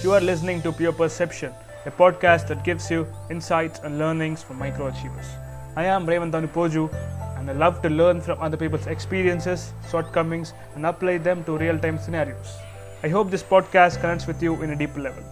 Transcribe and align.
You 0.00 0.12
are 0.12 0.20
listening 0.20 0.62
to 0.62 0.70
Pure 0.70 0.92
Perception, 0.92 1.52
a 1.84 1.90
podcast 1.90 2.46
that 2.46 2.62
gives 2.62 2.88
you 2.88 3.04
insights 3.30 3.80
and 3.80 3.98
learnings 3.98 4.44
from 4.44 4.60
microachievers. 4.60 5.26
I 5.74 5.86
am 5.86 6.06
Raymond 6.06 6.32
Poju, 6.32 6.88
and 7.36 7.50
I 7.50 7.52
love 7.52 7.82
to 7.82 7.88
learn 7.88 8.20
from 8.20 8.40
other 8.40 8.56
people's 8.56 8.86
experiences, 8.86 9.72
shortcomings, 9.90 10.52
and 10.76 10.86
apply 10.86 11.18
them 11.18 11.42
to 11.44 11.58
real 11.58 11.76
time 11.80 11.98
scenarios. 11.98 12.58
I 13.02 13.08
hope 13.08 13.32
this 13.32 13.42
podcast 13.42 14.00
connects 14.00 14.28
with 14.28 14.40
you 14.40 14.62
in 14.62 14.70
a 14.70 14.76
deeper 14.76 15.00
level. 15.00 15.24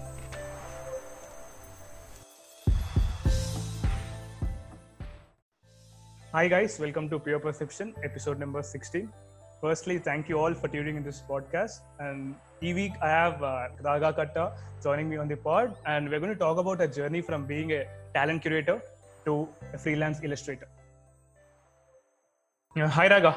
Hi, 6.33 6.48
guys, 6.48 6.80
welcome 6.80 7.09
to 7.11 7.21
Pure 7.21 7.39
Perception, 7.39 7.95
episode 8.03 8.41
number 8.41 8.64
16. 8.64 9.12
Firstly, 9.61 9.98
thank 10.01 10.29
you 10.29 10.40
all 10.40 10.54
for 10.54 10.67
tuning 10.67 10.96
in 10.96 11.04
this 11.04 11.22
podcast. 11.30 11.82
And 12.00 12.35
e 12.61 12.74
week, 12.74 12.93
I 13.01 13.10
have 13.10 13.43
uh, 13.43 13.68
Raga 13.83 14.11
Katta 14.14 14.46
joining 14.83 15.10
me 15.10 15.18
on 15.18 15.28
the 15.28 15.38
pod, 15.38 15.75
and 15.86 16.10
we're 16.10 16.20
going 16.20 16.33
to 16.33 16.39
talk 16.39 16.57
about 16.57 16.82
a 16.82 16.89
journey 16.89 17.21
from 17.21 17.46
being 17.46 17.71
a 17.71 17.82
talent 18.14 18.42
curator 18.42 18.78
to 19.25 19.33
a 19.74 19.78
freelance 19.78 20.20
illustrator. 20.24 20.68
Yeah, 22.75 22.88
hi, 22.89 23.07
Raga. 23.07 23.33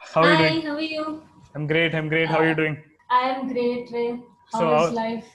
How 0.00 0.22
are 0.22 0.34
Hi, 0.34 0.42
you 0.42 0.48
doing? 0.48 0.66
how 0.66 0.74
are 0.74 0.88
you? 0.96 1.22
I'm 1.54 1.66
great. 1.66 1.94
I'm 1.94 2.08
great. 2.08 2.28
How 2.28 2.38
are 2.38 2.48
you 2.48 2.54
doing? 2.54 2.76
I 3.10 3.22
am 3.30 3.52
great, 3.52 3.90
Ray. 3.92 4.08
How 4.52 4.58
So, 4.60 4.66
is 4.74 4.82
how- 4.82 4.94
life? 5.02 5.26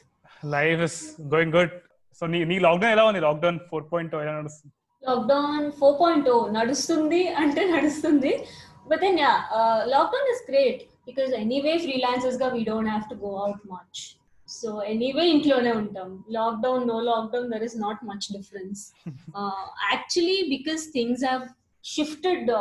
life 0.53 0.79
is 0.85 0.99
going 1.33 1.53
good 1.55 1.73
so 2.19 2.25
నీ 2.33 2.39
నీ 2.51 2.55
lockdown 2.65 2.93
ఎలా 2.95 3.03
ఉంది 3.09 3.19
lockdown 3.25 3.57
four 3.71 3.83
point 3.91 4.13
ఎలా 4.21 4.31
నడుస్తుంది 4.37 4.71
lockdown 5.03 5.65
four 5.79 5.93
point 5.99 6.29
నడుస్తుంది 6.55 7.19
అంటే 7.41 7.61
నడుస్తుంది 7.73 8.31
but 8.89 9.01
then 9.05 9.19
yeah 9.23 9.33
lockdown 9.93 10.29
is 10.33 10.41
great 10.49 10.81
because 11.07 11.31
anyway 11.43 11.75
freelancers 11.85 12.39
గా 12.43 12.49
we 12.55 12.63
don't 12.71 12.91
have 12.91 13.05
to 13.13 13.17
go 13.25 13.31
out 13.45 13.63
much 13.73 14.01
so 14.49 14.69
anyway 14.93 15.25
ఇంట్లోనే 15.35 15.71
ఉంటాం 15.81 16.09
lockdown 16.37 16.83
no 16.87 16.97
lockdown 17.11 17.47
there 17.53 17.65
is 17.69 17.77
not 17.85 18.01
much 18.11 18.27
difference 18.37 18.81
actually 19.91 20.39
because 20.55 20.83
things 20.97 21.23
have 21.29 21.45
shifted 21.83 22.51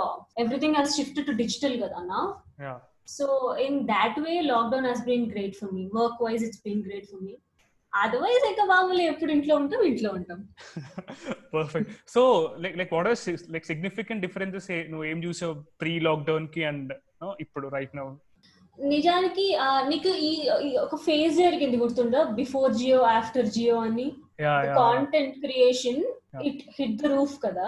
everything 0.45 0.79
has 0.81 0.95
shifted 1.01 1.29
to 1.31 1.37
digital 1.43 1.77
కదా 1.83 2.01
నా 2.13 2.23
yeah 2.67 2.77
So 3.09 3.27
in 3.59 3.87
that 3.87 4.17
way, 4.17 4.35
lockdown 4.45 4.85
has 4.85 5.01
been 5.03 5.29
great 5.29 5.57
for 5.57 5.69
me. 5.73 5.89
Work 5.91 6.21
wise, 6.21 6.43
it's 6.43 6.61
been 6.61 6.83
great 6.83 7.07
for 7.13 7.21
me. 7.21 7.37
Otherwise 7.93 8.45
ఇంకా 8.49 8.65
మామూలు 8.67 9.03
ఎప్పుడు 9.03 9.31
ఇంట్లో 9.35 9.55
ఉంటాం 9.61 9.81
ఇంట్లో 9.89 10.11
ఉంటాం 10.19 10.41
perfect 11.55 11.89
so 12.15 12.23
like 12.63 12.77
like 12.81 12.93
what 12.97 13.09
are 13.09 13.19
like 13.55 13.67
significant 13.71 14.23
differences 14.27 14.69
నువ్వు 14.93 15.05
ఏం 15.05 15.19
చూసావు 15.25 15.55
ప్రీ 15.83 15.95
లాక్డౌన్ 16.07 16.47
కి 16.55 16.63
అండ్ 16.71 16.93
ఇప్పుడు 17.45 17.69
రైట్ 17.77 17.95
నౌ 18.01 18.05
నిజానికి 18.80 19.46
నీకు 19.88 20.10
ఈ 20.28 20.32
ఒక 20.78 20.96
ఫేజ్ 20.96 21.36
జరిగింది 21.38 21.78
గుర్తుందా? 21.78 22.24
బిఫోర్ 22.24 22.74
జియో 22.74 23.02
ఆఫ్టర్ 23.02 23.46
జియో 23.46 23.78
అని? 23.80 24.08
Content 24.82 25.38
creation. 25.46 26.04
It 26.44 26.64
hit 26.80 26.98
the 27.04 27.12
roof 27.16 27.36
కదా. 27.46 27.68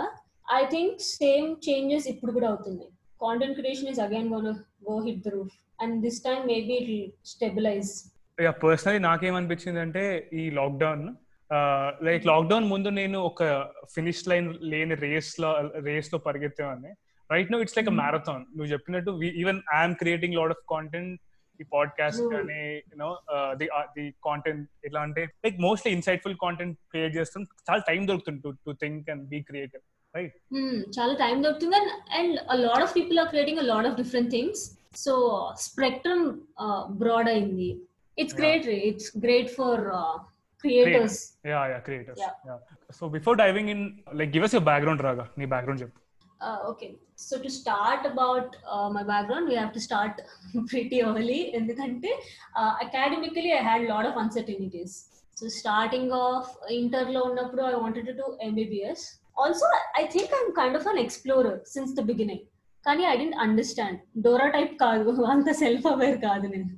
ఐ 0.54 0.62
థింక్ 0.66 1.00
సేమ్ 1.00 1.56
చేంజెస్ 1.70 2.08
ఇప్పుడు 2.08 2.32
కూడా 2.32 2.48
అవుతున్నాయి. 2.48 2.90
Content 3.22 3.58
creation 3.60 3.90
is 3.90 4.00
again 4.00 4.34
gone 4.34 4.48
go 4.90 5.00
hit 5.00 5.24
the 5.28 5.28
roof 5.28 5.56
and 5.82 6.02
this 6.02 6.24
time 6.24 6.48
maybe 6.48 6.74
it 6.74 7.14
stabilize 7.26 7.92
personally 8.64 9.00
నాకేమనిపించింది 9.00 9.80
అంటే 9.80 10.30
ఈ 10.34 10.50
లాక్డౌన్ 10.50 11.16
లైక్ 12.04 12.26
లాక్డౌన్ 12.26 12.66
ముందు 12.68 12.90
నేను 12.90 13.20
ఒక 13.20 13.44
ఫినిష్ 13.96 14.28
లైన్ 14.28 14.56
లేని 14.62 14.96
రేస్లో 14.96 15.52
రేస్లో 15.84 16.20
పరిగెత్తేవాడిని 16.20 16.92
right 17.31 17.51
no 17.53 17.59
it's 17.65 17.77
like 17.79 17.89
a 17.89 17.93
Hmm. 17.93 18.01
Marathon 18.01 18.43
నువ్వు 18.57 18.71
చెప్పినట్టు 18.73 19.11
even 19.43 19.61
I'm 19.77 19.95
creating 20.01 20.35
lot 20.39 20.53
of 20.57 20.63
content 20.73 21.13
ఈ 21.61 21.65
పాడ్కాస్ట్ 21.73 22.23
Hmm. 22.23 22.33
కానీ 22.35 22.61
యూనో 22.91 23.09
ది 23.61 23.67
ది 23.97 24.05
కాంటెంట్ 24.29 24.67
ఎలా 24.89 25.01
అంటే 25.09 25.25
like 25.47 25.57
mostly 25.67 25.93
insightful 25.99 26.37
content 26.45 26.77
create 26.93 27.15
చేస్తాం 27.19 27.43
చాలా 27.69 27.83
టైం 27.91 28.03
దొరుకుతుంది 28.11 28.41
to 28.47 28.53
to 28.67 28.75
think 28.83 29.11
and 29.15 29.25
be 29.33 29.41
creative 29.51 29.83
right 30.15 30.35
Hmm, 30.55 30.77
చాలా 30.97 31.15
టైం 31.23 31.37
దొరుకుతుంది 31.47 31.77
and 31.81 31.93
and 32.21 32.37
a 32.47 32.59
lot 32.67 32.85
of 32.87 32.95
people 32.99 33.19
are 33.23 33.31
creating 33.33 33.61
a 33.61 33.69
lot 33.71 33.89
of 33.91 33.97
different 34.03 34.31
things 34.37 34.63
so 35.05 35.15
spectrum 35.69 36.25
broad 37.03 37.31
అయింది 37.35 37.71
it's 38.19 38.35
Yeah. 38.35 38.41
Great 38.43 38.69
it's 38.89 39.11
great 39.25 39.51
for 39.59 39.83
creators 40.65 41.19
yeah 41.47 41.61
yeah 41.73 41.79
creators 41.87 42.21
Yeah. 42.21 42.35
Yeah 42.49 42.57
so 42.99 43.05
before 43.17 43.37
diving 43.41 43.71
in 43.75 43.85
like 44.21 44.33
give 44.35 44.45
us 44.49 44.55
your 44.57 44.69
background 44.71 45.03
రాగా 45.09 45.27
నీ 45.41 45.47
background 45.55 45.83
చెప్పు 45.85 45.99
Uh, 46.42 46.60
okay 46.72 46.90
so 47.16 47.40
to 47.40 47.50
start 47.50 48.06
about 48.06 48.56
uh, 48.74 48.90
my 48.90 49.04
background 49.04 49.50
we 49.50 49.56
have 49.56 49.72
to 49.74 49.80
start 49.80 50.22
pretty 50.68 51.02
early 51.02 51.54
in 51.58 51.66
the 51.66 51.74
country 51.74 52.12
uh, 52.56 52.74
academically 52.80 53.54
i 53.54 53.62
had 53.70 53.82
a 53.82 53.90
lot 53.94 54.06
of 54.06 54.16
uncertainties 54.16 54.92
so 55.36 55.48
starting 55.48 56.12
off 56.20 56.50
interlo 56.80 57.22
unnappudu 57.30 57.64
i 57.72 57.76
wanted 57.84 58.06
to 58.10 58.14
do 58.14 58.28
mbbs 58.50 59.02
also 59.38 59.66
i 60.02 60.06
think 60.14 60.30
i'm 60.40 60.52
kind 60.62 60.76
of 60.76 60.86
an 60.94 61.00
explorer 61.06 61.56
since 61.76 61.92
the 62.02 62.06
beginning 62.12 62.44
కానీ 62.86 63.04
I 63.04 63.16
didn't 63.18 63.38
understand 63.46 63.98
డోరా 64.26 64.46
type 64.48 64.74
కాదు 64.84 65.24
అంత 65.34 65.50
self 65.62 65.88
aware 65.92 66.20
కాదు 66.28 66.48
నేను 66.48 66.76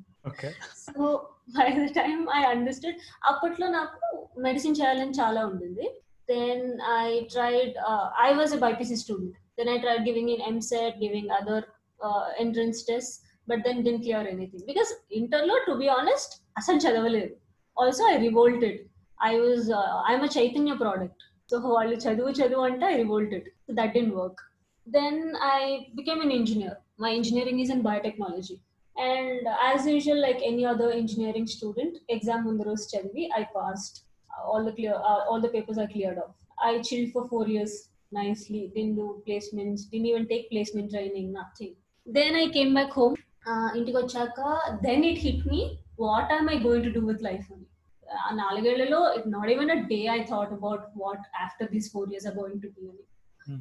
so 0.84 1.02
by 1.58 1.68
the 1.80 1.84
time 2.00 2.22
I 2.38 2.42
understand 2.54 3.02
అప్పట్లో 3.32 3.68
నాకు 3.68 4.00
medicine 4.40 4.78
చేయాలని 4.80 5.12
చాలా 5.22 5.42
ఉండింది 5.46 5.88
then 6.32 6.64
I 7.02 7.06
tried 7.36 7.76
I 8.28 8.30
was 8.40 8.56
a 8.58 8.62
BiPC 8.66 8.98
student 9.04 9.38
Then 9.60 9.68
I 9.68 9.82
tried 9.82 10.06
giving 10.06 10.30
in 10.30 10.40
EAMCET, 10.40 11.02
giving 11.02 11.30
other 11.30 11.66
uh, 12.02 12.28
entrance 12.40 12.86
tests, 12.86 13.24
but 13.46 13.60
then 13.66 13.84
didn't 13.84 14.04
clear 14.04 14.20
anything. 14.20 14.62
Because 14.66 14.94
internal, 15.12 15.58
to 15.66 15.78
be 15.78 15.90
honest. 15.90 16.42
Also, 17.76 18.04
I 18.06 18.18
revolted. 18.18 18.90
I 19.22 19.38
was, 19.38 19.70
uh, 19.70 20.02
I'm 20.06 20.24
a 20.24 20.30
Chaitanya 20.30 20.78
product. 20.78 21.22
So, 21.48 21.60
వాళ్ళు 21.60 21.96
చదువు 21.96 22.32
చదువు 22.40 22.84
I 22.84 22.96
revolted. 23.02 23.44
So, 23.68 23.74
that 23.74 23.94
didn't 23.94 24.16
work. 24.16 24.38
Then 24.86 25.36
I 25.42 25.88
became 25.96 26.22
an 26.22 26.32
engineer. 26.32 26.80
My 26.98 27.12
engineering 27.12 27.60
is 27.60 27.70
in 27.70 27.84
biotechnology. 27.84 28.60
And 28.96 29.48
as 29.74 29.86
usual, 29.86 30.22
like 30.22 30.42
any 30.42 30.66
other 30.66 30.92
engineering 30.92 31.48
student, 31.48 31.98
exam 32.10 32.44
ముందు 32.44 32.64
రోజు 32.64 33.00
I 33.40 33.48
passed. 33.58 34.06
All 34.46 34.64
the 34.64 34.72
clear, 34.72 34.94
uh, 34.94 35.22
all 35.30 35.42
the 35.42 35.50
papers 35.50 35.78
are 35.78 35.88
cleared 35.88 36.18
off. 36.18 36.34
I 36.62 36.80
chilled 36.80 37.12
for 37.12 37.28
four 37.28 37.48
years 37.48 37.90
nicely 38.13 38.63
didn't 38.75 38.97
do 39.01 39.07
placements 39.27 39.83
didn't 39.91 40.09
even 40.13 40.27
take 40.33 40.45
placement 40.53 40.89
training 40.95 41.29
nothing 41.41 41.73
then 42.07 42.35
i 42.43 42.47
came 42.57 42.73
back 42.79 42.93
home 43.01 43.17
uh, 43.51 43.69
ఇంటికి 43.79 43.97
వచ్చాక 44.01 44.41
then 44.87 45.01
it 45.11 45.19
hit 45.27 45.41
me 45.53 45.63
what 46.05 46.29
am 46.39 46.47
i 46.55 46.59
going 46.67 46.85
to 46.89 46.93
do 46.99 47.05
with 47.11 47.23
life 47.31 47.49
అని 47.55 47.67
ఆ 48.27 48.31
నాలుగేళ్లలో 48.43 48.99
not 49.35 49.51
even 49.55 49.73
a 49.77 49.81
day 49.93 50.01
I 50.17 50.21
thought 50.33 50.53
about 50.57 50.85
what 51.05 51.25
after 51.45 51.69
these 51.75 51.89
four 51.95 52.09
years 52.13 52.27
or 52.31 52.37
going 52.41 52.63
to 52.65 52.71
be 52.77 52.85
అని 52.93 53.05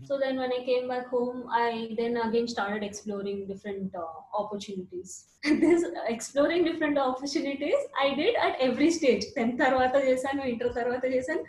So 0.07 0.17
then 0.17 0.37
when 0.37 0.51
I 0.51 0.63
came 0.63 0.87
back 0.87 1.07
home, 1.07 1.45
I 1.51 1.93
then 1.97 2.15
again 2.17 2.47
started 2.47 2.83
exploring 2.83 3.47
different 3.47 3.93
uh, 3.93 4.05
opportunities. 4.33 5.25
this 5.43 5.83
exploring 6.07 6.63
different 6.63 6.97
opportunities 6.97 7.75
I 7.99 8.15
did 8.15 8.35
at 8.35 8.55
every 8.59 8.89
stage. 8.91 9.23
10th 9.37 9.57
తర్వాత 9.63 9.95
చేశాను 10.07 10.43
inter 10.51 10.71
తర్వాత 10.79 11.03
చేశాను 11.15 11.43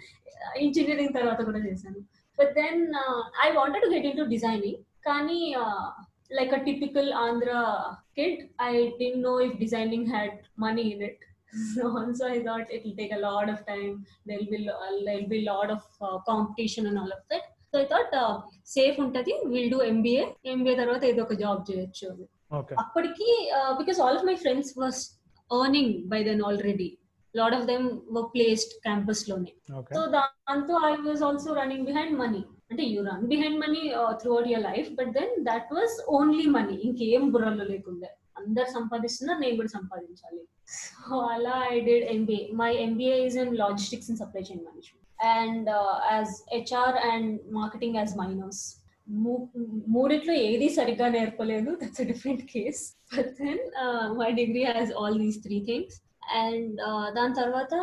engineering 0.64 1.14
తర్వాత 1.18 1.40
కూడా 1.48 1.60
చేశాను 1.68 2.00
but 2.38 2.52
then 2.54 2.80
I 3.44 3.48
wanted 3.58 3.84
to 3.86 3.90
get 3.94 4.08
in 4.10 4.18
to 4.18 4.26
designing 4.34 4.80
కానీ 5.06 5.40
like 6.30 6.52
a 6.54 6.62
typical 6.68 7.10
Andhra 7.24 7.52
kid 8.18 8.40
I 8.66 8.72
didn't 9.00 9.22
know 9.28 9.34
if 9.46 9.56
designing 9.64 10.10
had 10.14 10.34
money 10.58 10.86
in 10.94 11.04
it 11.10 11.22
So 11.74 11.82
also 11.98 12.22
I 12.26 12.38
thought 12.40 12.68
it 12.68 12.84
will 12.84 12.94
take 12.96 13.12
a 13.12 13.20
lot 13.20 13.48
of 13.48 13.58
time. 13.66 13.90
There'll 14.26 14.46
be 14.46 14.58
lo- 14.60 14.78
there'll 15.04 15.28
be 15.28 15.38
a 15.38 15.46
lot 15.46 15.68
of 15.70 15.82
uh, 16.00 16.18
competition 16.28 16.86
and 16.86 16.98
all 16.98 17.12
of 17.16 17.22
that. 17.30 17.44
So 17.68 17.78
I 17.80 17.86
thought 17.92 18.12
safe 18.72 18.96
ఉంటది 19.00 19.32
will 19.52 19.70
do 19.72 19.78
MBA 19.82 20.24
MBA 20.52 20.74
తర్వాత 20.74 21.02
ఏదో 21.04 21.20
ఒక 21.22 21.34
job 21.34 21.62
చేయొచ్చు 21.68 22.04
అని 22.10 22.26
okay 22.58 22.74
అప్పటికి 22.82 23.28
because 23.80 23.98
all 24.04 24.18
of 24.18 24.26
my 24.28 24.36
friends 24.36 24.70
was 24.82 25.00
earning 25.50 25.94
by 26.12 26.20
then 26.28 26.42
already 26.42 26.88
lot 27.34 27.54
of 27.54 27.66
them 27.66 27.86
were 28.16 28.28
placed 28.34 28.74
campus 28.82 29.22
లోనే 29.30 29.52
okay 29.78 29.94
so 29.96 30.02
దాంతో 30.16 30.74
I 30.86 30.94
was 31.06 31.22
also 31.22 31.52
running 31.54 31.86
behind 31.86 32.16
money 32.18 32.42
అంటే 32.70 32.84
you 32.86 33.00
run 33.04 33.24
behind 33.26 33.58
money 33.64 33.80
through 34.20 34.32
out 34.34 34.50
your 34.50 34.66
life 34.68 34.90
but 34.94 35.10
then 35.12 35.32
that 35.44 35.72
was 35.72 35.96
only 36.18 36.46
money 36.56 36.76
ఇంకేం 36.88 37.24
బుర్రలో 37.30 37.66
లేకుండే 37.72 38.10
అందరు 38.40 38.68
సంపాదిస్తున్నారు 38.72 39.40
నేను 39.40 39.56
కూడా 39.56 39.72
సంపాదించాలి 39.74 40.42
సో 40.98 41.16
అలా 41.30 41.56
I 41.70 41.78
did 41.80 42.06
MBA 42.12 42.44
my 42.54 42.70
MBA 42.84 43.16
is 43.26 43.36
in 43.42 43.52
logistics 43.56 44.08
and 44.10 44.20
supply 44.22 44.42
chain 44.42 44.62
management 44.64 45.02
and 45.34 45.68
as 46.12 46.32
HR 46.54 46.98
and 47.10 47.30
marketing 47.58 47.96
as 47.96 48.14
miners 48.22 48.62
మూడిట్లో 49.94 50.34
ఏది 50.44 50.68
సరిగ్గా 50.76 51.08
నేర్పలేదు 51.08 51.70
that's 51.80 52.04
different 52.04 52.44
case 52.52 52.82
but 53.16 53.30
then 53.40 53.62
my 54.20 54.30
degree 54.40 54.62
has 54.64 54.92
all 55.00 55.18
these 55.18 55.38
three 55.42 55.58
things 55.66 55.98
And 56.43 56.79
దాని 57.15 57.33
తర్వాత 57.33 57.73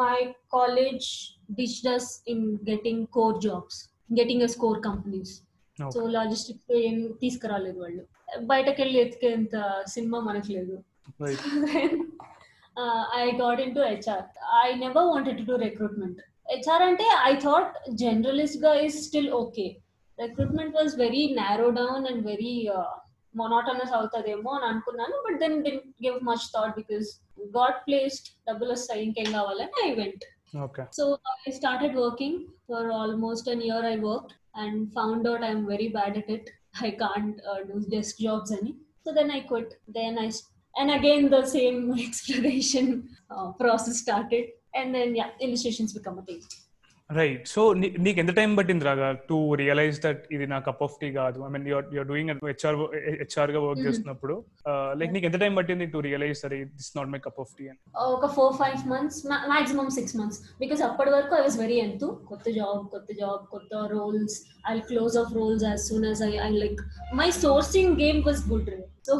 my 0.00 0.16
college 0.56 1.06
ditched 1.58 1.88
in 2.32 2.46
getting 2.70 3.04
core 3.16 3.38
jobs 3.46 3.78
getting 4.20 4.44
as 4.46 4.56
core 4.64 4.80
companies 4.88 5.34
so 5.78 6.00
logistic 6.16 6.72
ఏం 6.86 6.98
తీసుకురాలేదు 7.22 7.78
వాళ్ళు. 7.84 8.02
బయటకు 8.52 8.78
వెళ్ళి 8.82 8.98
ఎతికేంత 9.00 9.56
సినిమా 9.94 10.18
మనకు 10.28 10.50
లేదు. 10.52 10.76
I 13.18 13.26
got 13.42 13.60
in 13.64 13.74
to 13.74 13.82
HR 13.90 14.24
I 14.64 14.68
never 14.84 15.06
wanted 15.12 15.42
to 15.48 15.56
recruitment 15.66 16.20
HR 16.52 16.84
అంటే 16.88 17.06
ఐ 17.30 17.32
థాట్ 17.46 17.74
జర్నలిస్ట్గా 18.02 18.72
is 18.86 18.98
still 19.06 19.30
okay 19.42 19.66
recruitment 20.18 20.76
was 20.78 20.92
very 21.04 21.22
narrow 21.40 21.68
down 21.80 22.06
and 22.12 22.22
very 22.26 22.52
monotonous 23.41 23.91
అవుతుందేమో 23.97 24.51
అని 24.57 24.65
అనుకున్నాను 24.69 25.17
but 25.25 25.37
then 25.43 25.57
didn't 25.65 25.89
give 26.05 26.17
much 26.29 26.43
thought 26.53 26.73
because 26.79 27.07
got 27.59 27.75
placed 27.87 28.25
డబ్బులు 28.47 28.71
వస్తాయి 28.77 29.01
ఇంకేం 29.07 29.29
కావాలని 29.37 29.75
I 29.87 29.91
went. 30.01 30.21
Okay 30.65 30.83
So 30.97 31.03
I 31.47 31.51
started 31.59 31.93
working 32.03 32.33
for 32.67 32.81
almost 33.01 33.45
a 33.53 33.57
year. 33.67 33.81
I 33.93 33.97
worked 34.09 34.31
and 34.61 34.73
found 34.97 35.21
out 35.29 35.41
I'm 35.49 35.61
very 35.73 35.87
bad 35.97 36.15
at 36.21 36.29
it. 36.37 36.47
I 36.87 36.91
can't 37.03 37.37
uh, 37.49 37.59
do 37.69 37.77
desk 37.93 38.15
jobs 38.25 38.49
any. 38.57 38.73
So 39.05 39.09
then 39.17 39.29
I 39.37 39.41
quit. 39.51 39.69
Then 39.97 40.13
I 40.25 40.29
s- 40.33 40.43
and 40.75 40.91
again 40.97 41.23
the 41.35 41.43
same 41.57 41.79
exploration 42.07 42.87
uh, 43.33 43.47
process 43.61 43.97
started. 44.05 44.45
And 44.79 44.89
then 44.97 45.09
yeah, 45.19 45.31
illustrations 45.45 45.93
become 45.99 46.17
a 46.21 46.25
thing. 46.29 46.41
Right 47.10 47.42
so 47.48 47.60
నీకు 48.04 48.18
ఎంత 48.20 48.32
time 48.38 48.50
పట్టింది 48.58 48.84
రాగా 48.86 49.08
to 49.28 49.36
realise 49.60 49.98
that 50.04 50.22
ఇది 50.34 50.46
నా 50.52 50.56
cup 50.66 50.80
of 50.86 50.94
tea 51.00 51.08
కాదు? 51.16 51.38
I 51.46 51.50
mean 51.54 51.66
you're 51.70 51.84
you're 51.96 52.08
doing 52.08 52.30
HR 52.48 52.78
హెచ్ఆర్గా 53.20 53.60
work 53.64 53.78
Mhm. 53.78 53.86
చేస్తున్నప్పుడు 53.86 54.34
like 55.00 55.12
నీకు 55.14 55.26
ఎంత 55.28 55.38
టైం 55.42 55.52
పట్టింది 55.58 55.86
టు 55.92 56.00
రియలైజ్ 56.06 56.38
సరే 56.40 56.58
this 56.72 56.90
not 56.96 57.10
my 57.12 57.20
cup 57.26 57.38
of 57.44 57.52
tea 57.58 57.64
అని? 57.70 57.78
ఒక 58.16 58.30
four 58.36 58.56
five 58.58 58.82
months 58.92 59.20
maximum 59.52 59.88
six 59.98 60.16
months 60.20 60.40
because 60.60 60.82
అప్పటి 60.88 61.12
వరకు 61.16 61.34
ఐ 61.34 61.44
వాస్ 61.46 61.58
వెరీ 61.62 61.78
ఎంతు 61.84 62.08
కొత్త 62.30 62.46
జాబ్ 62.58 62.82
కొత్త 62.94 63.08
జాబ్ 63.20 63.44
కొత్త 63.54 63.72
roles 63.94 64.36
I 64.66 64.76
close 64.90 65.16
off 65.22 65.32
roles 65.38 65.64
as 65.64 65.80
soon 65.86 66.06
as 66.10 66.24
I 66.24 66.34
I 66.42 66.52
like 66.58 66.82
my 67.16 67.30
sourcing 67.40 67.94
game 68.02 68.20
was 68.28 68.44
good 68.50 68.72
so 69.08 69.16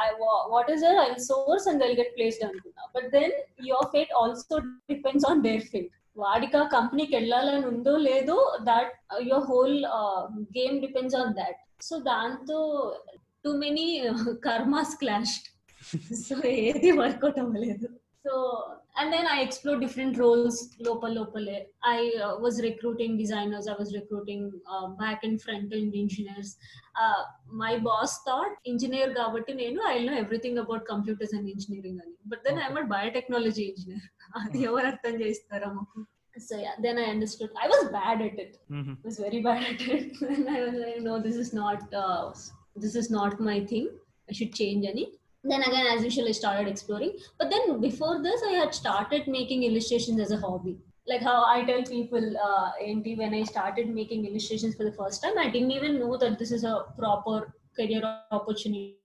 I 0.00 0.08
what 0.52 0.72
is 0.72 0.84
I 1.02 1.10
source 1.28 1.68
and 1.70 1.84
I 1.84 1.92
get 1.96 2.14
placed 2.16 2.46
అనుకున్నా 2.48 2.84
but 2.96 3.08
then 3.14 3.34
your 3.66 3.88
fate 3.94 4.12
also 4.20 4.58
depends 4.90 5.26
on 5.30 5.42
their 5.44 5.64
fate 5.72 5.92
వాడికి 6.18 6.56
ఆ 6.56 6.64
కంపెనీకి 6.76 7.12
వెళ్ళాలని 7.16 7.66
ఉందో 7.66 7.94
లేదో 8.08 8.36
that 8.62 8.92
your 9.22 9.46
whole 9.50 9.76
game 10.58 10.76
depends 10.80 11.16
on 11.16 11.32
that 11.34 11.58
so 11.82 11.96
దాంతో 12.10 12.58
too 13.44 13.52
many 13.64 13.86
karmas 14.44 14.94
clashed 14.98 15.46
so 16.26 16.34
ఏది 16.48 16.90
work out 16.92 17.38
అవ్వలేదు. 17.38 17.88
So 18.25 18.33
and 18.99 19.11
then 19.15 19.27
I 19.33 19.37
explore 19.45 19.79
different 19.83 20.17
roles 20.21 20.59
లోపల 20.87 21.09
లోపలే 21.19 21.57
I 21.89 21.97
was 22.43 22.57
recruiting 22.67 23.15
designers 23.21 23.67
I 23.73 23.75
was 23.79 23.91
recruiting 23.97 24.45
back 25.01 25.23
and 25.27 25.39
front 25.45 25.73
and 25.79 25.95
engineers 26.03 26.51
my 27.63 27.73
boss 27.89 28.15
thought 28.27 28.55
engineer 28.71 29.11
కాబట్టి 29.21 29.53
నేను 29.61 29.81
I 29.93 29.95
know 30.09 30.15
everything 30.23 30.61
about 30.63 30.85
computers 30.93 31.35
and 31.39 31.49
engineering 31.55 32.01
అని 32.05 32.15
but 32.33 32.43
then 32.47 32.59
I 32.65 32.69
not 32.77 32.89
biotechnology 32.95 33.65
engineer 33.73 34.07
అది 34.41 34.61
ఎవరు 34.69 34.87
అర్థం 34.91 35.15
చేస్తారా 35.23 35.69
మాకు 35.77 35.99
so 36.47 36.55
then 36.85 36.99
I 37.03 37.07
understood 37.15 37.51
I 37.63 37.67
was 37.73 37.85
bad 37.97 38.23
at 38.27 38.39
it 38.45 38.55
was 39.05 39.17
very 39.19 39.41
bad 39.41 39.61
at 39.71 39.81
it. 39.95 40.05
and 40.27 40.47
I 40.49 40.61
was 40.65 40.75
like, 40.83 41.01
no, 41.01 41.15
this 41.27 41.35
is 41.35 41.51
not 41.53 41.81
uh, 42.03 42.21
this 42.83 42.95
is 42.95 43.09
not 43.11 43.33
my 43.49 43.59
thing. 43.71 43.85
I 44.29 44.35
should 44.37 44.53
change 44.53 44.85
any. 44.85 45.05
then 45.44 45.62
again, 45.62 45.86
as 45.86 46.02
usual, 46.02 46.28
I 46.28 46.32
started 46.32 46.68
exploring. 46.68 47.16
But 47.38 47.50
then 47.50 47.80
before 47.80 48.22
this, 48.22 48.42
I 48.46 48.52
had 48.52 48.74
started 48.74 49.28
making 49.28 49.62
illustrations 49.62 50.20
as 50.20 50.32
a 50.32 50.36
hobby. 50.36 50.78
Like 51.06 51.22
how 51.22 51.44
I 51.44 51.64
tell 51.64 51.82
people, 51.82 52.36
uh, 52.36 52.72
when 52.80 53.34
I 53.34 53.44
started 53.44 53.88
making 53.88 54.26
illustrations 54.26 54.74
for 54.74 54.84
the 54.84 54.92
first 54.92 55.22
time, 55.22 55.38
I 55.38 55.48
didn't 55.48 55.70
even 55.70 55.98
know 55.98 56.16
that 56.18 56.38
this 56.38 56.52
is 56.52 56.64
a 56.64 56.84
proper 56.98 57.54
career 57.76 58.02
opportunity. 58.30 58.98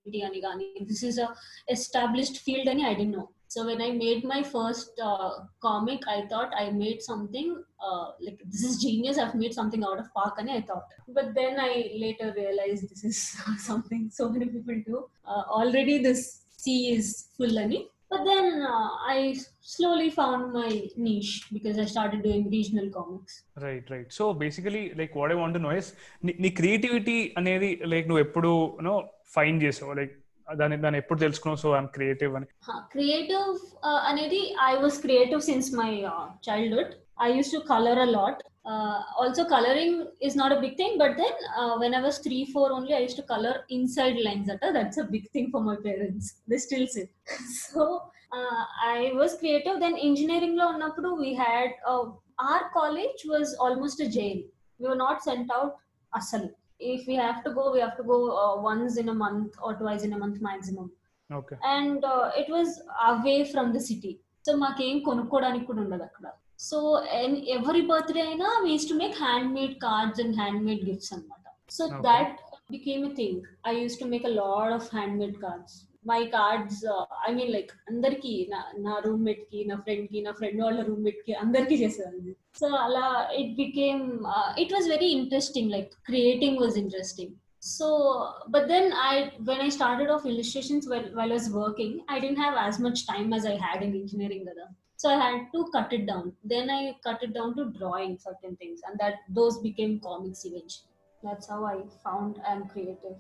This 0.82 1.04
is 1.04 1.18
a 1.18 1.34
established 1.70 2.40
field, 2.40 2.68
and 2.68 2.86
I 2.86 2.94
didn't 2.94 3.12
know. 3.12 3.30
So 3.55 3.65
when 3.69 3.81
I 3.81 3.91
made 3.93 4.25
my 4.25 4.43
first 4.43 4.91
uh, 5.03 5.31
comic, 5.67 6.01
I 6.07 6.27
thought 6.31 6.51
I 6.63 6.71
made 6.71 6.99
something 7.03 7.47
uh, 7.87 8.07
like 8.21 8.41
this 8.55 8.63
is 8.63 8.75
genius. 8.87 9.19
I've 9.19 9.35
made 9.35 9.55
something 9.55 9.85
out 9.91 9.99
of 9.99 10.09
park, 10.15 10.35
and 10.39 10.51
I 10.51 10.61
thought. 10.61 10.87
But 11.19 11.29
then 11.35 11.55
I 11.69 11.73
later 12.05 12.29
realized 12.37 12.91
this 12.91 13.05
is 13.11 13.19
something 13.69 14.03
so 14.13 14.29
many 14.35 14.49
people 14.57 14.77
do. 14.91 14.99
Uh, 15.27 15.45
already 15.61 15.97
this 16.09 16.21
sea 16.65 16.81
is 16.97 17.07
full, 17.39 17.57
ani. 17.59 17.81
But 18.13 18.23
then 18.25 18.47
uh, 18.75 18.89
I 19.15 19.17
slowly 19.61 20.11
found 20.11 20.53
my 20.53 20.69
niche 21.07 21.33
because 21.57 21.79
I 21.79 21.87
started 21.95 22.23
doing 22.29 22.45
regional 22.57 22.89
comics. 22.99 23.33
Right 23.65 23.89
right 23.95 24.11
so 24.19 24.27
basically 24.43 24.85
like 25.01 25.15
what 25.21 25.33
I 25.35 25.39
want 25.43 25.59
know 25.67 25.73
is 25.81 25.91
నీ 26.45 26.51
creativity 26.61 27.19
అనేది 27.41 27.71
like 27.93 28.07
నువ్వు 28.11 28.23
ఎప్పుడు 28.27 28.53
no 28.89 28.95
fine 29.37 29.59
చేసావు 29.65 29.95
like 30.01 30.15
దాని 30.60 30.76
దాన్ని 30.84 31.00
ఎప్పుడు 31.02 31.20
తెలుసుకున్నావు? 31.26 31.60
So 31.64 31.70
I'm 31.76 31.92
creative 31.98 32.34
అని. 32.38 32.48
క్రియేటివ్ 32.96 33.50
అనేది 34.10 34.42
I 34.70 34.74
was 34.84 34.98
creative 35.06 35.42
since 35.52 35.70
my 35.82 35.92
childhood 36.48 36.92
I 37.28 37.30
use 37.38 37.52
to 37.56 37.62
colour 37.74 38.02
a 38.06 38.08
lot 38.18 38.42
also 39.22 39.44
colouring 39.56 39.98
is 40.28 40.36
not 40.42 40.54
a 40.58 40.60
big 40.66 40.78
thing 40.82 40.96
but 41.04 41.16
then 41.24 41.38
when 41.84 41.96
I 42.00 42.02
was 42.08 42.20
three 42.28 42.40
four 42.54 42.72
only 42.78 42.94
I 43.00 43.02
use 43.06 43.20
to 43.22 43.26
colour 43.34 43.60
inside 43.78 44.18
lines 44.28 44.50
అట. 44.56 44.66
That's 44.78 45.00
a 45.04 45.06
big 45.16 45.30
thing 45.36 45.50
for 45.54 45.64
my 45.70 45.78
parents 45.88 46.30
they 46.54 46.60
still 46.66 46.90
sit 46.96 47.14
so 47.68 47.84
I 48.96 48.98
was 49.22 49.36
creative 49.44 49.78
then 49.86 49.98
ఇంజనీరింగ్లో 50.10 50.68
ఉన్నప్పుడు 50.76 51.12
we 51.24 51.32
had 51.46 51.74
our 52.52 52.68
college 52.80 53.22
was 53.34 53.52
almost 53.68 54.04
a 54.08 54.10
jail 54.18 54.42
we 54.80 54.88
were 54.92 55.02
not 55.08 55.22
sent 55.30 55.52
out 55.60 55.76
అసలు. 56.14 56.50
if 56.93 57.01
we 57.07 57.17
have 57.17 57.39
to 57.45 57.51
go 57.53 57.65
we 57.73 57.81
have 57.81 57.97
to 57.97 58.05
go 58.05 58.19
uh, 58.37 58.55
once 58.65 58.97
in 58.97 59.09
a 59.09 59.17
month 59.17 59.53
or 59.63 59.73
twice 59.75 60.05
in 60.05 60.13
a 60.13 60.23
month 60.23 60.39
maximum 60.43 60.89
okay 61.31 61.55
and 61.73 62.05
it 62.41 62.51
was 62.53 62.71
away 63.09 63.35
from 63.51 63.71
the 63.75 63.81
city 63.89 64.13
so 64.45 64.53
మాకేం 64.63 64.99
కొనుక్కోవడానికి 65.09 65.67
కూడా 65.67 65.81
ఉండదు 65.85 66.05
అక్కడ 66.07 66.27
so 66.69 66.79
ఎవరి 67.57 67.83
birthday 67.91 68.23
అయినా 68.29 68.49
వీస్ 68.65 68.87
to 68.91 68.95
make 69.03 69.17
hand 69.25 69.51
made 69.59 69.75
cards 69.85 70.21
and 70.25 70.37
hand 70.41 70.63
made 70.69 70.85
gifts 70.89 71.13
అనమాట 71.15 71.45
so 71.77 71.83
Okay. 71.87 72.01
That 72.09 72.33
became 72.73 73.03
a 73.09 73.13
thing 73.19 73.41
I 73.71 73.75
use 73.81 73.99
to 74.01 74.07
make 74.15 74.25
a 74.31 74.35
lot 74.41 74.73
of 74.79 74.89
hand 74.97 75.15
made 75.23 75.37
cards 75.45 75.77
my 76.11 76.21
cards 76.37 76.83
I 77.29 77.31
mean 77.39 77.53
like 77.57 77.73
అందరికి 77.91 78.33
నా 78.53 78.61
నా 78.87 78.95
roommate 79.07 79.43
కి 79.51 79.61
నా 79.71 79.77
friend 79.85 80.07
కి 80.13 80.21
నా 80.27 80.33
friend 80.39 80.61
వాళ్ళ 80.67 80.83
roommate 80.91 81.21
కి 81.27 81.35
అందరికి 81.45 81.77
చేసేదాన్ని 81.83 82.35
సో 82.61 82.69
అలా 82.87 83.05
it 83.43 83.53
became 83.65 84.05
it 84.65 84.73
was 84.77 84.89
very 84.95 85.11
interesting 85.19 85.73
like 85.77 85.93
creating 86.11 86.61
was 86.65 86.79
interesting 86.85 87.35
so 87.61 88.35
but 88.49 88.69
then 88.69 88.93
i 88.95 89.33
when 89.45 89.61
i 89.61 89.69
started 89.69 90.09
off 90.11 90.25
illustrations 90.25 90.89
while, 90.89 91.09
while 91.13 91.31
i 91.31 91.35
was 91.35 91.51
working 91.51 92.01
i 92.09 92.21
didn't 92.21 92.39
have 92.39 92.57
as 92.57 92.79
much 92.79 93.07
time 93.07 93.33
as 93.33 93.45
i 93.45 93.57
had 93.57 93.83
in 93.83 93.95
engineering 93.95 94.45
Gada. 94.45 94.69
so 94.97 95.11
i 95.11 95.17
had 95.17 95.41
to 95.55 95.69
cut 95.73 95.93
it 95.93 96.07
down 96.07 96.33
then 96.45 96.71
i 96.71 96.95
cut 97.03 97.23
it 97.23 97.33
down 97.35 97.57
to 97.57 97.65
drawing 97.79 98.17
certain 98.19 98.55
things 98.57 98.81
and 98.87 98.99
that 98.99 99.17
those 99.31 99.59
became 99.59 99.99
comics 100.01 100.45
eventually 100.45 100.93
that's 101.23 101.49
how 101.49 101.65
i 101.65 101.83
found 102.05 102.41
i'm 102.47 102.69
creative 102.69 103.17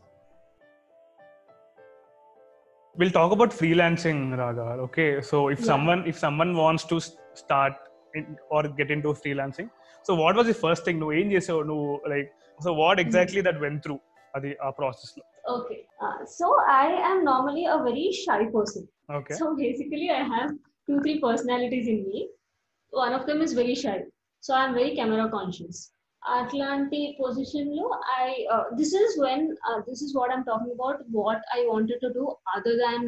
we'll 2.98 3.14
talk 3.18 3.30
about 3.36 3.50
freelancing 3.60 4.20
raga 4.42 4.66
okay 4.86 5.10
so 5.30 5.36
if 5.54 5.58
Yeah. 5.60 5.68
someone 5.72 6.00
if 6.12 6.16
someone 6.26 6.52
wants 6.62 6.84
to 6.92 6.96
s- 7.04 7.10
start 7.42 7.74
in, 8.18 8.24
or 8.54 8.62
get 8.80 8.90
into 8.96 9.10
freelancing 9.24 9.68
so 10.06 10.14
what 10.22 10.34
was 10.40 10.46
the 10.52 10.58
first 10.64 10.82
thing 10.86 10.96
నువ్వు 11.00 11.16
ఏం 11.20 11.28
చేసావు 11.34 11.62
నువ్వు 11.70 11.88
like 12.12 12.28
so 12.64 12.72
what 12.82 12.98
exactly 13.06 13.42
that 13.48 13.58
went 13.66 13.78
through 13.84 14.00
అది 14.36 14.52
ఆ 14.66 14.70
process 14.78 15.12
లో 15.18 15.24
okay 15.56 15.78
uh, 16.04 16.18
so 16.38 16.46
i 16.80 16.88
am 17.10 17.18
normally 17.32 17.64
a 17.74 17.78
very 17.88 18.08
shy 18.24 18.40
person 18.56 18.82
okay 19.18 19.34
So 19.40 19.44
basically, 19.60 20.08
I 20.18 20.22
have 20.32 20.48
two, 20.86 20.96
three 21.04 21.14
personalities 21.24 21.86
in 21.92 21.98
me. 22.08 22.18
One 22.92 23.14
of 23.18 23.22
them 23.28 23.38
is 23.46 23.52
very 23.60 23.74
shy. 23.82 23.96
So 24.46 24.50
I'm 24.58 24.72
very 24.78 24.92
camera 24.98 25.24
conscious. 25.36 25.78
అట్లాంటి 26.32 27.00
పొజిషన్లో 27.18 27.84
I 28.16 28.24
this 28.72 28.94
is 29.00 29.14
when 29.20 29.44
this 29.86 30.02
is 30.06 30.14
what 30.16 30.32
I'm 30.34 30.44
talking 30.44 30.74
about 30.76 31.00
what 31.14 31.44
I 31.56 31.60
wanted 31.66 32.02
to 32.04 32.10
do 32.16 32.24
other 32.56 32.78
than 32.82 33.06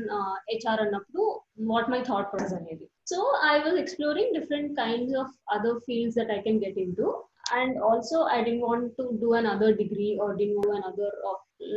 HR 0.50 0.82
అన్నప్పుడు 0.84 1.24
what 1.72 1.90
my 1.94 2.00
thought 2.08 2.30
process 2.32 2.54
అనేది 2.60 2.86
so 3.12 3.18
I 3.50 3.54
was 3.58 3.78
exploring 3.78 4.34
different 4.38 4.72
kinds 4.78 5.16
of 5.16 5.34
other 5.56 5.80
fields 5.86 6.18
that 6.20 6.32
I 6.32 6.40
can 6.40 6.60
get 6.64 6.80
in 6.84 6.96
to 6.96 7.08
and 7.52 7.76
also 7.82 8.18
I 8.32 8.38
didn't 8.42 8.64
want 8.68 8.90
to 8.98 9.06
do 9.22 9.30
an 9.34 9.48
other 9.54 9.76
degree 9.76 10.10
R 10.24 10.34
D 10.36 10.46
do 10.54 10.64
an 10.70 10.86
other 10.90 11.16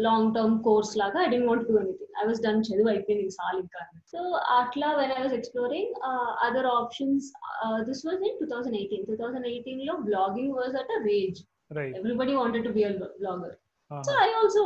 long 0.03 0.29
term 0.36 0.55
course 0.63 0.91
లాగా 0.98 1.17
I 1.24 1.27
didn't 1.32 1.48
want 1.48 1.65
do 1.70 1.75
anything 1.79 2.13
I 2.22 2.25
was 2.27 2.41
done 2.46 2.62
చదువు 2.62 2.89
అయిపోయింది 2.89 3.34
సాల్ 3.38 3.58
ఇంకా 3.58 3.82
so 4.13 4.20
అట్లా 4.58 4.89
when 5.00 5.13
I 5.15 5.20
was 5.24 5.36
exploring 5.39 5.93
other 6.46 6.70
options 6.74 7.27
this 7.89 8.03
was 8.08 8.24
in 8.29 8.38
two 8.39 8.48
thousand 8.53 8.77
eighteen 8.77 9.05
two 9.05 9.17
thousand 9.22 9.48
eighteen 9.48 9.84
లో 9.86 9.96
blogging 10.03 10.53
was 10.53 10.77
at 10.82 10.93
a 10.98 11.01
range 11.10 11.41
right 11.72 11.98
everybody 11.98 12.36
wanted 12.36 12.65
to 12.65 12.74
be 12.74 12.84
a 12.84 12.93
blogger 13.17 13.58
so 13.91 14.13
I 14.22 14.29
also 14.34 14.63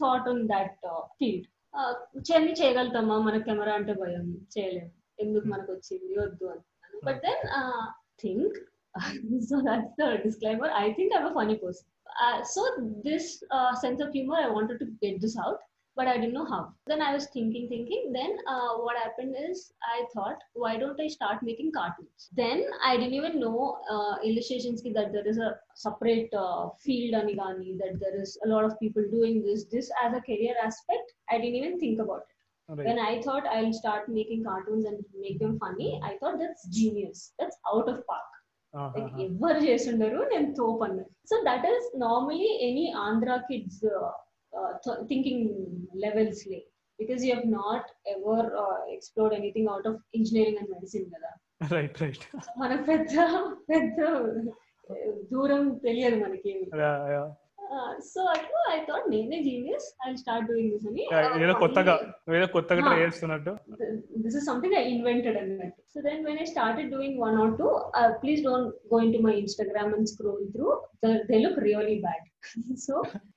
thought 0.00 0.28
on 0.28 0.42
that 0.48 0.76
field 1.18 1.48
చెల్లి 2.30 2.52
చేయగలుగుతామా 2.52 3.16
మన 3.20 3.36
camera 3.38 3.72
అంటే 3.74 3.94
భయం 3.94 4.26
చేయలేము 4.54 4.92
ఎందుకు 5.20 5.46
మనకు 5.46 5.70
వచ్చింది 5.72 6.14
వద్దు 6.18 6.46
అంటున్నాను 6.46 7.00
but 7.04 7.20
then 7.22 7.42
think 8.22 8.58
so 9.41 9.61
that's 9.63 9.91
the 9.97 10.19
disclaimer. 10.23 10.69
I 10.71 10.93
think 10.93 11.13
I'm 11.15 11.27
a 11.27 11.33
funny 11.33 11.57
person. 11.57 11.85
Uh, 12.21 12.43
so 12.43 12.65
this 13.03 13.43
uh, 13.51 13.75
sense 13.75 14.01
of 14.01 14.11
humor, 14.11 14.35
I 14.35 14.49
wanted 14.49 14.79
to 14.79 14.87
get 15.01 15.21
this 15.21 15.37
out, 15.37 15.59
but 15.95 16.07
I 16.07 16.15
didn't 16.15 16.33
know 16.33 16.45
how. 16.45 16.73
Then 16.87 17.01
I 17.01 17.13
was 17.13 17.27
thinking, 17.27 17.69
thinking. 17.69 18.11
Then 18.13 18.37
uh, 18.47 18.77
what 18.77 18.97
happened 18.97 19.35
is 19.49 19.71
I 19.83 20.05
thought, 20.13 20.37
why 20.53 20.77
don't 20.77 20.99
I 20.99 21.07
start 21.07 21.43
making 21.43 21.71
cartoons? 21.71 22.29
Then 22.35 22.65
I 22.83 22.97
didn't 22.97 23.13
even 23.13 23.39
know 23.39 23.77
uh, 23.91 24.15
illustrations 24.23 24.81
ki 24.81 24.91
that 24.93 25.13
there 25.13 25.27
is 25.27 25.37
a 25.37 25.55
separate 25.75 26.33
uh, 26.33 26.69
field 26.83 27.13
anigani 27.21 27.77
that 27.77 27.99
there 27.99 28.19
is 28.19 28.37
a 28.43 28.49
lot 28.49 28.65
of 28.65 28.79
people 28.79 29.03
doing 29.11 29.45
this. 29.45 29.65
This 29.65 29.91
as 30.03 30.13
a 30.13 30.21
career 30.21 30.55
aspect, 30.63 31.13
I 31.29 31.37
didn't 31.37 31.55
even 31.55 31.79
think 31.79 32.01
about 32.01 32.23
it. 32.27 32.35
Right. 32.71 32.85
When 32.85 32.99
I 32.99 33.21
thought 33.21 33.47
I'll 33.47 33.73
start 33.73 34.09
making 34.09 34.43
cartoons 34.43 34.85
and 34.85 35.03
make 35.19 35.39
them 35.39 35.57
funny, 35.59 35.99
I 36.03 36.17
thought 36.17 36.37
that's 36.37 36.67
genius. 36.67 37.33
That's 37.39 37.57
out 37.73 37.89
of 37.89 38.05
park 38.05 38.29
Uh, 38.73 38.79
uh, 38.79 39.03
uh. 39.03 39.19
ఎవరు 39.25 39.59
చేస్తుండరు 39.59 40.19
నేను 40.31 40.49
తోపు 40.53 40.83
అన్న 40.83 40.99
so 41.29 41.35
that 41.47 41.65
is 41.71 41.85
normally 42.01 42.49
any 42.67 42.85
Andhra 43.05 43.29
kids 43.47 43.85
thinking 45.09 45.45
levels 46.03 46.43
లే. 46.47 46.59
Because 46.99 47.21
you 47.25 47.29
have 47.35 47.47
not 47.53 47.87
ever 48.07 48.47
explored 48.95 49.35
anything 49.39 49.69
out 49.73 49.87
of 49.87 49.99
engineering 50.15 50.59
and 50.61 50.71
medicine 50.75 51.07
కదా. 51.15 51.31
Right 51.75 51.97
right 52.01 52.25
మనకు 52.57 52.83
పెద్ద 52.83 53.15
పెద్ద 53.71 53.97
దూరం 55.31 55.63
తెలియదు 55.85 56.17
మనకి 56.25 56.53
సో 58.12 58.20
అట్లా 58.32 58.60
ఐ 58.74 58.78
థాట్ 58.88 59.06
నేనే 59.12 59.38
genius 59.46 59.86
I 60.06 60.10
start 60.22 60.46
doing 60.50 60.70
this 60.74 60.86
అని 60.90 61.04
ఏదో 61.44 61.54
కొత్తగా 61.62 61.94
uh, 62.00 62.36
ఏదో 62.38 62.48
కొత్తగా 62.56 62.82
ట్రై 62.88 62.98
Ah. 62.98 63.04
చేస్తున్నట్టు 63.04 63.52
this 64.24 64.34
is 64.40 64.44
something 64.50 64.74
I 64.82 64.86
invented 64.96 65.36
and 65.42 65.50
So 65.94 66.00
then 66.02 66.24
when 66.26 66.38
I 66.42 66.44
started 66.52 66.86
doing 66.90 67.12
one 67.18 67.36
or 67.42 67.56
two, 67.58 67.72
uh, 67.98 68.08
please 68.22 68.40
don't 68.42 68.70
go 68.92 68.98
into 68.98 69.18
my 69.26 69.32
Instagram 69.42 69.88
and 69.96 70.08
scroll 70.12 70.40
through. 70.54 70.72
The, 71.02 71.10
they 71.28 71.38
look 71.44 71.56
really 71.56 71.98
bad. 72.06 72.22
so 72.86 72.94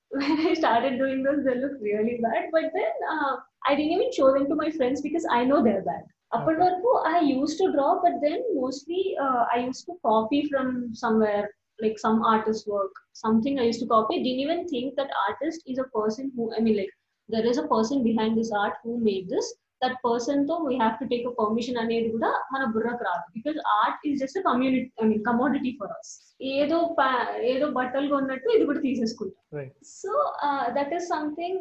when 0.10 0.32
I 0.50 0.54
started 0.56 0.98
doing 0.98 1.20
those, 1.28 1.42
they 1.48 1.56
look 1.64 1.76
really 1.80 2.16
bad. 2.26 2.46
But 2.56 2.66
then 2.78 2.94
uh, 3.14 3.34
I 3.68 3.76
didn't 3.76 3.96
even 3.98 4.12
show 4.18 4.30
them 4.34 4.48
to 4.52 4.56
my 4.56 4.70
friends 4.78 5.02
because 5.02 5.28
I 5.30 5.44
know 5.50 5.60
they're 5.68 5.86
bad. 5.92 6.04
Upper 6.32 6.56
Okay. 6.56 6.62
Varpu, 6.64 6.94
I 7.06 7.20
used 7.22 7.60
to 7.60 7.68
draw, 7.74 7.92
but 8.06 8.16
then 8.26 8.40
mostly 8.56 9.04
uh, 9.26 9.44
I 9.54 9.60
used 9.70 9.86
to 9.90 9.94
copy 10.04 10.42
from 10.50 10.68
somewhere, 10.96 11.44
like 11.82 11.98
some 11.98 12.22
artist's 12.26 12.68
work, 12.68 12.94
something 13.16 13.56
I 13.58 13.64
used 13.64 13.82
to 13.82 13.88
copy. 13.88 14.16
Didn't 14.20 14.40
even 14.40 14.68
think 14.68 14.96
that 14.96 15.10
artist 15.22 15.62
is 15.66 15.78
a 15.78 15.88
person 15.92 16.32
who, 16.36 16.52
I 16.52 16.60
mean, 16.60 16.78
like, 16.78 16.94
there 17.30 17.46
is 17.46 17.58
a 17.58 17.68
person 17.68 18.04
behind 18.04 18.38
this 18.38 18.52
art 18.58 18.76
who 18.84 19.00
made 19.02 19.30
this 19.30 19.48
that 19.82 19.96
person 20.04 20.38
తో 20.50 20.56
we 20.68 20.76
have 20.76 20.94
to 21.00 21.06
take 21.10 21.26
a 21.30 21.34
permission 21.40 21.76
అనేది 21.82 22.08
కూడా 22.14 22.30
మన 22.54 22.62
బుర్రకు 22.74 23.04
రాదు 23.08 23.26
because 23.36 23.58
art 23.76 24.00
is 24.10 24.18
just 24.22 24.40
community 24.48 24.88
I 25.02 25.08
mean 25.10 25.22
commodity 25.28 25.72
for 25.80 25.92
us 25.98 26.12
ఏదో 26.54 26.78
pa- 27.00 27.12
ఏదో 27.52 27.66
బట్టలు 27.76 28.08
కొన్నట్టు 28.14 28.48
ఇది 28.56 28.66
కూడా 28.70 28.82
తీసేసుకుంటాం 28.88 29.44
Right. 29.60 29.74
So 30.00 30.14
that 30.78 30.94
is 30.98 31.08
something 31.16 31.60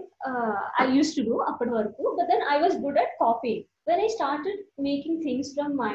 I 0.82 0.86
use 0.96 1.12
to 1.18 1.24
do 1.28 1.36
అప్పటి 1.50 1.74
వరకు 1.78 2.04
but 2.18 2.28
then 2.32 2.44
I 2.54 2.58
was 2.64 2.76
good 2.86 3.00
at 3.04 3.14
copying 3.24 3.62
when 3.90 4.02
I 4.06 4.10
started 4.16 4.60
making 4.88 5.20
things 5.26 5.50
from 5.58 5.74
my 5.84 5.94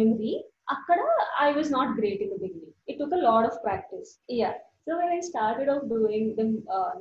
memory 0.00 0.34
అక్కడ 0.76 0.98
I 1.46 1.50
was 1.58 1.70
not 1.78 1.92
great 2.00 2.22
in 2.26 2.32
the 2.34 2.40
beginning 2.46 2.67
it 2.89 2.97
took 2.97 3.11
a 3.11 3.23
lot 3.23 3.45
of 3.45 3.61
practice. 3.63 4.19
Yeah. 4.27 4.53
So 4.85 4.97
when 4.97 5.09
i 5.15 5.19
started 5.19 5.69
off 5.69 5.83
doing 5.89 6.33
the 6.39 6.47
uh, 6.77 6.91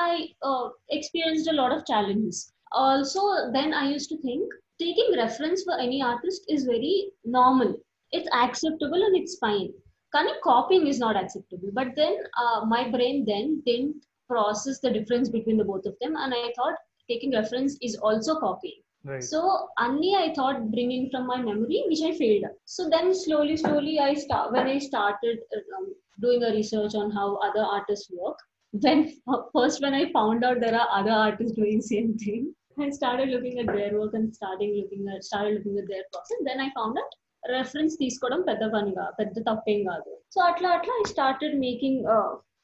i 0.00 0.28
uh, 0.42 0.68
experienced 0.88 1.50
a 1.50 1.58
lot 1.60 1.72
of 1.76 1.86
challenges. 1.86 2.52
Also 2.72 3.20
then 3.52 3.74
i 3.74 3.84
used 3.90 4.08
to 4.10 4.18
think 4.26 4.58
taking 4.80 5.16
reference 5.16 5.62
for 5.64 5.78
any 5.78 6.02
artist 6.02 6.44
is 6.48 6.64
very 6.64 7.10
normal. 7.24 7.74
It's 8.12 8.28
acceptable 8.42 9.02
and 9.08 9.16
it's 9.16 9.36
fine. 9.38 9.72
Kind 10.14 10.28
of 10.30 10.40
copying 10.42 10.86
is 10.86 10.98
not 10.98 11.16
acceptable. 11.22 11.70
But 11.72 11.88
then 11.96 12.16
uh, 12.44 12.64
my 12.64 12.88
brain 12.90 13.24
then 13.26 13.62
didn't 13.66 14.06
process 14.28 14.80
the 14.80 14.90
difference 14.90 15.28
between 15.28 15.58
the 15.58 15.64
both 15.64 15.84
of 15.84 15.96
them. 16.00 16.16
And 16.16 16.32
i 16.34 16.52
thought 16.56 16.78
taking 17.10 17.32
reference 17.32 17.76
is 17.82 17.96
also 17.96 18.38
copying. 18.40 18.80
Right 19.03 19.27
so 19.31 19.39
only 19.85 20.11
I 20.23 20.27
thought 20.37 20.59
bringing 20.75 21.03
from 21.11 21.23
my 21.31 21.39
memory, 21.49 21.79
which 21.89 22.03
I 22.09 22.13
failed. 22.21 22.45
at. 22.49 22.55
So 22.75 22.83
then 22.95 23.07
slowly, 23.23 23.55
slowly 23.63 23.95
I 23.99 24.13
start 24.25 24.47
when 24.55 24.67
I 24.75 24.79
started 24.89 25.37
um, 25.77 25.85
doing 26.19 26.41
a 26.43 26.51
research 26.59 26.95
on 27.01 27.09
how 27.17 27.27
other 27.47 27.65
artists 27.77 28.09
work. 28.21 28.39
Then 28.73 28.99
uh, 29.31 29.41
first 29.55 29.77
when 29.83 29.93
I 29.93 30.05
found 30.17 30.43
out 30.47 30.59
there 30.63 30.77
are 30.81 30.89
other 30.99 31.15
artists 31.27 31.55
doing 31.59 31.81
same 31.93 32.09
thing, 32.23 32.41
I 32.79 32.89
started 32.99 33.29
looking 33.29 33.57
at 33.63 33.67
their 33.67 33.91
work 33.99 34.15
and 34.19 34.33
starting 34.39 34.73
looking 34.79 35.05
at 35.13 35.23
started 35.23 35.53
looking 35.57 35.77
at 35.83 35.87
their 35.93 36.05
process. 36.11 36.41
Then 36.49 36.59
I 36.59 36.71
found 36.79 36.97
out 37.03 37.13
reference 37.43 37.95
తీసుకోవడం 38.01 38.39
పెద్ద 38.49 38.63
పనిగా 38.73 39.03
పెద్ద 39.17 39.35
తప్పేం 39.47 39.81
కాదు 39.89 40.11
so 40.33 40.39
అట్లా 40.49 40.69
అట్లా 40.77 40.93
I 41.01 41.03
started 41.11 41.55
making 41.65 41.99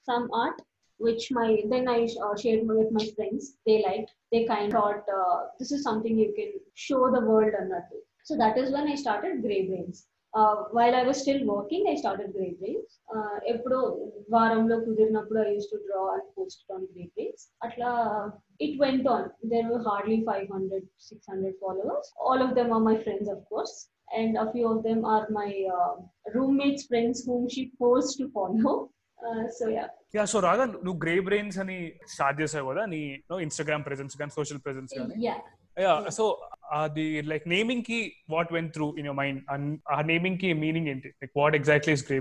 some 0.09 0.25
art 0.41 0.61
which 0.97 1.31
my 1.31 1.63
then 1.69 1.87
I 1.87 1.99
uh, 2.25 2.35
shared 2.37 2.67
with 2.67 2.91
my 2.91 3.05
friends. 3.15 3.57
They 3.65 3.83
liked. 3.87 4.11
They 4.31 4.45
kind 4.45 4.67
of 4.67 4.79
thought 4.79 5.05
uh, 5.19 5.37
this 5.59 5.71
is 5.71 5.83
something 5.83 6.17
you 6.17 6.33
can 6.35 6.51
show 6.75 7.11
the 7.11 7.25
world 7.31 7.53
another. 7.59 7.99
So 8.23 8.37
that 8.37 8.57
is 8.57 8.71
when 8.71 8.87
I 8.87 8.95
started 8.95 9.41
Grey 9.41 9.67
Brains. 9.67 10.07
Uh, 10.33 10.55
while 10.71 10.95
I 10.95 11.03
was 11.03 11.21
still 11.21 11.43
working, 11.45 11.85
I 11.89 11.95
started 11.95 12.33
Grey 12.35 12.53
Brains. 12.59 12.91
Uh, 13.15 13.37
ఎప్పుడో 13.53 13.79
వారంలో 14.35 14.75
కుదిరినప్పుడు 14.85 15.39
I 15.45 15.49
used 15.57 15.71
to 15.75 15.79
draw 15.87 16.05
and 16.15 16.27
post 16.35 16.59
it 16.63 16.69
on 16.75 16.83
Grey 16.93 17.07
Brains. 17.15 17.41
అట్లా 17.65 17.89
it 18.65 18.73
went 18.83 19.05
on. 19.15 19.23
There 19.53 19.67
were 19.71 19.81
hardly 19.89 20.19
500, 20.29 20.83
600 21.09 21.55
followers. 21.63 22.07
All 22.27 22.39
of 22.45 22.53
them 22.59 22.71
are 22.75 22.83
my 22.91 22.97
friends, 23.05 23.27
of 23.35 23.41
course. 23.51 23.75
And 24.19 24.31
a 24.43 24.47
few 24.53 24.67
of 24.73 24.79
them 24.87 25.01
are 25.13 25.25
my 25.41 25.51
uh, 25.77 25.93
roommates' 26.35 26.85
friends 26.89 27.19
whom 27.27 27.43
she 27.53 27.63
forced 27.81 28.15
to 28.21 28.27
follow. 28.37 28.75
So 29.58 29.66
yeah. 29.68 29.88
Yeah 30.16 30.24
so 30.24 30.38
Raga 30.40 30.64
నువ్వు 30.84 30.98
grey 31.04 31.14
brains 31.20 31.56
అని 31.58 31.76
start 32.06 32.40
చేసావు 32.40 32.66
కదా 32.72 32.82
నీ 32.86 33.00
Instagram 33.40 33.84
presence 33.84 34.16
కానీ 34.16 34.30
social 34.30 34.60
presence 34.64 34.92
కానీ 34.98 35.14
Yeah. 35.26 35.38
Yeah 35.76 35.94
so 36.10 36.24
అది 36.72 37.22
like 37.22 37.48
నేమింగ్కి 37.48 38.00
what 38.30 38.52
went 38.52 38.72
through 38.72 38.94
in 38.98 39.06
your 39.06 39.16
mind 39.16 39.40
ఆ 39.96 40.00
నేమింగ్కి 40.02 40.52
మీనింగ్ 40.54 40.88
ఏంటి 40.88 41.08
like 41.22 41.34
what 41.36 41.54
exactly 41.54 41.92
is 41.92 42.06
Grey. 42.10 42.18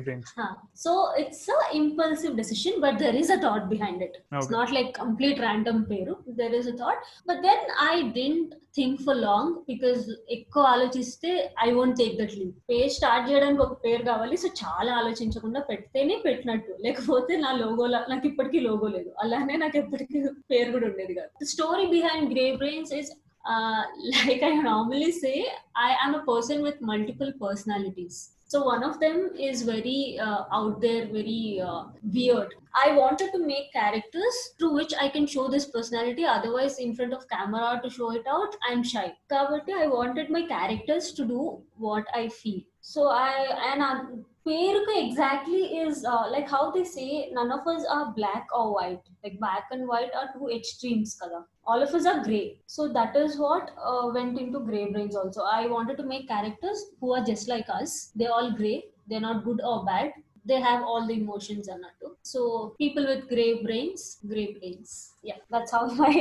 So 0.76 0.92
it's 1.16 1.48
a 1.48 1.60
impulsive 1.74 2.36
decision, 2.36 2.74
but 2.80 3.00
there 3.00 3.16
is 3.16 3.30
a 3.30 3.40
thought 3.40 3.70
behind 3.70 4.02
it. 4.02 4.14
It's 4.18 4.46
Okay. 4.46 4.56
not 4.60 4.72
like 4.72 4.94
complete 4.96 5.40
random 5.40 5.86
peru. 5.86 6.16
There 6.42 6.54
is 6.54 6.68
a 6.68 6.74
thought. 6.74 7.00
But 7.26 7.42
then 7.42 7.60
I 7.82 8.12
didn't 8.18 8.52
think 8.74 9.02
for 9.02 9.16
long 9.18 9.46
because 9.68 10.02
ఎక్కువ 10.30 10.64
ఆలోచిస్తే 10.66 11.32
I 11.66 11.68
won't 11.72 11.98
take 12.02 12.16
that 12.22 12.36
leave 12.40 12.54
page 12.72 12.96
start 12.96 13.28
చేయడానికి 13.30 13.62
ఒక 13.62 13.78
పేరు 13.86 14.04
కావాలి 14.04 14.36
so 14.36 14.50
చాలా 14.64 14.92
ఆలోచించకుండా 14.94 15.60
పెడితేనే 15.70 16.16
పెట్టినట్టు 16.26 16.74
లేకపోతే 16.88 17.36
నా 17.38 17.52
లోగో 17.62 17.86
నాకు 18.14 18.28
ఇప్పటికీ 18.28 18.60
లోగో 18.60 18.88
లేదు 18.88 19.12
అలానే 19.24 19.58
నాకు 19.58 19.78
ఎప్పటికీ 19.84 20.20
పేరు 20.54 20.72
కూడా 20.72 20.88
ఉండేది 20.92 21.14
కాదు 21.14 21.46
story 21.54 21.86
behind 21.96 22.28
Grey 22.34 22.46
Brains 22.64 22.94
is 23.02 23.12
Uh, 23.46 23.84
like 24.26 24.44
I 24.44 24.54
normally 24.56 25.12
say, 25.12 25.46
I 25.76 25.96
am 26.04 26.16
a 26.16 26.24
person 26.24 26.62
with 26.62 26.82
multiple 26.82 27.32
personalities. 27.40 28.32
So 28.48 28.64
one 28.64 28.84
of 28.84 29.00
them 29.00 29.32
is 29.38 29.64
very 29.64 30.20
uh, 30.20 30.44
out 30.52 30.80
there, 30.80 31.08
very 31.08 31.60
uh, 31.62 31.86
weird. 32.04 32.54
I 32.76 32.92
wanted 32.92 33.32
to 33.32 33.40
make 33.40 33.74
characters 33.74 34.36
through 34.60 34.76
which 34.76 34.94
I 35.00 35.10
can 35.10 35.26
show 35.26 35.48
this 35.48 35.66
personality. 35.66 36.26
Otherwise, 36.26 36.78
in 36.78 36.94
front 36.96 37.14
of 37.14 37.28
camera 37.28 37.82
to 37.84 37.90
show 37.90 38.12
it 38.12 38.24
out, 38.28 38.56
I'm 38.70 38.84
shy. 38.84 39.14
Kavati, 39.32 39.74
I 39.74 39.88
wanted 39.88 40.30
my 40.30 40.46
characters 40.46 41.12
to 41.14 41.26
do 41.26 41.64
what 41.78 42.06
I 42.14 42.30
feel. 42.30 42.62
So 42.82 43.08
I 43.08 43.74
and 43.74 43.82
uh, 43.82 44.04
exactly 44.46 45.80
is 45.80 46.06
uh, 46.06 46.30
like 46.30 46.48
how 46.48 46.70
they 46.70 46.84
say 46.84 47.32
none 47.32 47.52
of 47.52 47.66
us 47.68 47.84
are 47.90 48.14
black 48.16 48.48
or 48.54 48.76
white. 48.76 49.02
Like 49.24 49.40
black 49.40 49.66
and 49.72 49.88
white 49.88 50.12
are 50.14 50.30
two 50.38 50.50
extremes, 50.50 51.16
color 51.16 51.46
All 51.67 51.83
of 51.87 51.93
us 51.95 52.07
are 52.07 52.21
grey. 52.25 52.45
So 52.75 52.83
that 52.93 53.15
is 53.17 53.33
what 53.39 53.67
uh, 53.91 54.07
went 54.17 54.35
into 54.43 54.61
grey 54.71 54.85
brains 54.93 55.17
also. 55.21 55.43
I 55.59 55.67
wanted 55.75 55.97
to 55.99 56.07
make 56.13 56.25
characters 56.29 56.79
who 57.01 57.09
are 57.17 57.25
just 57.25 57.47
like 57.49 57.69
us. 57.81 57.91
They're 58.17 58.35
all 58.39 58.51
grey. 58.61 58.79
They're 59.09 59.27
not 59.29 59.39
good 59.49 59.61
or 59.71 59.77
bad. 59.85 60.09
They 60.51 60.59
have 60.69 60.83
all 60.91 61.03
the 61.11 61.17
emotions 61.23 61.67
అన్నట్టు. 61.75 62.09
So 62.33 62.41
people 62.83 63.05
with 63.11 63.23
grey 63.33 63.51
brains, 63.67 64.03
grey 64.31 64.47
brains. 64.57 64.91
Yeah, 65.29 65.39
that's 65.55 65.73
how 65.77 65.83
my 66.05 66.15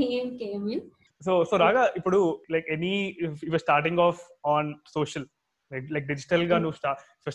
name 0.00 0.30
came 0.44 0.64
in. 0.76 0.80
So 1.26 1.32
so 1.48 1.54
రాగా 1.62 1.82
ఇప్పుడు 1.98 2.18
like 2.54 2.68
any 2.76 2.92
if 3.48 3.56
starting 3.64 4.00
of 4.06 4.20
on 4.52 4.68
social 4.96 5.26
like 5.70 5.88
like 5.94 6.06
digital 6.12 6.44
గా 6.50 6.56
నువ్వు 6.64 6.76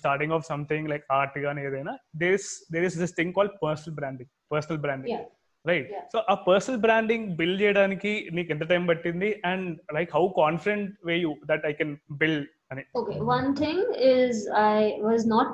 starting 0.02 0.34
of 0.38 0.46
something 0.52 0.88
like 0.94 1.06
art 1.18 1.38
గానీ 1.46 1.62
ఏదైనా 1.70 1.94
does 2.24 2.48
there 2.76 2.86
is 2.90 2.98
this 3.04 3.16
thing 3.20 3.34
call 3.38 3.52
personal 3.66 3.96
branding 4.00 4.32
personal 4.54 4.82
branding 4.86 5.14
Yeah. 5.16 5.26
Right 5.66 5.88
Yeah. 5.94 6.04
So 6.14 6.18
ఆ 6.32 6.36
personal 6.48 6.80
branding 6.86 7.28
build 7.40 7.62
చేయడానికి 7.64 8.12
నీకు 8.38 8.50
ఎంత 8.56 8.66
time 8.72 8.84
పట్టింది 8.92 9.30
and 9.52 9.68
like 9.98 10.12
how 10.18 10.24
confident 10.42 10.92
way 11.10 11.16
you 11.24 11.32
that 11.52 11.66
I 11.72 11.74
can 11.80 11.94
build 12.22 12.46
అని 12.74 12.84
Okay, 13.00 13.18
one 13.36 13.48
thing 13.62 13.80
is 14.16 14.34
I 14.68 14.78
was 15.10 15.24
not 15.36 15.50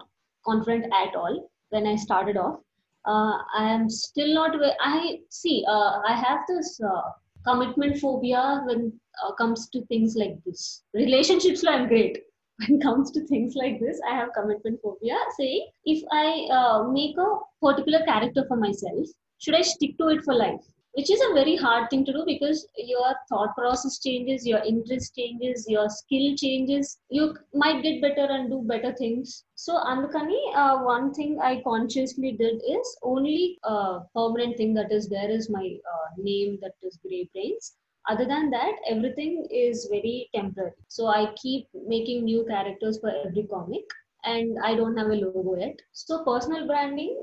confident 0.45 0.85
at 1.03 1.13
all 1.21 1.35
when 1.73 1.85
I 1.93 1.97
started 2.05 2.37
off. 2.43 2.57
Uh, 3.05 3.33
I 3.61 3.65
am 3.75 3.83
still 4.03 4.31
not. 4.39 4.51
ve- 4.61 4.79
I 4.95 4.99
see. 5.39 5.57
Uh, 5.75 5.91
I 6.11 6.15
have 6.25 6.39
this 6.51 6.69
uh, 6.91 7.05
commitment 7.47 7.93
phobia 8.01 8.41
when 8.67 8.81
uh, 9.21 9.31
comes 9.39 9.61
to 9.73 9.79
things 9.91 10.11
like 10.21 10.35
this. 10.45 10.61
Relationships, 11.03 11.63
I'm 11.73 11.85
great. 11.93 12.15
When 12.59 12.71
it 12.75 12.81
comes 12.87 13.07
to 13.15 13.21
things 13.31 13.53
like 13.61 13.77
this, 13.85 13.97
I 14.11 14.15
have 14.19 14.29
commitment 14.39 14.77
phobia. 14.85 15.17
Saying 15.39 15.63
if 15.93 16.01
I 16.23 16.27
uh, 16.59 16.77
make 16.99 17.17
a 17.17 17.31
particular 17.67 18.01
character 18.11 18.43
for 18.49 18.59
myself, 18.67 19.05
should 19.38 19.54
I 19.54 19.62
stick 19.62 19.98
to 19.98 20.08
it 20.08 20.24
for 20.24 20.34
life? 20.34 20.60
which 20.96 21.10
is 21.10 21.20
a 21.20 21.34
very 21.34 21.56
hard 21.56 21.90
thing 21.90 22.04
to 22.06 22.12
do 22.12 22.22
because 22.26 22.66
your 22.78 23.08
thought 23.28 23.54
process 23.54 23.98
changes 23.98 24.46
your 24.46 24.60
interest 24.64 25.14
changes 25.14 25.66
your 25.68 25.88
skill 25.90 26.34
changes. 26.36 26.98
You 27.10 27.36
might 27.52 27.82
get 27.82 28.00
better 28.00 28.26
and 28.32 28.48
do 28.48 28.62
better 28.64 28.94
things. 28.94 29.44
So 29.56 29.74
andukani 29.74 30.38
uh, 30.62 30.78
one 30.84 31.12
thing 31.12 31.38
i 31.50 31.60
consciously 31.66 32.32
did 32.40 32.62
is 32.76 32.96
only 33.02 33.58
uh, 33.72 34.00
permanent 34.14 34.56
thing 34.56 34.72
that 34.78 34.90
is 34.90 35.08
there 35.08 35.30
is 35.38 35.50
my 35.50 35.66
uh, 35.94 36.08
name 36.16 36.58
that 36.62 36.76
is 36.82 36.98
gray 37.06 37.28
brains. 37.34 37.74
Other 38.08 38.24
than 38.24 38.50
that 38.50 38.76
everything 38.88 39.46
is 39.50 39.86
very 39.90 40.30
temporary. 40.34 40.72
So 40.88 41.08
i 41.18 41.22
keep 41.42 41.68
making 41.94 42.24
new 42.24 42.46
characters 42.54 42.98
for 43.00 43.12
every 43.26 43.46
comic 43.54 43.96
and 44.25 44.57
i 44.63 44.75
don't 44.75 44.97
have 44.97 45.07
a 45.07 45.15
logo 45.15 45.55
yet 45.57 45.77
so 45.91 46.23
personal 46.23 46.67
branding 46.67 47.13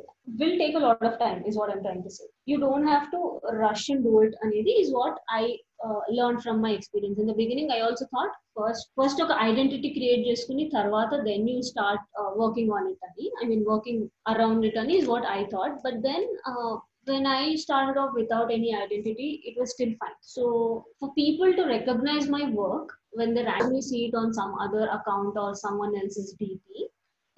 will 0.40 0.58
take 0.58 0.74
a 0.74 0.84
lot 0.86 1.02
of 1.08 1.18
time 1.18 1.44
is 1.46 1.56
what 1.56 1.70
i'm 1.70 1.82
trying 1.82 2.02
to 2.02 2.10
say 2.10 2.24
you 2.44 2.58
don't 2.58 2.86
have 2.86 3.10
to 3.10 3.20
rush 3.62 3.88
and 3.88 4.02
do 4.08 4.14
it 4.24 4.34
అనేది 4.44 4.72
is 4.82 4.90
what 4.98 5.16
i 5.40 5.44
uh, 5.86 6.00
learned 6.18 6.40
from 6.44 6.56
my 6.64 6.72
experience 6.78 7.18
in 7.22 7.28
the 7.30 7.38
beginning 7.42 7.68
i 7.76 7.80
also 7.86 8.06
thought 8.14 8.34
first 8.58 8.84
first 9.00 9.18
ఒక 9.24 9.32
identity 9.48 9.90
create 9.96 10.24
చేసుకుని 10.28 10.64
తర్వాత 10.76 11.14
then 11.30 11.46
you 11.52 11.58
start 11.72 12.04
working 12.42 12.72
on 12.78 12.88
it 12.92 13.06
అని 13.08 13.26
I 13.42 13.46
mean 13.52 13.64
working 13.72 14.04
around 14.32 14.66
it 14.70 14.78
అని 14.82 14.96
is 15.00 15.06
what 15.14 15.26
i 15.38 15.42
thought 15.54 15.74
but 15.86 15.96
then 16.08 16.24
uh, 16.50 16.74
when 17.08 17.26
I 17.26 17.54
started 17.56 17.98
off 17.98 18.12
without 18.14 18.52
any 18.52 18.74
identity, 18.74 19.28
it 19.44 19.54
was 19.58 19.70
still 19.70 19.92
fine. 20.00 20.18
So, 20.20 20.84
for 20.98 21.12
people 21.14 21.52
to 21.58 21.64
recognize 21.66 22.28
my 22.28 22.44
work 22.50 22.90
when 23.12 23.34
they 23.34 23.44
randomly 23.44 23.80
see 23.80 24.06
it 24.06 24.14
on 24.14 24.32
some 24.34 24.54
other 24.64 24.84
account 24.96 25.36
or 25.36 25.54
someone 25.54 25.96
else's 25.96 26.34
DP, 26.40 26.60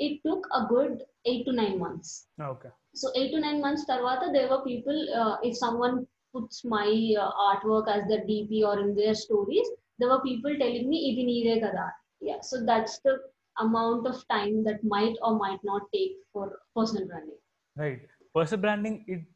it 0.01 0.15
took 0.27 0.43
a 0.53 0.63
good 0.67 0.93
eight 1.25 1.43
to 1.47 1.53
nine 1.55 1.79
months. 1.79 2.11
Okay 2.53 2.71
So, 2.95 3.09
eight 3.19 3.31
to 3.33 3.41
nine 3.41 3.59
months, 3.65 3.83
tarvata, 3.89 4.27
there 4.37 4.49
were 4.53 4.63
people, 4.63 4.97
uh, 5.15 5.35
if 5.43 5.55
someone 5.57 5.97
puts 6.35 6.57
my 6.73 6.87
uh, 7.17 7.31
artwork 7.49 7.87
as 7.89 8.01
their 8.09 8.23
DP 8.31 8.51
or 8.69 8.77
in 8.85 8.95
their 8.97 9.15
stories, 9.17 9.69
there 9.99 10.11
were 10.13 10.23
people 10.23 10.53
telling 10.63 10.87
me, 10.93 10.99
Idi 11.09 11.25
neede 11.29 11.55
kada. 11.65 11.85
Yeah, 12.29 12.41
so 12.43 12.57
that's 12.71 12.95
the 13.07 13.15
amount 13.57 14.07
of 14.07 14.17
time 14.29 14.57
that 14.65 14.81
might 14.95 15.17
or 15.23 15.33
might 15.37 15.63
not 15.63 15.85
take 15.97 16.15
for 16.33 16.45
personal 16.79 17.07
branding. 17.11 17.39
Right 17.77 18.03
personal 18.35 18.63
branding 18.65 18.99
it 19.15 19.27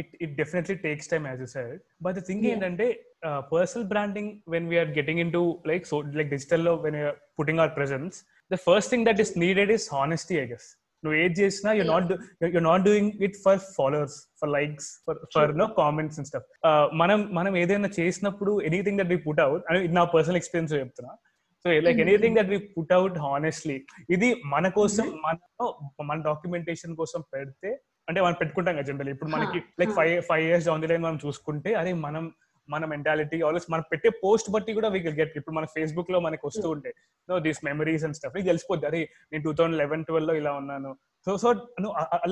it 0.00 0.12
it 0.24 0.32
definitely 0.40 0.76
takes 0.86 1.08
time 1.12 1.24
as 1.30 1.40
you 1.44 1.48
side 1.56 1.74
but 2.06 2.16
the 2.18 2.24
thing 2.28 2.42
Yeah. 2.44 2.52
ఏంటంటే 2.54 2.86
personal 3.54 3.86
branding 3.92 4.30
when 4.54 4.66
we are 4.72 4.92
getting 4.98 5.20
in 5.24 5.32
to 5.36 5.42
like 5.70 5.84
so 5.92 5.98
like 6.18 6.30
digital 6.36 6.64
లో 6.68 6.74
when 6.84 6.96
you're 7.00 7.18
putting 7.40 7.60
hour 7.62 7.74
presence 7.78 8.16
The 8.51 8.59
first 8.67 8.91
thing 8.93 9.05
that 9.09 9.21
is 9.25 9.31
needed 9.45 9.71
is 9.77 9.87
honesty 9.97 10.37
I 10.43 10.45
guess 10.53 10.67
నువ్వు 11.03 11.17
ఏది 11.23 11.35
చేసినా 11.41 11.71
you 11.79 11.83
not 11.93 12.11
you 12.55 12.61
not 12.69 12.83
doing 12.89 13.11
it 13.25 13.35
for 13.45 13.59
followers 13.77 14.17
for 14.39 14.51
likes 14.57 14.87
for 15.07 15.17
for 15.35 15.51
no 15.63 15.67
comments 15.81 16.17
and 16.19 16.29
stuff 16.31 16.47
మనం 17.01 17.19
మనం 17.37 17.53
ఏదైనా 17.63 17.89
చేసినప్పుడు 17.99 18.53
anything 18.69 18.99
that 19.01 19.11
we 19.13 19.19
put 19.27 19.41
out 19.45 19.65
అని 19.69 19.79
ఇది 19.87 19.95
నా 19.99 20.05
పర్సనల్ 20.15 20.39
ఎక్స్పీరియన్స్ 20.41 20.73
చెప్తున్నా. 20.83 21.13
So 21.65 21.67
like. 21.85 21.99
Anything 22.05 22.35
that 22.39 22.49
we 22.53 22.57
put 22.75 22.93
out 22.97 23.15
honestly 23.25 23.77
ఇది 24.15 24.29
మన 24.53 24.67
కోసం 24.79 25.05
మన 25.25 25.35
మన 26.09 26.17
డాక్యుమెంటేషన్ 26.29 26.95
కోసం 27.01 27.21
పెడితే 27.35 27.69
అంటే 28.07 28.19
మనం 28.25 28.35
పెట్టుకుంటాం 28.41 28.75
కదా 28.79 28.87
జనరల్ 28.89 29.09
ఇప్పుడు 29.13 29.31
మనకి 29.35 29.59
like. 29.79 29.93
Five 29.99 30.13
five 30.29 30.43
years 30.49 30.67
down 30.69 30.83
the 30.83 30.89
line 30.91 31.03
మనం 31.07 31.17
చూసుకుంటే 31.25 31.71
అరే 31.81 31.93
మనం 32.07 32.25
మన 32.69 32.85
మెంటాలిటీ 32.93 33.37
ఆల్వేస్ 33.47 33.67
మనం 33.73 33.85
పెట్టే 33.91 34.09
పోస్ట్ 34.23 34.49
బట్టి 34.55 34.71
కూడా 34.77 34.89
వీ 34.95 34.99
గెట్ 35.19 35.35
ఇప్పుడు 35.39 35.55
మన 35.57 35.67
ఫేస్బుక్లో 35.75 36.19
మనకి 36.27 36.43
వస్తూ 36.49 36.67
ఉంటాయి 36.75 36.95
know 37.29 37.35
these 37.47 37.61
memories 37.69 38.05
and 38.07 38.17
stuff 38.19 38.35
నీకు 38.37 38.49
తెలిసిపోద్ది. 38.51 38.87
అరే 38.91 39.01
నేను 39.31 39.43
టూ 39.47 39.53
థౌసండ్ 39.59 39.79
లెవెన్ 39.83 40.05
ట్వెల్వ్లో 40.09 40.35
ఇలా 40.41 40.53
ఉన్నాను. 40.61 40.91
సో 41.27 41.31
సో 41.43 41.49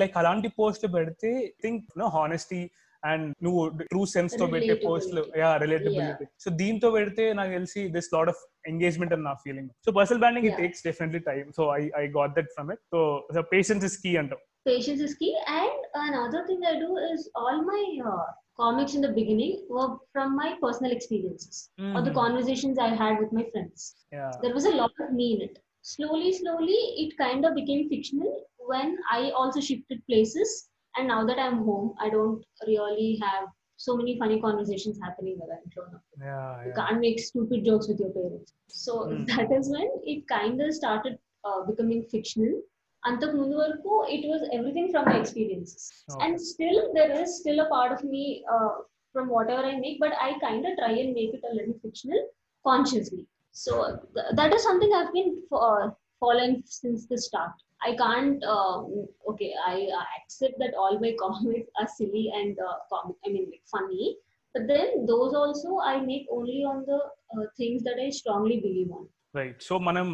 లైక్ 0.02 0.14
అలాంటి 0.22 0.48
పోస్ట్ 0.60 0.84
పెడితే 0.96 1.30
థింక్ 1.64 1.84
నో 2.02 2.08
హానెస్టీ 2.16 2.60
అండ్ 3.02 3.26
నువ్వు 3.44 3.60
ట్రూ 3.90 4.02
సెన్స్తో 4.12 4.44
పెట్టే. 4.52 4.74
పోస్ట్లు 4.84 5.22
యా 5.40 5.50
రిలేటబిలిటీ 5.62 6.26
సో 6.44 6.50
దీంతో 6.60 6.88
పెడితే 6.96 7.24
నాకు 7.38 7.52
తెలిసి 7.56 7.82
దిస్ 7.96 8.08
లాట్ 8.14 8.30
ఆఫ్ 8.32 8.40
ఎంగేజ్మెంట్ 8.72 9.12
అని 9.16 9.24
నా 9.28 9.34
feeling 9.44 9.70
so 9.86 9.92
personal 9.98 10.20
branding 10.22 10.48
it. 10.50 10.56
Takes 10.62 10.82
definitely 10.88 11.20
time 11.30 11.48
so 11.58 11.64
I 11.80 11.82
I 12.02 12.04
got 12.18 12.34
that 12.38 12.50
from 12.56 12.70
it 12.74 12.82
so 12.92 13.42
patience 13.54 13.86
is 13.90 13.98
key 14.04 14.12
అంటాం 14.22 14.40
patience 14.66 15.00
is 15.06 15.14
key 15.20 15.34
and 15.56 15.86
another 16.06 16.42
thing 16.46 16.60
i 16.70 16.74
do 16.80 16.96
is 17.12 17.28
all 17.34 17.62
my 17.70 17.82
uh, 18.12 18.26
comics 18.60 18.94
in 18.94 19.02
the 19.06 19.12
beginning 19.18 19.54
were 19.76 19.88
from 20.12 20.36
my 20.36 20.48
personal 20.62 20.92
experiences 20.96 21.70
or 21.94 22.02
the 22.08 22.16
conversations 22.20 22.78
i 22.78 22.90
had 23.02 23.18
with 23.22 23.32
my 23.38 23.44
friends 23.52 23.86
Yeah. 24.12 24.30
there 24.42 24.54
was 24.58 24.66
a 24.66 24.76
lot 24.82 24.92
of 25.06 25.12
me 25.20 25.28
in 25.34 25.42
it 25.48 25.58
slowly 25.94 26.32
slowly 26.40 26.80
it 27.04 27.16
kind 27.24 27.44
of 27.48 27.54
became 27.60 27.88
fictional 27.94 28.32
when 28.72 28.96
i 29.18 29.30
also 29.42 29.60
shifted 29.70 30.02
places 30.12 30.54
and 30.96 31.08
now 31.14 31.20
that 31.30 31.38
i'm 31.46 31.58
home 31.70 31.94
i 32.00 32.10
don't 32.16 32.44
really 32.72 33.12
have 33.26 33.48
so 33.86 33.96
many 34.00 34.18
funny 34.18 34.40
conversations 34.40 34.98
happening 35.02 35.38
that 35.40 35.54
i'm 35.56 35.92
now. 35.92 36.00
Yeah, 36.20 36.66
you 36.66 36.72
can't 36.76 37.00
make 37.00 37.18
stupid 37.20 37.64
jokes 37.64 37.88
with 37.88 38.00
your 38.00 38.10
parents. 38.10 38.54
So 38.68 38.94
Hmm. 39.04 39.24
that 39.32 39.52
is 39.58 39.68
when 39.74 39.88
it 40.14 40.26
kind 40.28 40.60
of 40.66 40.72
started 40.74 41.18
uh, 41.44 41.64
becoming 41.70 42.04
fictional. 42.10 42.62
అంతకు 43.09 43.35
ముందు 43.41 43.55
వరకు 43.63 43.91
it 44.15 44.23
was 44.31 44.41
everything 44.57 44.87
from 44.93 45.03
my 45.11 45.17
experiences. 45.23 45.83
Okay. 46.09 46.19
And 46.23 46.33
still 46.51 46.77
there 46.97 47.13
is 47.21 47.29
still 47.39 47.59
a 47.65 47.69
part 47.75 47.91
of 47.95 48.01
me 48.13 48.23
uh, 48.55 48.73
from 49.13 49.25
whatever 49.35 49.63
I 49.71 49.75
make, 49.85 49.97
but 50.05 50.13
I 50.27 50.39
kind 50.47 50.63
of 50.67 50.73
try 50.81 50.91
and 51.03 51.11
make 51.19 51.31
it 51.37 51.43
a 51.51 51.55
little 51.57 51.77
fictional 51.83 52.21
consciously. 52.69 53.23
So 53.63 53.71
th- 54.15 54.29
that 54.39 54.53
is 54.57 54.63
something 54.67 54.91
I've 54.97 55.13
been 55.19 55.31
uh, 55.67 55.83
following 56.21 56.55
since 56.81 57.01
the 57.11 57.17
start. 57.27 57.55
I 57.87 57.95
can't. 58.03 58.41
Um, 58.55 59.07
okay, 59.31 59.51
I, 59.71 59.75
I 60.01 60.05
accept 60.19 60.55
that 60.63 60.73
all 60.81 60.95
my 61.05 61.13
comics 61.23 61.69
are 61.79 61.89
silly 61.99 62.25
and 62.39 62.53
uh, 62.67 62.77
comic. 62.91 63.17
I 63.25 63.29
mean, 63.35 63.47
like 63.53 63.65
funny. 63.77 64.05
But 64.53 64.67
then 64.67 64.87
those 65.11 65.33
also 65.41 65.69
I 65.91 65.95
make 66.11 66.27
only 66.37 66.59
on 66.71 66.79
the 66.91 66.99
uh, 67.33 67.45
things 67.59 67.79
that 67.87 67.97
I 68.05 68.09
strongly 68.21 68.59
believe 68.67 68.91
on. 68.99 69.05
Right 69.39 69.59
so 69.67 69.75
మనం 69.87 70.07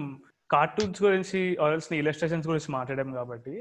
cartoons 0.54 1.00
గురించి 1.06 1.40
ఆల్సిన 1.64 1.94
illustrations 2.02 2.46
గురించి 2.50 2.70
మాట్లాడాం 2.76 3.10
కాబట్టి. 3.18 3.54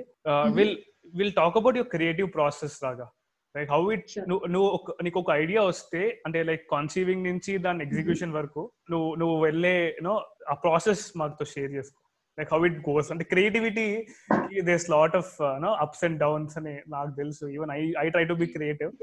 Will 0.58 0.76
will 1.20 1.34
talk 1.40 1.58
about 1.60 1.78
your 1.80 1.92
creative 1.96 2.28
process 2.36 2.76
లాగా. 2.86 3.08
Like 3.56 3.70
how 3.76 3.82
it. 3.96 4.12
నువ్వు 4.54 4.68
నీకు 5.06 5.18
ఒక 5.24 5.32
ఐడియా 5.44 5.62
వస్తే 5.72 6.02
అంటే 6.26 6.40
లైక్ 6.50 6.64
కాన్సీవింగ్ 6.76 7.24
నుంచి 7.30 7.54
దాని 7.66 7.84
ఎగ్జిక్యూషన్ 7.88 8.36
వరకు 8.40 8.62
నువ్వు 8.92 9.10
నువ్వు 9.22 9.38
వెళ్ళే 9.46 9.76
నో 10.08 10.14
ఆ 10.52 10.56
ప్రాసెస్ 10.66 11.04
మాతో 11.22 11.48
షేర్ 11.54 11.72
చేసుకో. 11.78 12.00
లైక్ 12.40 12.52
హౌ 12.54 12.60
ఇట్ 12.70 12.78
గోస్ 12.90 13.10
అంటే 13.16 13.26
creativity 13.34 13.88
this 14.70 14.88
lot 14.96 15.16
of 15.22 15.34
know 15.66 15.72
ups 15.86 16.04
and 16.08 16.20
downs 16.26 16.56
అని 16.62 16.76
నాకు 16.96 17.12
తెలుసు. 17.22 17.46
Even 17.56 17.74
I 17.80 17.82
I 18.04 18.06
try 18.16 18.26
to 18.32 18.38
be 18.44 18.48
creative 18.58 18.94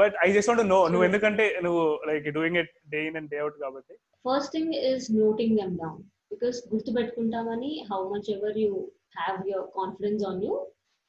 but 0.00 0.14
I 0.24 0.28
just 0.36 0.50
want 0.50 0.68
know 0.74 0.80
నువ్వు 0.92 1.06
ఎందుకంటే 1.10 1.46
నువ్వు 1.66 1.84
like 2.10 2.28
doing 2.38 2.58
it 2.64 2.74
day 2.94 3.00
in 3.10 3.18
and 3.22 3.30
day 3.34 3.40
out 3.44 3.58
కాబట్టి. 3.64 3.96
First 4.28 4.50
thing 4.54 4.68
is 4.92 5.02
noting 5.22 5.50
them 5.58 5.72
down. 5.82 5.98
because 6.31 6.57
గుర్తుపెట్టుకుంటామని 6.71 7.71
how 7.91 7.99
much 8.13 8.27
ever 8.35 8.51
you 8.63 8.73
have 9.19 9.39
your 9.51 9.63
confidence 9.79 10.23
on 10.31 10.37
you, 10.47 10.55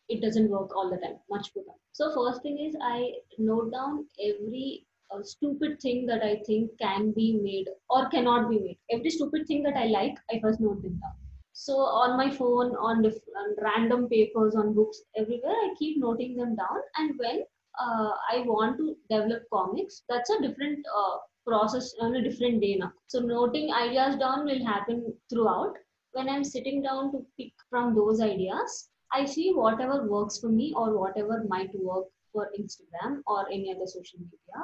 it 0.09 0.21
doesn't 0.25 0.51
work 0.57 0.71
all 0.77 0.89
the 0.91 1.01
time. 1.05 1.19
Much 1.35 1.47
better. 1.55 1.75
So 1.99 2.05
first 2.17 2.43
thing 2.43 2.59
is 2.67 2.75
I 2.95 2.99
note 3.39 3.71
down 3.77 3.95
every 4.31 4.69
uh, 5.13 5.23
stupid 5.23 5.81
thing 5.85 6.07
that 6.07 6.23
I 6.31 6.35
think 6.49 6.71
can 6.79 7.13
be 7.13 7.29
made 7.49 7.69
or 7.91 8.09
cannot 8.09 8.49
be 8.51 8.59
made. 8.67 8.79
Every 8.91 9.11
stupid 9.11 9.47
thing 9.47 9.63
that 9.65 9.77
I 9.77 9.87
like, 9.87 10.17
I 10.33 10.41
first 10.41 10.61
note 10.61 10.83
them 10.83 10.99
down. 11.03 11.17
So 11.53 11.75
on 12.03 12.17
my 12.17 12.31
phone, 12.31 12.71
on, 12.77 13.03
diff- 13.03 13.29
on 13.37 13.57
random 13.63 14.09
papers, 14.09 14.55
on 14.57 14.75
books, 14.75 15.03
everywhere, 15.17 15.53
I 15.67 15.75
keep 15.79 15.99
noting 15.99 16.37
them 16.37 16.57
down. 16.57 16.79
And 16.99 17.19
when 17.19 17.45
uh, 17.81 18.13
I 18.33 18.45
want 18.47 18.79
to 18.79 18.97
develop 19.11 19.43
comics, 19.53 20.03
that's 20.09 20.31
a 20.31 20.41
different 20.41 20.85
uh, 20.97 21.17
process 21.48 21.94
on 22.02 22.16
a 22.16 22.24
different 22.28 22.62
day 22.62 22.76
now. 22.76 22.92
So 23.08 23.20
noting 23.20 23.72
ideas 23.74 24.18
down 24.18 24.46
will 24.46 24.64
happen 24.66 25.14
throughout. 25.30 25.74
When 26.14 26.30
I'm 26.30 26.44
sitting 26.44 26.82
down 26.82 27.12
to 27.14 27.26
pick 27.40 27.54
from 27.70 27.96
those 27.96 28.22
ideas, 28.22 28.90
I 29.14 29.26
see 29.26 29.54
whatever 29.54 30.08
works 30.08 30.40
for 30.40 30.50
me 30.50 30.74
or 30.76 30.98
whatever 31.00 31.44
might 31.48 31.72
work 31.76 32.06
for 32.34 32.50
Instagram 32.60 33.22
or 33.28 33.48
any 33.52 33.74
other 33.74 33.88
social 33.88 34.20
media. 34.20 34.60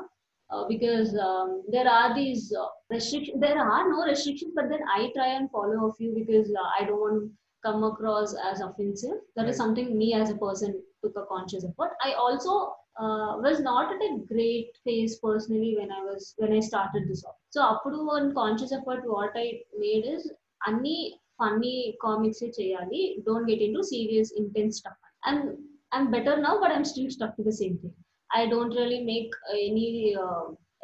Uh, 0.52 0.67
because 0.67 1.15
um, 1.17 1.63
there 1.72 1.88
are 1.88 2.13
these 2.13 2.54
uh, 2.54 2.67
restrictions, 2.91 3.39
there 3.41 3.58
are 3.58 3.89
no 3.89 4.04
restrictions, 4.06 4.52
but 4.56 4.69
then 4.69 4.82
I 4.96 5.10
try 5.15 5.30
and 5.38 5.50
follow 5.50 5.89
a 5.89 5.93
few 5.93 6.13
because 6.13 6.50
uh, 6.52 6.69
I 6.80 6.86
don't 6.86 7.00
want 7.00 7.24
to 7.24 7.32
come 7.65 7.84
across 7.84 8.36
as 8.52 8.62
offensive. 8.62 9.17
That 9.36 9.48
is 9.48 9.58
Right. 9.58 9.63
something 9.63 9.98
me 9.98 10.13
as 10.13 10.30
a 10.30 10.36
person 10.36 10.82
took 11.04 11.15
a 11.17 11.26
conscious 11.26 11.65
effort. 11.65 11.91
I 12.04 12.13
also 12.13 12.76
uh, 13.02 13.31
was 13.44 13.59
not 13.61 13.87
at 13.94 14.02
a 14.09 14.12
great 14.33 14.70
phase 14.85 15.12
personally 15.24 15.72
when 15.78 15.90
I 15.98 16.02
was 16.11 16.22
when 16.40 16.52
I 16.52 16.61
started 16.70 17.04
this 17.11 17.22
off. 17.28 17.38
So 17.54 17.61
అప్పుడు 17.72 17.98
one 18.16 18.26
conscious 18.40 18.72
effort 18.78 19.02
what 19.16 19.35
I 19.44 19.48
made 19.85 20.07
is 20.16 20.24
అన్ని 20.68 20.96
funny 21.40 21.74
comics 22.04 22.44
చేయాలి 22.57 23.00
don't 23.26 23.46
get 23.50 23.62
in 23.66 23.76
to 23.78 23.83
serious 23.90 24.31
intense 24.40 24.78
stuff 24.81 25.02
and 25.28 25.44
I'm 25.96 26.09
better 26.14 26.40
now 26.46 26.54
but 26.62 26.72
I'm 26.76 26.87
still 26.92 27.12
stuck 27.16 27.37
to 27.38 27.44
the 27.48 27.52
same 27.61 27.76
thing 27.83 27.96
I 28.38 28.40
don't 28.54 28.74
really 28.78 28.98
make 29.12 29.35
any 29.66 29.87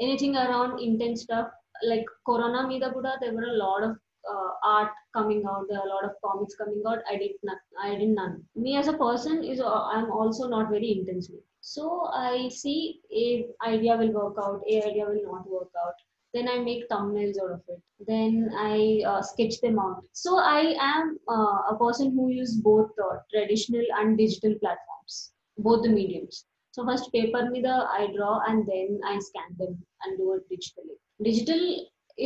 anything 0.04 0.38
around 0.44 0.76
intense 0.88 1.22
stuff 1.24 1.50
like 1.90 2.10
corona 2.28 2.60
మీద 2.72 2.84
కూడా 2.96 3.12
there were 3.24 3.50
lot 3.64 3.86
of 3.88 3.98
uh, 4.32 4.50
art 4.74 4.92
coming 5.16 5.42
out 5.50 5.64
there 5.68 5.80
are 5.80 5.86
a 5.86 5.92
lot 5.94 6.04
of 6.04 6.12
comics 6.24 6.54
coming 6.60 6.82
out 6.90 7.00
i 7.12 7.16
did 7.22 7.34
not 7.48 7.58
i 7.86 7.94
did 7.94 8.12
none 8.20 8.34
me 8.64 8.72
as 8.80 8.88
a 8.92 8.96
person 9.02 9.34
is 9.52 9.60
uh, 9.60 9.82
i'm 9.94 10.08
also 10.18 10.44
not 10.54 10.70
very 10.70 10.90
intensely 10.98 11.40
so 11.71 12.09
I 12.11 12.49
see 12.49 12.99
a 13.13 13.45
idea 13.63 13.95
will 13.95 14.11
work 14.11 14.37
out, 14.43 14.61
a 14.67 14.77
idea 14.89 15.05
will 15.05 15.21
not 15.31 15.47
work 15.47 15.71
out. 15.85 15.93
Then 16.33 16.47
I 16.49 16.57
make 16.57 16.89
thumbnails 16.89 17.35
out 17.43 17.51
of 17.51 17.61
it. 17.67 17.79
Then 18.07 18.49
I 18.57 19.03
uh, 19.05 19.21
sketch 19.21 19.61
them 19.61 19.77
out. 19.77 20.03
So 20.13 20.39
I 20.39 20.61
am 20.81 21.19
uh, 21.29 21.59
a 21.73 21.77
person 21.79 22.11
who 22.15 22.29
use 22.29 22.55
both 22.55 22.89
uh, 22.99 23.17
traditional 23.31 23.85
and 23.99 24.17
digital 24.17 24.55
platforms, 24.63 25.31
both 25.59 25.83
the 25.83 25.89
mediums. 25.89 26.45
So 26.71 26.85
first 26.89 27.11
paper 27.17 27.43
మీద 27.53 27.69
I 27.99 28.07
draw 28.15 28.33
and 28.47 28.65
then 28.71 28.89
I 29.11 29.15
scan 29.27 29.51
them 29.61 29.73
and 30.03 30.17
do 30.21 30.27
it 30.37 30.43
digitally. 30.53 30.97
Digital 31.29 31.63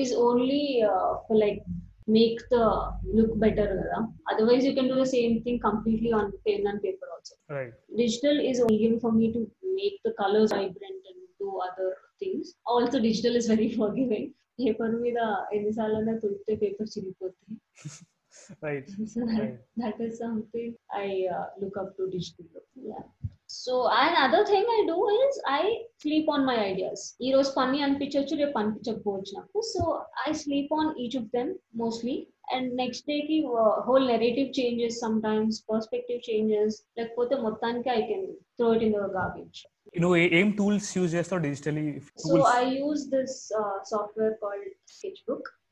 is 0.03 0.13
only 0.27 0.63
uh, 0.91 1.11
for 1.27 1.37
like 1.45 1.59
make 2.16 2.38
the 2.52 2.64
look 3.16 3.32
better 3.44 3.66
కదా 3.80 3.98
otherwise 4.32 4.62
you 4.68 4.74
can 4.78 4.86
do 4.92 4.96
the 5.02 5.10
same 5.16 5.34
thing 5.44 5.56
completely 5.68 6.10
on 6.18 6.26
pen 6.46 6.62
and 6.70 6.80
paper 6.86 7.08
also 7.16 7.34
Right. 7.56 7.72
digital 8.02 8.36
is 8.50 8.58
a 8.62 8.68
medium 8.70 8.94
for 9.04 9.12
me 9.20 9.26
to 9.36 9.40
make 9.80 9.96
the 10.06 10.12
colors 10.22 10.50
vibrant 10.58 11.02
and 11.10 11.18
do 11.42 11.50
other 11.68 11.90
things 12.22 12.46
also 12.72 12.96
digital 13.08 13.36
is 13.40 13.48
very 13.54 13.70
forgiving 13.80 14.26
paper 14.60 14.94
మీద 15.02 15.18
ఎన్నిసార్లు 15.56 16.14
తుడితే 16.22 16.54
paper 16.62 16.88
చిరిగిపోతాయి 16.94 17.56
Right. 18.64 18.86
so 19.12 19.20
that, 19.28 19.38
Right. 19.40 19.56
that 19.82 19.96
is 20.06 20.12
something 20.24 20.68
I 21.04 21.08
uh, 21.36 21.46
look 21.60 21.76
up 21.82 21.88
to 21.96 22.02
digital. 22.14 22.46
Yeah. 22.90 23.04
So 23.56 23.74
another 23.98 24.40
thing 24.44 24.66
I 24.70 24.80
do 24.86 24.96
is 25.18 25.34
I 25.50 25.62
sleep 25.96 26.26
on 26.28 26.40
my 26.44 26.56
ideas. 26.64 27.00
ఈ 27.20 27.30
రోజు 27.34 27.50
పని 27.56 27.78
అనిపించవచ్చు 27.86 28.34
రేపు 28.40 28.58
అనిపించకపోవచ్చు 28.58 29.32
నాకు 29.38 29.60
so 29.70 29.82
I 30.26 30.32
sleep 30.42 30.72
on 30.78 30.90
each 31.04 31.16
of 31.16 31.28
them 31.36 31.50
mostly 31.82 32.16
and 32.56 32.68
next 32.74 33.06
day 33.06 33.16
కి 33.28 33.38
whole 33.86 34.06
narrative 34.12 34.48
changes 34.58 34.98
some 35.04 35.16
times 35.22 35.58
perspective 35.70 36.20
changes 36.28 36.76
లేకపోతే 36.98 37.36
మొత్తానికి 37.46 37.90
I 37.90 38.02
can 38.10 38.26
throw 38.58 38.68
it 38.76 38.86
in 38.88 38.96
the 38.98 39.10
garbage 39.18 39.60
నువ్వు 39.94 40.16
ఏ- 40.16 40.32
ఏం 40.40 40.48
టూల్స్ 40.58 40.90
యూజ్ 40.98 41.12
చేస్తావు 41.18 41.42
digitally 41.46 41.84
so 42.24 42.34
I 42.54 42.64
use 42.78 43.04
this 43.14 43.36
software 43.92 44.36
called 44.44 44.68
sketch 44.96 45.22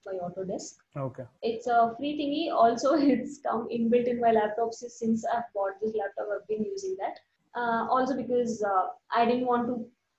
by 0.07 0.17
Autodesk. 0.25 0.73
Okay 1.05 1.23
It's 1.43 1.67
a 1.69 1.95
free 1.95 2.13
thingy. 2.19 2.43
Also, 2.57 2.89
it's 3.13 3.33
come 3.47 3.63
inbuilt 3.77 4.09
in 4.13 4.19
my 4.25 4.31
laptops 4.31 4.79
since 4.97 5.21
I've 5.33 5.49
bought 5.57 5.75
this 5.81 5.95
laptop. 6.01 6.29
I've 6.35 6.45
been 6.53 6.65
using 6.67 6.95
that. 7.01 7.17
Uh, 7.55 7.87
also 7.91 8.15
because 8.17 8.63
uh, 8.63 8.87
I 9.11 9.25
didn't 9.25 9.47
want 9.47 9.67
to 9.69 9.75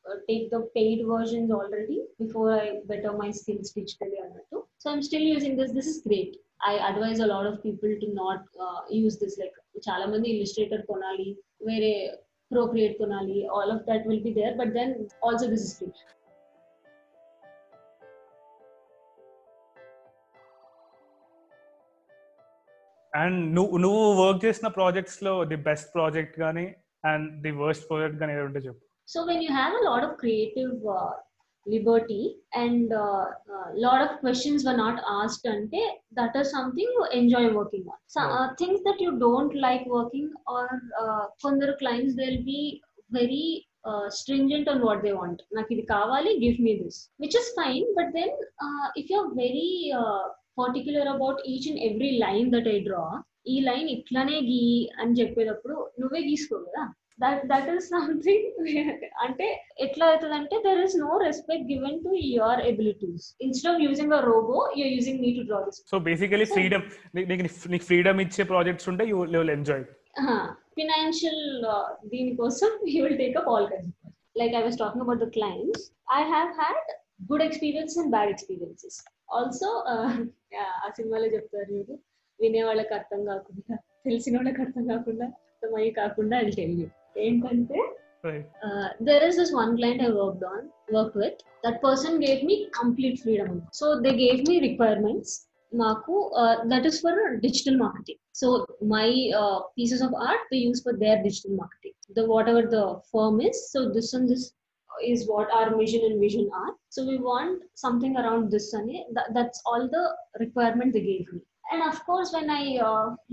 uh, 0.05 0.15
take 0.27 0.49
the 0.49 0.61
paid 0.75 1.05
versions 1.05 1.51
already 1.51 2.01
before 2.19 2.51
I 2.51 2.79
better 2.87 3.11
my 3.13 3.29
skills 3.31 3.73
digitally 3.77 4.17
on 4.23 4.29
that 4.33 4.49
too. 4.49 4.65
So 4.79 4.89
I'm 4.91 5.03
still 5.03 5.21
using 5.21 5.55
this. 5.55 5.71
This 5.71 5.85
is 5.85 6.01
great. 6.01 6.37
I 6.61 6.73
advise 6.89 7.19
a 7.19 7.27
lot 7.27 7.45
of 7.45 7.61
people 7.61 7.89
to 8.01 8.13
not 8.13 8.39
uh, 8.59 8.81
use 8.89 9.17
this. 9.23 9.37
Like 9.43 9.55
చాలా 9.87 10.05
మంది 10.11 10.27
illustrator 10.35 10.79
కొనాలి 10.89 11.27
వేరే 11.67 11.93
procreate 12.51 12.95
కొనాలి 13.01 13.39
all 13.57 13.69
of 13.75 13.81
that 13.89 14.01
will 14.09 14.21
be 14.27 14.33
there 14.39 14.53
but 14.61 14.69
then 14.77 14.89
also 15.27 15.45
this 15.53 15.63
is 15.67 15.73
free 15.79 15.93
and 23.13 23.39
నువ్వు 23.57 23.77
నువ్వు 23.83 24.01
work 24.23 24.41
చేసిన 24.45 24.67
projects 24.79 25.21
లో 25.27 25.33
the 25.51 25.57
best 25.69 25.89
project 25.95 26.35
కానీ 26.43 26.65
అండ్ 27.11 27.27
ది 27.45 27.53
వర్స్ట్ 27.63 27.85
ప్రాజెక్ట్ 27.91 28.19
కానీ 28.23 28.33
ఏదో 28.37 28.45
ఉంటే 28.51 28.63
చెప్పు 28.67 28.83
So 29.13 29.19
when 29.27 29.41
you 29.43 29.51
have 29.53 29.73
a 29.75 29.83
lot 29.89 30.01
of 30.05 30.09
creative 30.21 30.71
uh, 30.95 31.11
liberty 31.65 32.23
and 32.53 32.91
a 32.91 33.05
uh, 33.05 33.25
uh, 33.55 33.67
lot 33.85 34.01
of 34.01 34.19
questions 34.23 34.65
were 34.67 34.75
not 34.75 34.97
asked 35.19 35.45
ante 35.53 35.83
that 36.11 36.33
is 36.41 36.47
something 36.55 36.87
you 36.97 37.05
enjoy 37.11 37.43
working 37.53 37.85
on. 37.93 37.99
So 38.07 38.21
uh, 38.37 38.47
things 38.61 38.79
that 38.87 38.99
you 38.99 39.11
don't 39.19 39.53
like 39.65 39.85
working 39.97 40.27
or 40.53 40.63
uh, 41.01 41.23
కొందరు 41.45 41.73
clients 41.81 42.15
they'll 42.17 42.45
be 42.55 42.63
very 43.09 43.45
uh, 43.89 44.05
stringent 44.19 44.67
on 44.73 44.79
what 44.87 44.99
they 45.05 45.13
want. 45.21 45.39
నాకు 45.57 45.71
ఇది 45.75 45.85
కావాలి 45.95 46.33
give 46.45 46.59
me 46.67 46.73
this 46.81 46.97
which 47.23 47.37
is 47.41 47.47
fine 47.61 47.87
but 47.99 48.09
then 48.19 48.31
uh, 48.65 48.87
if 49.01 49.07
you're 49.13 49.31
very 49.45 49.69
uh, 50.01 50.25
particular 50.61 51.05
about 51.15 51.39
each 51.53 51.67
and 51.71 51.79
every 51.89 52.11
line 52.25 52.49
that 52.55 52.67
I 52.75 52.79
draw 52.89 53.09
ఈ 53.46 53.56
line 53.60 53.88
ఇట్లానే 53.94 54.36
గీ 54.48 54.60
అని 55.00 55.14
చెప్పేటప్పుడు 55.18 55.76
నువ్వే 56.00 56.20
గీసుకో 56.26 56.58
కదా. 56.64 56.82
దట్ 57.22 57.42
దట్ 57.50 57.68
ఈస్ 57.72 57.86
సంథింగ్ 57.90 58.46
అంటే 59.24 59.46
ఎట్లా 59.84 60.04
అవుతుంది 60.10 60.34
అంటే 60.38 60.56
there 60.64 60.80
is 60.84 60.96
no 61.00 61.10
respect 61.24 61.66
given 61.70 61.98
to 62.04 62.10
your 62.30 62.60
abilities 62.70 63.26
instead 63.40 63.70
of 63.72 63.82
using 63.84 64.14
a 64.14 64.22
robot 64.28 64.58
you're 64.78 64.92
using 64.94 65.20
me 65.24 65.30
to 65.36 65.44
draw 65.48 65.60
this 65.66 65.80
so 65.92 65.98
basically 66.08 66.46
freedom 66.52 66.86
నీకు 67.68 67.84
ఫ్రీడమ్ 67.88 68.20
ఇచ్చే 68.26 68.44
ప్రాజెక్ట్స్ 68.52 68.88
ఉంటే 68.92 69.06
యూ 69.10 69.18
విల్ 69.34 69.54
ఎంజాయ్ 69.54 69.84
ఫినాన్షియల్ 70.76 71.42
దీనికోసం 72.12 72.70
you 72.92 73.00
will 73.04 73.18
take 73.18 73.36
up 73.40 73.50
all 73.52 73.68
kinds 73.72 73.98
like 74.40 74.54
I 74.54 74.64
was 74.64 74.78
talking 74.82 75.04
about 75.06 75.22
the 75.24 75.30
clients 75.36 75.84
I 76.12 76.22
have 76.30 76.50
had 76.60 76.88
good 77.30 77.44
experience 77.44 77.96
and 78.00 78.10
bad 78.14 78.30
experiences 78.30 78.98
also 79.32 79.68
ఆ 80.78 80.88
సినిమాలో 80.96 81.28
చెప్తారు 81.34 81.70
మీరు 81.74 81.94
వినే 82.41 82.61
వాళ్ళకి 82.67 82.93
అర్థం 82.99 83.21
కాకుండా 83.31 83.75
తెలిసిన 84.07 84.35
వాళ్ళకి 84.39 84.61
అర్థం 84.65 84.83
కాకుండా 84.93 85.27
అర్థమయ్యి 85.53 85.91
కాకుండా 86.01 86.35
అది 86.43 86.53
తెలియదు 86.61 86.93
ఏంటంటే 87.25 87.79
right 88.27 88.47
there 89.07 89.23
is 89.27 89.35
this 89.39 89.51
one 89.61 89.71
client 89.79 89.99
I 90.07 90.11
worked 90.21 90.43
on, 90.51 90.61
worked 90.95 91.17
with. 91.21 91.37
That 91.65 91.77
person 91.87 92.13
gave 92.25 92.39
me 92.49 92.55
complete 92.79 93.17
freedom. 93.23 93.51
So 93.79 93.85
they 94.03 94.13
gave 94.25 94.39
me 94.49 94.55
requirements. 94.69 95.29
Maku, 95.81 96.17
uh, 96.41 96.55
that 96.71 96.85
is 96.89 96.97
for 97.03 97.13
digital 97.45 97.75
marketing. 97.77 98.19
So 98.41 98.47
my 98.95 99.07
uh, 99.41 99.59
pieces 99.77 100.01
of 100.05 100.13
art 100.13 100.43
they 100.51 100.61
use 100.69 100.81
for 100.85 100.93
their 101.03 101.17
digital 101.27 101.53
marketing. 101.61 101.95
The 102.17 102.25
whatever 102.33 102.61
the 102.75 102.85
firm 103.11 103.41
is. 103.49 103.57
So 103.73 103.79
this 103.95 104.13
and 104.13 104.29
this 104.33 104.43
is 105.13 105.27
what 105.27 105.49
our 105.51 105.75
mission 105.75 106.03
and 106.09 106.19
vision 106.19 106.49
are. 106.53 106.73
So 106.89 107.05
we 107.05 107.17
want 107.17 107.63
something 107.75 108.15
around 108.17 108.51
this 108.51 108.73
and 108.73 108.89
that, 109.15 109.27
that's 109.33 109.61
all 109.65 109.87
the 109.87 110.05
requirement 110.39 110.93
they 110.93 111.01
gave 111.01 111.31
me. 111.33 111.41
And 111.64 111.84
of 111.90 112.00
course 112.10 112.32
when 112.36 112.50
I 112.60 112.62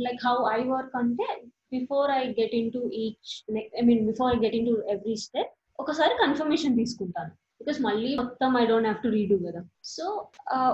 like 0.06 0.22
how 0.28 0.36
I 0.58 0.60
work 0.74 0.96
అంటే 1.02 1.28
before 1.76 2.10
I 2.20 2.22
get 2.40 2.56
in 2.62 2.72
to 2.76 2.82
each 3.04 3.32
I 3.82 3.84
mean 3.90 4.02
before 4.12 4.30
I 4.36 4.38
get 4.46 4.58
in 4.60 4.68
to 4.72 4.76
every 4.96 5.16
step 5.26 5.54
ఒకసారి 5.84 6.14
confirmation 6.24 6.78
తీసుకుంటాను. 6.82 7.32
Because 7.62 7.80
మళ్ళీ 7.86 8.12
మొత్తం 8.22 8.52
I 8.62 8.64
don't 8.70 8.88
have 8.88 9.02
to 9.06 9.10
redo 9.18 9.36
కదా. 9.46 9.62
So 9.96 10.06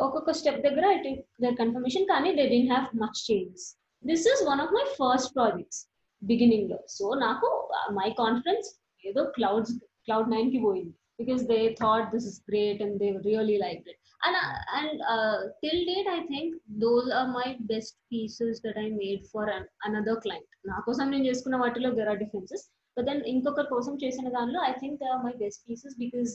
ఒక్కొక్క 0.05 0.31
step 0.39 0.61
దగ్గర 0.67 0.85
I 0.95 0.97
take 1.07 1.21
their 1.43 1.57
confirmation 1.61 2.05
కానీ 2.13 2.29
they 2.39 2.45
didn't 2.53 2.71
have 2.73 2.87
much 3.03 3.19
changes 3.27 3.67
this 4.03 4.25
is 4.31 4.41
one 4.49 4.61
of 4.65 4.73
my 4.77 4.83
first 4.99 5.31
projects 5.37 5.81
బిగినింగ్లో. 6.21 6.79
So 6.97 7.05
నాకు 7.25 7.47
మై 7.99 8.09
కాన్ఫిడెన్స్ 8.21 8.67
ఏదో 9.03 9.23
క్లౌడ్స్ 9.37 9.73
క్లౌడ్ 10.05 10.29
నైన్కి 10.35 10.59
పోయింది. 10.67 10.95
Because 11.20 11.42
they 11.52 11.60
thought 11.82 12.08
this 12.14 12.28
is 12.32 12.40
great 12.50 12.82
and 12.86 12.96
they 13.02 13.10
really 13.30 13.58
like 13.66 13.84
it 13.92 13.98
and 14.26 14.36
uh, 14.36 14.56
and 14.78 14.90
uh, 15.12 15.36
till 15.62 15.78
date 15.90 16.08
i 16.16 16.20
think 16.30 16.48
those 16.84 17.06
are 17.18 17.28
my 17.36 17.46
best 17.70 17.92
pieces 18.12 18.60
that 18.64 18.76
i 18.82 18.88
made 19.04 19.20
for 19.32 19.44
an, 19.56 19.64
another 19.88 20.16
client 20.24 20.48
నా 20.70 20.78
కోసం 20.86 21.06
నేను 21.12 21.26
చేసుకున్న 21.28 21.58
వాటిలో 21.62 21.90
there 21.98 22.10
are 22.12 22.20
differences 22.24 22.64
but 22.96 23.06
then 23.10 23.22
ఇంకొకరి 23.32 23.68
కోసం 23.74 23.94
చేసిన 24.02 24.32
దానిలో 24.36 24.60
I 24.70 24.72
think 24.82 24.98
they 25.02 25.08
are 25.14 25.22
my 25.28 25.34
best 25.44 25.62
pieces 25.70 25.96
because 26.04 26.34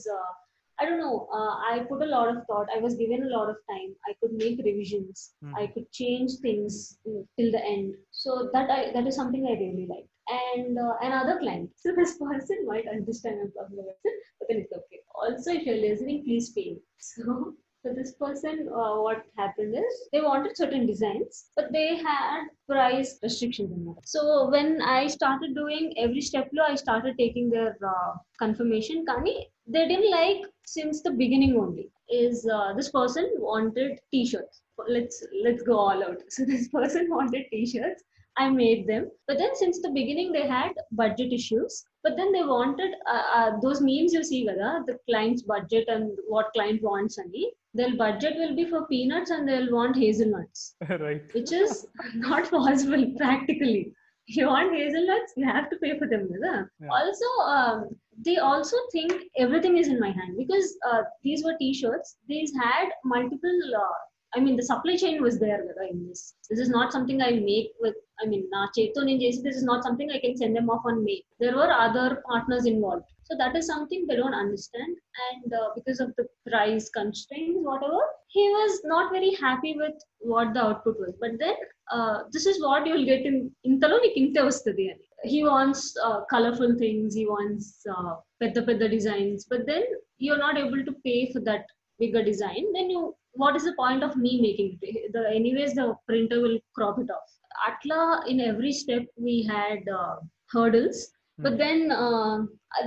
I 0.78 0.84
don't 0.86 1.00
know. 1.02 1.28
Uh, 1.36 1.52
I 1.68 1.74
put 1.90 2.02
a 2.02 2.08
lot 2.14 2.28
of 2.30 2.38
thought. 2.46 2.68
I 2.74 2.78
was 2.78 2.94
given 2.94 3.22
a 3.22 3.30
lot 3.34 3.48
of 3.52 3.58
time. 3.70 3.90
I 4.08 4.14
could 4.18 4.32
make 4.42 4.58
revisions. 4.66 5.32
I 5.60 5.66
could 5.74 5.86
change 6.00 6.32
things 6.46 6.98
mm, 7.06 7.22
till 7.36 7.50
the 7.54 7.62
end. 7.64 7.86
So 8.22 8.50
that 8.54 8.68
I 8.70 8.92
that 8.96 9.06
is 9.10 9.16
something 9.20 9.44
I 9.46 9.54
really 9.62 9.86
liked. 9.92 10.09
And 10.29 10.77
uh, 10.77 10.93
another 11.01 11.39
client. 11.39 11.71
So 11.75 11.93
this 11.95 12.17
person 12.21 12.65
might 12.65 12.87
understand 12.87 13.39
I'm 13.41 13.51
talking 13.51 13.79
about 13.79 13.95
it, 14.03 14.23
but 14.39 14.47
then 14.49 14.57
it's 14.59 14.73
okay. 14.73 14.99
Also, 15.15 15.51
if 15.51 15.63
you're 15.65 15.75
listening, 15.75 16.23
please 16.23 16.51
pay. 16.51 16.77
So 16.97 17.55
so 17.83 17.93
this 17.95 18.13
person, 18.13 18.69
uh, 18.69 18.97
what 18.97 19.23
happened 19.37 19.75
is 19.75 20.09
they 20.13 20.21
wanted 20.21 20.55
certain 20.55 20.85
designs, 20.85 21.45
but 21.55 21.71
they 21.71 21.95
had 21.95 22.43
price 22.69 23.17
restrictions. 23.23 23.71
In 23.71 23.85
that. 23.85 24.07
So 24.07 24.49
when 24.51 24.81
I 24.83 25.07
started 25.07 25.55
doing 25.55 25.93
every 25.97 26.21
step, 26.21 26.49
lo, 26.53 26.63
I 26.67 26.75
started 26.75 27.15
taking 27.17 27.49
their 27.49 27.75
uh, 27.83 28.13
confirmation. 28.37 29.03
Kani, 29.07 29.45
they 29.67 29.87
didn't 29.87 30.11
like 30.11 30.43
since 30.65 31.01
the 31.01 31.11
beginning 31.11 31.57
only. 31.57 31.89
Is 32.09 32.47
uh, 32.47 32.73
this 32.73 32.91
person 32.91 33.31
wanted 33.37 33.99
T-shirts? 34.11 34.61
Let's 34.87 35.25
let's 35.43 35.63
go 35.63 35.77
all 35.77 36.03
out. 36.03 36.21
So 36.29 36.45
this 36.45 36.67
person 36.67 37.07
wanted 37.09 37.45
T-shirts. 37.51 38.03
I 38.37 38.49
made 38.49 38.87
them. 38.87 39.11
But 39.27 39.37
then 39.37 39.55
since 39.55 39.81
the 39.81 39.89
beginning, 39.89 40.31
they 40.31 40.47
had 40.47 40.71
budget 40.91 41.33
issues. 41.33 41.83
But 42.03 42.17
then 42.17 42.31
they 42.31 42.43
wanted 42.43 42.93
uh, 43.07 43.23
uh, 43.33 43.59
those 43.61 43.81
memes 43.81 44.13
you 44.13 44.23
see, 44.23 44.45
Gaga, 44.45 44.83
the 44.87 44.97
client's 45.09 45.43
budget 45.43 45.87
and 45.87 46.17
what 46.27 46.51
client 46.53 46.81
wants, 46.81 47.17
Honey, 47.17 47.51
Their 47.73 47.95
budget 47.95 48.35
will 48.37 48.55
be 48.55 48.65
for 48.65 48.87
peanuts 48.87 49.31
and 49.31 49.47
they'll 49.47 49.71
want 49.71 49.95
hazelnuts. 49.95 50.75
right. 50.89 51.21
Which 51.33 51.51
is 51.51 51.87
not 52.15 52.49
possible 52.49 53.05
practically. 53.17 53.93
You 54.27 54.47
want 54.47 54.73
hazelnuts, 54.73 55.33
you 55.35 55.45
have 55.45 55.69
to 55.69 55.77
pay 55.77 55.97
for 55.99 56.07
them, 56.07 56.29
Yeah. 56.41 56.63
Also, 56.89 57.25
um, 57.45 57.89
they 58.23 58.37
also 58.37 58.77
think 58.91 59.13
everything 59.37 59.77
is 59.77 59.87
in 59.87 59.99
my 59.99 60.11
hand 60.11 60.37
because 60.37 60.77
uh, 60.89 61.01
these 61.23 61.43
were 61.43 61.57
t-shirts. 61.59 62.17
These 62.27 62.53
had 62.55 62.89
multiple 63.03 63.59
uh, 63.75 63.99
I 64.33 64.39
mean, 64.39 64.55
the 64.55 64.63
supply 64.63 64.95
chain 64.95 65.21
was 65.21 65.39
there 65.39 65.61
in 65.89 66.07
this. 66.07 66.35
This 66.49 66.59
is 66.59 66.69
not 66.69 66.91
something 66.91 67.21
I 67.21 67.31
make 67.31 67.71
with 67.81 67.95
I 68.21 68.27
mean, 68.27 68.47
na 68.51 68.67
Chetan 68.77 69.09
and 69.11 69.21
JC, 69.21 69.43
this 69.43 69.55
is 69.55 69.63
not 69.63 69.83
something 69.83 70.09
I 70.11 70.19
can 70.19 70.37
send 70.37 70.55
them 70.55 70.69
off 70.69 70.83
on 70.85 71.03
mail. 71.03 71.21
There 71.39 71.55
were 71.55 71.71
other 71.71 72.23
partners 72.27 72.65
involved. 72.65 73.05
So 73.23 73.37
that 73.37 73.55
is 73.55 73.65
something 73.67 74.05
they 74.07 74.15
don't 74.15 74.33
understand. 74.33 74.95
And 75.31 75.53
uh, 75.53 75.69
because 75.75 75.99
of 75.99 76.13
the 76.17 76.27
price 76.49 76.89
constraints, 76.89 77.59
whatever, 77.61 78.01
he 78.27 78.41
was 78.49 78.81
not 78.83 79.11
very 79.11 79.33
happy 79.35 79.75
with 79.77 79.93
what 80.19 80.53
the 80.53 80.61
output 80.61 80.99
was. 80.99 81.15
But 81.19 81.31
then, 81.39 81.55
uh, 81.91 82.23
this 82.31 82.45
is 82.45 82.61
what 82.61 82.85
you'll 82.85 83.05
get 83.05 83.25
in 83.25 83.51
Intalo 83.65 83.99
Nikinte 83.99 84.95
He 85.23 85.43
wants 85.43 85.95
uh, 86.03 86.21
colorful 86.29 86.75
things, 86.77 87.15
he 87.15 87.25
wants 87.25 87.85
uh, 87.89 88.15
pedda 88.41 88.89
designs, 88.89 89.45
but 89.49 89.65
then 89.65 89.83
you're 90.17 90.37
not 90.37 90.57
able 90.57 90.83
to 90.83 90.93
pay 91.05 91.31
for 91.31 91.39
that 91.41 91.65
bigger 91.99 92.23
design. 92.23 92.65
Then 92.73 92.89
you 92.89 93.15
what 93.33 93.55
is 93.55 93.63
the 93.63 93.73
point 93.73 94.03
of 94.03 94.15
me 94.15 94.41
making 94.41 94.77
it? 94.81 95.13
The, 95.13 95.29
anyways, 95.29 95.75
the 95.75 95.95
printer 96.07 96.41
will 96.41 96.59
crop 96.75 96.99
it 96.99 97.09
off. 97.09 97.29
atla 97.68 98.22
in 98.28 98.40
every 98.40 98.72
step 98.72 99.04
we 99.16 99.42
had 99.42 99.80
uh, 100.00 100.16
hurdles 100.52 100.98
but 101.38 101.58
then 101.58 101.92
uh, 101.92 102.38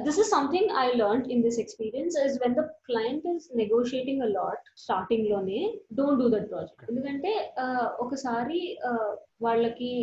this 0.06 0.18
is 0.18 0.30
something 0.30 0.68
i 0.74 0.88
learned 1.02 1.30
in 1.30 1.42
this 1.42 1.58
experience 1.64 2.16
is 2.16 2.40
when 2.44 2.56
the 2.56 2.68
client 2.88 3.24
is 3.34 3.50
negotiating 3.54 4.22
a 4.24 4.30
lot 4.38 4.58
starting 4.84 5.24
లోనే 5.32 5.62
don't 6.00 6.20
do 6.24 6.30
that 6.34 6.46
project 6.52 6.82
ఎందుకంటే 6.90 7.34
uh, 7.64 7.86
ఒకసారి 8.06 8.62
uh, 8.90 9.12
వాళ్ళకి 9.46 9.94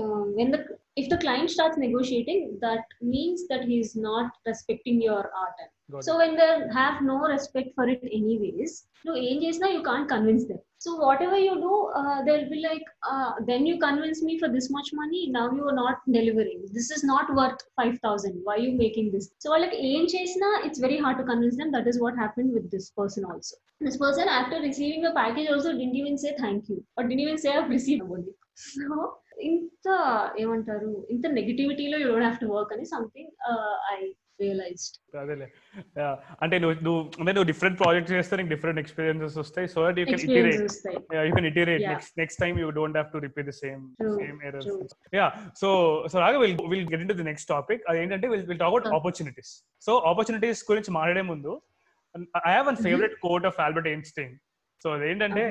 uh, 0.00 0.24
when 0.38 0.50
the 0.54 0.60
if 1.00 1.06
the 1.12 1.20
client 1.24 1.50
starts 1.56 1.78
negotiating 1.86 2.40
that 2.66 2.84
means 3.14 3.40
that 3.50 3.64
he 3.70 3.76
is 3.84 3.92
not 4.08 4.28
respecting 4.50 4.98
your 5.08 5.24
art 5.44 5.58
Got 5.92 6.04
so 6.04 6.18
when 6.20 6.32
they 6.36 6.48
have 6.72 6.96
no 7.02 7.18
respect 7.34 7.68
for 7.76 7.84
it 7.92 8.02
anyways 8.18 8.72
no 9.06 9.12
ఏం 9.28 9.36
చేసినా 9.44 9.66
you 9.74 9.82
can't 9.88 10.06
convince 10.14 10.42
them 10.48 10.58
so 10.84 10.90
whatever 11.04 11.38
you 11.44 11.54
do 11.66 11.74
uh, 12.00 12.16
they'll 12.24 12.50
be 12.54 12.60
like 12.66 12.86
uh, 13.10 13.30
then 13.48 13.62
you 13.68 13.76
convince 13.86 14.18
me 14.28 14.34
for 14.42 14.48
this 14.56 14.66
much 14.76 14.88
money 15.00 15.22
now 15.36 15.44
you 15.58 15.64
are 15.70 15.76
not 15.84 15.96
delivering 16.16 16.60
this 16.76 16.88
is 16.96 17.02
not 17.12 17.26
worth 17.38 17.62
5000 17.84 18.36
why 18.48 18.54
are 18.56 18.64
you 18.66 18.74
making 18.84 19.08
this 19.14 19.26
so 19.44 19.48
వాళ్ళకి 19.54 19.78
ఏం 19.92 20.04
చేసినా 20.14 20.50
it's 20.68 20.82
very 20.86 20.98
hard 21.04 21.16
to 21.22 21.26
convince 21.32 21.56
them 21.62 21.72
that 21.76 21.88
is 21.92 21.98
what 22.04 22.16
happened 22.24 22.52
with 22.58 22.66
this 22.74 22.88
person 23.00 23.24
also 23.30 23.56
this 23.88 23.98
person 24.04 24.28
after 24.40 24.58
receiving 24.68 25.02
the 25.08 25.14
package 25.22 25.48
also 25.54 25.72
didn't 25.80 25.98
even 26.02 26.18
say 26.24 26.32
thank 26.44 26.62
you 26.72 26.78
or 26.96 27.08
didn't 27.08 27.24
even 27.28 27.40
say 27.44 27.50
i've 27.56 27.72
received 27.78 28.04
only 28.12 28.34
so 28.66 28.84
ఇంత 29.48 29.88
ఏమంటారు 30.42 30.88
ఇంత 31.14 31.26
నెగిటివిటీలో 31.38 31.96
you 32.00 32.06
don't 32.10 32.26
have 32.26 32.40
to 32.44 32.48
work 32.54 32.72
అని 32.76 32.86
something 32.94 33.30
I 33.96 33.98
realised 34.41 34.95
అదేలే. 35.21 35.47
అంటే 36.43 36.55
నువ్వు 36.63 36.75
నువ్వు 36.85 37.01
అంటే 37.19 37.31
నువ్వు 37.35 37.47
డిఫరెంట్ 37.51 37.77
ప్రాజెక్ట్స్ 37.81 38.13
చేస్తే 38.15 38.37
నీకు 38.39 38.51
డిఫరెంట్ 38.53 38.79
ఎక్స్పీరియన్సెస్ 38.83 39.35
వస్తాయి 39.41 39.67
so 39.73 39.79
that 39.85 39.99
you 40.01 40.05
can 40.09 40.23
iterate 40.27 40.61
you 41.27 41.33
can 41.37 41.47
iterate. 41.51 41.83
Next 41.91 42.13
next 42.21 42.39
time 42.43 42.53
you 42.63 42.69
don't 42.79 42.97
have 42.99 43.11
to 43.15 43.21
repeat 43.27 43.47
the 43.51 43.55
same 43.63 43.83
same 44.21 44.39
errors. 44.47 44.95
Yeah 45.19 45.27
so 45.61 45.69
so 46.13 46.15
Raga 46.25 46.39
will 46.45 46.57
will 46.73 46.87
get 46.93 47.03
in 47.05 47.11
to 47.13 47.17
the 47.21 47.27
next 47.31 47.49
topic 47.55 47.83
అది 47.91 47.99
ఏంటంటే 48.05 48.29
will 48.33 48.47
will 48.51 48.61
talk 48.63 48.71
about. 48.71 48.89
Opportunities 48.99 49.53
so 49.87 49.93
opportunities 50.11 50.63
గురించి 50.71 50.93
మాట్లాడే 50.99 51.25
ముందు 51.31 51.53
I 52.49 52.53
have 52.57 52.67
one. 52.71 52.81
Favourite 52.87 53.15
quote 53.27 53.47
of 53.51 53.59
Albert 53.67 53.91
Einstein 53.95 54.35
so 54.85 54.89
అదేంటంటే. 54.97 55.45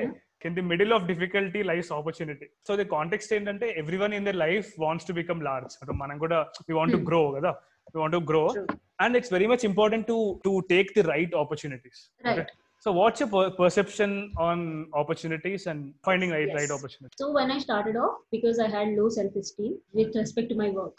In 0.47 0.55
the 0.57 0.63
middle 0.71 0.93
of 0.95 1.03
difficulty 1.09 1.59
life 1.69 1.89
opportunity 1.97 2.47
so 2.67 2.71
the 2.79 2.85
context 2.95 3.31
ఏంటంటే 3.35 3.65
everyone 4.01 4.13
in 4.17 4.25
their 4.27 4.37
life 4.41 4.69
wants 4.83 5.05
to 5.09 5.13
become 5.19 5.39
large 5.47 5.73
అంటే 5.81 5.93
మనం 6.01 6.15
కూడా 6.23 6.37
we 6.69 6.73
want 6.77 6.93
to. 6.95 6.99
Grow 7.09 7.21
కదా 7.35 7.51
we 7.94 7.98
want 8.02 8.16
to 8.18 8.22
grow 8.30 8.44
True. 8.56 8.68
and 8.98 9.16
it's 9.16 9.30
very 9.30 9.46
much 9.50 9.62
important 9.68 10.02
to 10.08 10.14
to 10.46 10.52
take 10.70 10.88
the 10.96 11.04
right 11.10 11.32
opportunities 11.42 11.98
Right. 12.28 12.48
so 12.84 12.88
what's 12.96 13.20
your 13.22 13.28
per- 13.34 13.50
perception 13.58 14.10
on 14.46 14.58
opportunities 15.00 15.62
and 15.70 15.78
finding 16.08 16.30
right 16.36 16.48
Yes. 16.48 16.56
right 16.58 16.72
opportunities 16.76 17.18
So 17.22 17.28
when 17.36 17.48
I 17.50 17.58
started 17.58 17.96
off, 18.04 18.16
because 18.34 18.58
I 18.58 18.68
had 18.74 18.88
low 18.98 19.08
self-esteem 19.18 19.72
with 19.98 20.10
respect 20.14 20.48
to 20.52 20.56
my 20.62 20.68
work, 20.80 20.98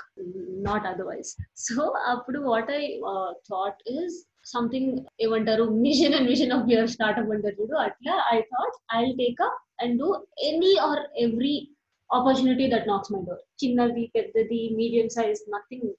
not 0.67 0.83
otherwise. 0.91 1.31
So 1.67 1.77
అప్పుడు 2.13 2.41
what 2.51 2.69
I 2.79 2.83
uh, 3.13 3.29
thought 3.49 3.77
is 3.97 4.09
something 4.53 4.85
ఏమంటారు 5.25 5.65
mission 5.85 6.15
and 6.19 6.29
vision 6.33 6.53
of 6.57 6.65
your 6.73 6.89
startup 6.95 7.33
అంటారు 7.35 7.55
చూడు 7.61 7.77
అట్లా 7.87 8.15
I 8.35 8.39
thought 8.53 8.77
I 8.99 9.03
take 9.21 9.41
up 9.47 9.59
and 9.83 9.95
do 10.03 10.09
any 10.51 10.73
or 10.89 11.03
every 11.25 11.55
opportunity 12.09 12.67
that 12.73 12.87
నాక్స్ 12.93 13.11
my 13.15 13.21
door 13.27 13.41
చిన్నది 13.63 14.03
పెద్దది 14.15 14.61
medium 14.81 15.07
size 15.17 15.41
nothing 15.55 15.89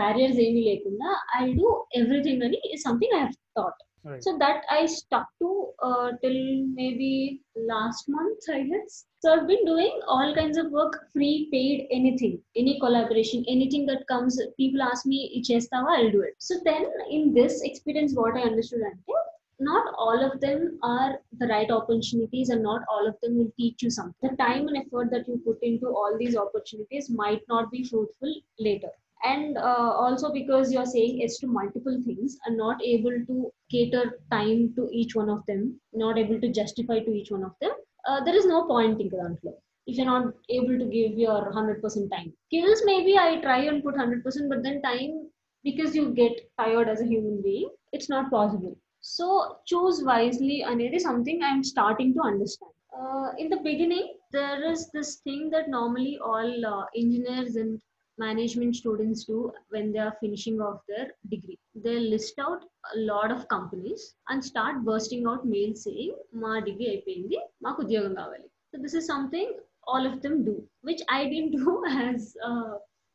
barriers 0.00 0.40
ఏమీ 0.46 0.64
లేకుండా 0.70 1.10
I 1.40 1.44
do 1.60 1.68
everything 2.00 2.44
అని 2.48 2.60
something 2.86 3.16
I 3.18 3.22
have 3.22 3.38
thought 3.60 3.80
right 4.04 4.22
so 4.24 4.36
that 4.38 4.62
i 4.70 4.86
stuck 4.86 5.26
to 5.40 5.48
uh, 5.86 6.10
till 6.22 6.38
maybe 6.74 7.42
last 7.70 8.08
month 8.08 8.38
i 8.50 8.62
guess 8.62 9.04
so 9.22 9.32
i've 9.32 9.46
been 9.46 9.64
doing 9.64 9.94
all 10.06 10.34
kinds 10.34 10.56
of 10.56 10.70
work 10.70 10.94
free 11.12 11.48
paid 11.52 11.86
anything 11.90 12.34
any 12.56 12.78
collaboration 12.80 13.44
anything 13.48 13.84
that 13.86 14.06
comes 14.06 14.40
people 14.56 14.82
ask 14.82 15.04
me 15.06 15.20
ichestava 15.40 15.96
i'll 15.96 16.10
do 16.10 16.22
it 16.22 16.34
so 16.38 16.56
then 16.64 16.86
in 17.10 17.34
this 17.34 17.56
experience 17.62 18.14
what 18.14 18.36
i 18.36 18.44
understood 18.50 18.84
ante 18.90 19.18
not 19.59 19.93
all 19.97 20.23
of 20.23 20.39
them 20.41 20.77
are 20.83 21.19
the 21.39 21.47
right 21.47 21.71
opportunities 21.71 22.49
and 22.49 22.61
not 22.61 22.81
all 22.89 23.07
of 23.07 23.15
them 23.21 23.37
will 23.37 23.51
teach 23.57 23.81
you 23.81 23.89
something. 23.89 24.29
The 24.29 24.35
time 24.37 24.67
and 24.67 24.77
effort 24.77 25.11
that 25.11 25.27
you 25.27 25.41
put 25.45 25.59
into 25.61 25.87
all 25.87 26.17
these 26.19 26.35
opportunities 26.35 27.09
might 27.09 27.41
not 27.47 27.71
be 27.71 27.83
fruitful 27.83 28.33
later. 28.59 28.89
And 29.23 29.57
uh, 29.57 29.93
also 29.97 30.31
because 30.31 30.71
you're 30.71 30.85
saying 30.85 31.19
yes 31.19 31.37
to 31.39 31.47
multiple 31.47 31.99
things 32.05 32.37
and 32.45 32.57
not 32.57 32.83
able 32.83 33.17
to 33.27 33.51
cater 33.71 34.19
time 34.31 34.73
to 34.75 34.89
each 34.91 35.15
one 35.15 35.29
of 35.29 35.45
them 35.47 35.79
not 35.93 36.17
able 36.17 36.39
to 36.39 36.51
justify 36.51 36.99
to 36.99 37.11
each 37.11 37.31
one 37.31 37.43
of 37.43 37.53
them 37.61 37.71
uh, 38.07 38.23
there 38.23 38.35
is 38.35 38.45
no 38.45 38.67
point 38.67 39.01
in 39.01 39.09
Grantlo. 39.09 39.53
if 39.87 39.97
you're 39.97 40.05
not 40.05 40.33
able 40.49 40.77
to 40.77 40.85
give 40.85 41.17
your 41.17 41.51
100% 41.51 42.11
time. 42.11 42.33
Skills 42.47 42.81
maybe 42.85 43.17
i 43.17 43.39
try 43.41 43.59
and 43.65 43.83
put 43.83 43.95
100% 43.95 44.49
but 44.49 44.61
then 44.63 44.81
time 44.83 45.27
because 45.63 45.95
you 45.95 46.11
get 46.11 46.33
tired 46.59 46.87
as 46.87 47.01
a 47.01 47.05
human 47.05 47.41
being 47.41 47.69
it's 47.93 48.09
not 48.09 48.29
possible 48.29 48.77
so 49.07 49.57
choose 49.65 50.01
wisely, 50.03 50.63
and 50.63 50.81
it 50.81 50.93
is 50.95 51.03
something 51.03 51.41
I'm 51.43 51.63
starting 51.63 52.11
to 52.15 52.21
understand. 52.21 52.71
Uh, 52.99 53.29
in 53.37 53.49
the 53.49 53.57
beginning, 53.57 54.15
there 54.31 54.63
is 54.71 54.89
this 54.91 55.17
thing 55.17 55.51
that 55.51 55.69
normally 55.69 56.17
all 56.17 56.65
uh, 56.65 56.85
engineers 56.95 57.55
and 57.55 57.79
management 58.17 58.75
students 58.75 59.25
do 59.25 59.51
when 59.69 59.91
they 59.91 59.99
are 59.99 60.17
finishing 60.19 60.59
off 60.59 60.79
their 60.87 61.07
degree. 61.29 61.59
They 61.75 61.99
list 61.99 62.39
out 62.39 62.63
a 62.95 62.99
lot 62.99 63.31
of 63.31 63.47
companies 63.47 64.15
and 64.29 64.43
start 64.43 64.83
bursting 64.83 65.27
out 65.27 65.45
mails 65.45 65.83
saying, 65.83 66.15
Ma 66.43 66.53
degree 66.67 66.89
అయిపోయింది 66.93 67.39
మాకు 67.65 67.79
ఉద్యోగం 67.85 68.15
కావాలి 68.21 68.47
So 68.71 68.77
this 68.85 68.95
is 68.99 69.05
something 69.13 69.49
all 69.91 70.05
of 70.11 70.15
them 70.23 70.35
do, 70.49 70.55
which 70.89 71.03
I 71.17 71.29
didn't 71.33 71.53
do 71.65 71.73
as 72.07 72.23
a 72.49 72.53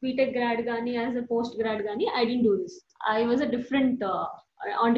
BTech 0.03 0.33
grad 0.37 0.61
gani, 0.71 0.95
as 1.07 1.17
a 1.23 1.27
post 1.33 1.55
grad 1.63 1.83
gani. 1.89 2.07
I 2.21 2.25
didn't 2.29 2.47
do 2.51 2.55
this. 2.63 2.77
I 3.17 3.27
was 3.31 3.41
a 3.47 3.51
different 3.57 3.99
uh, 4.13 4.29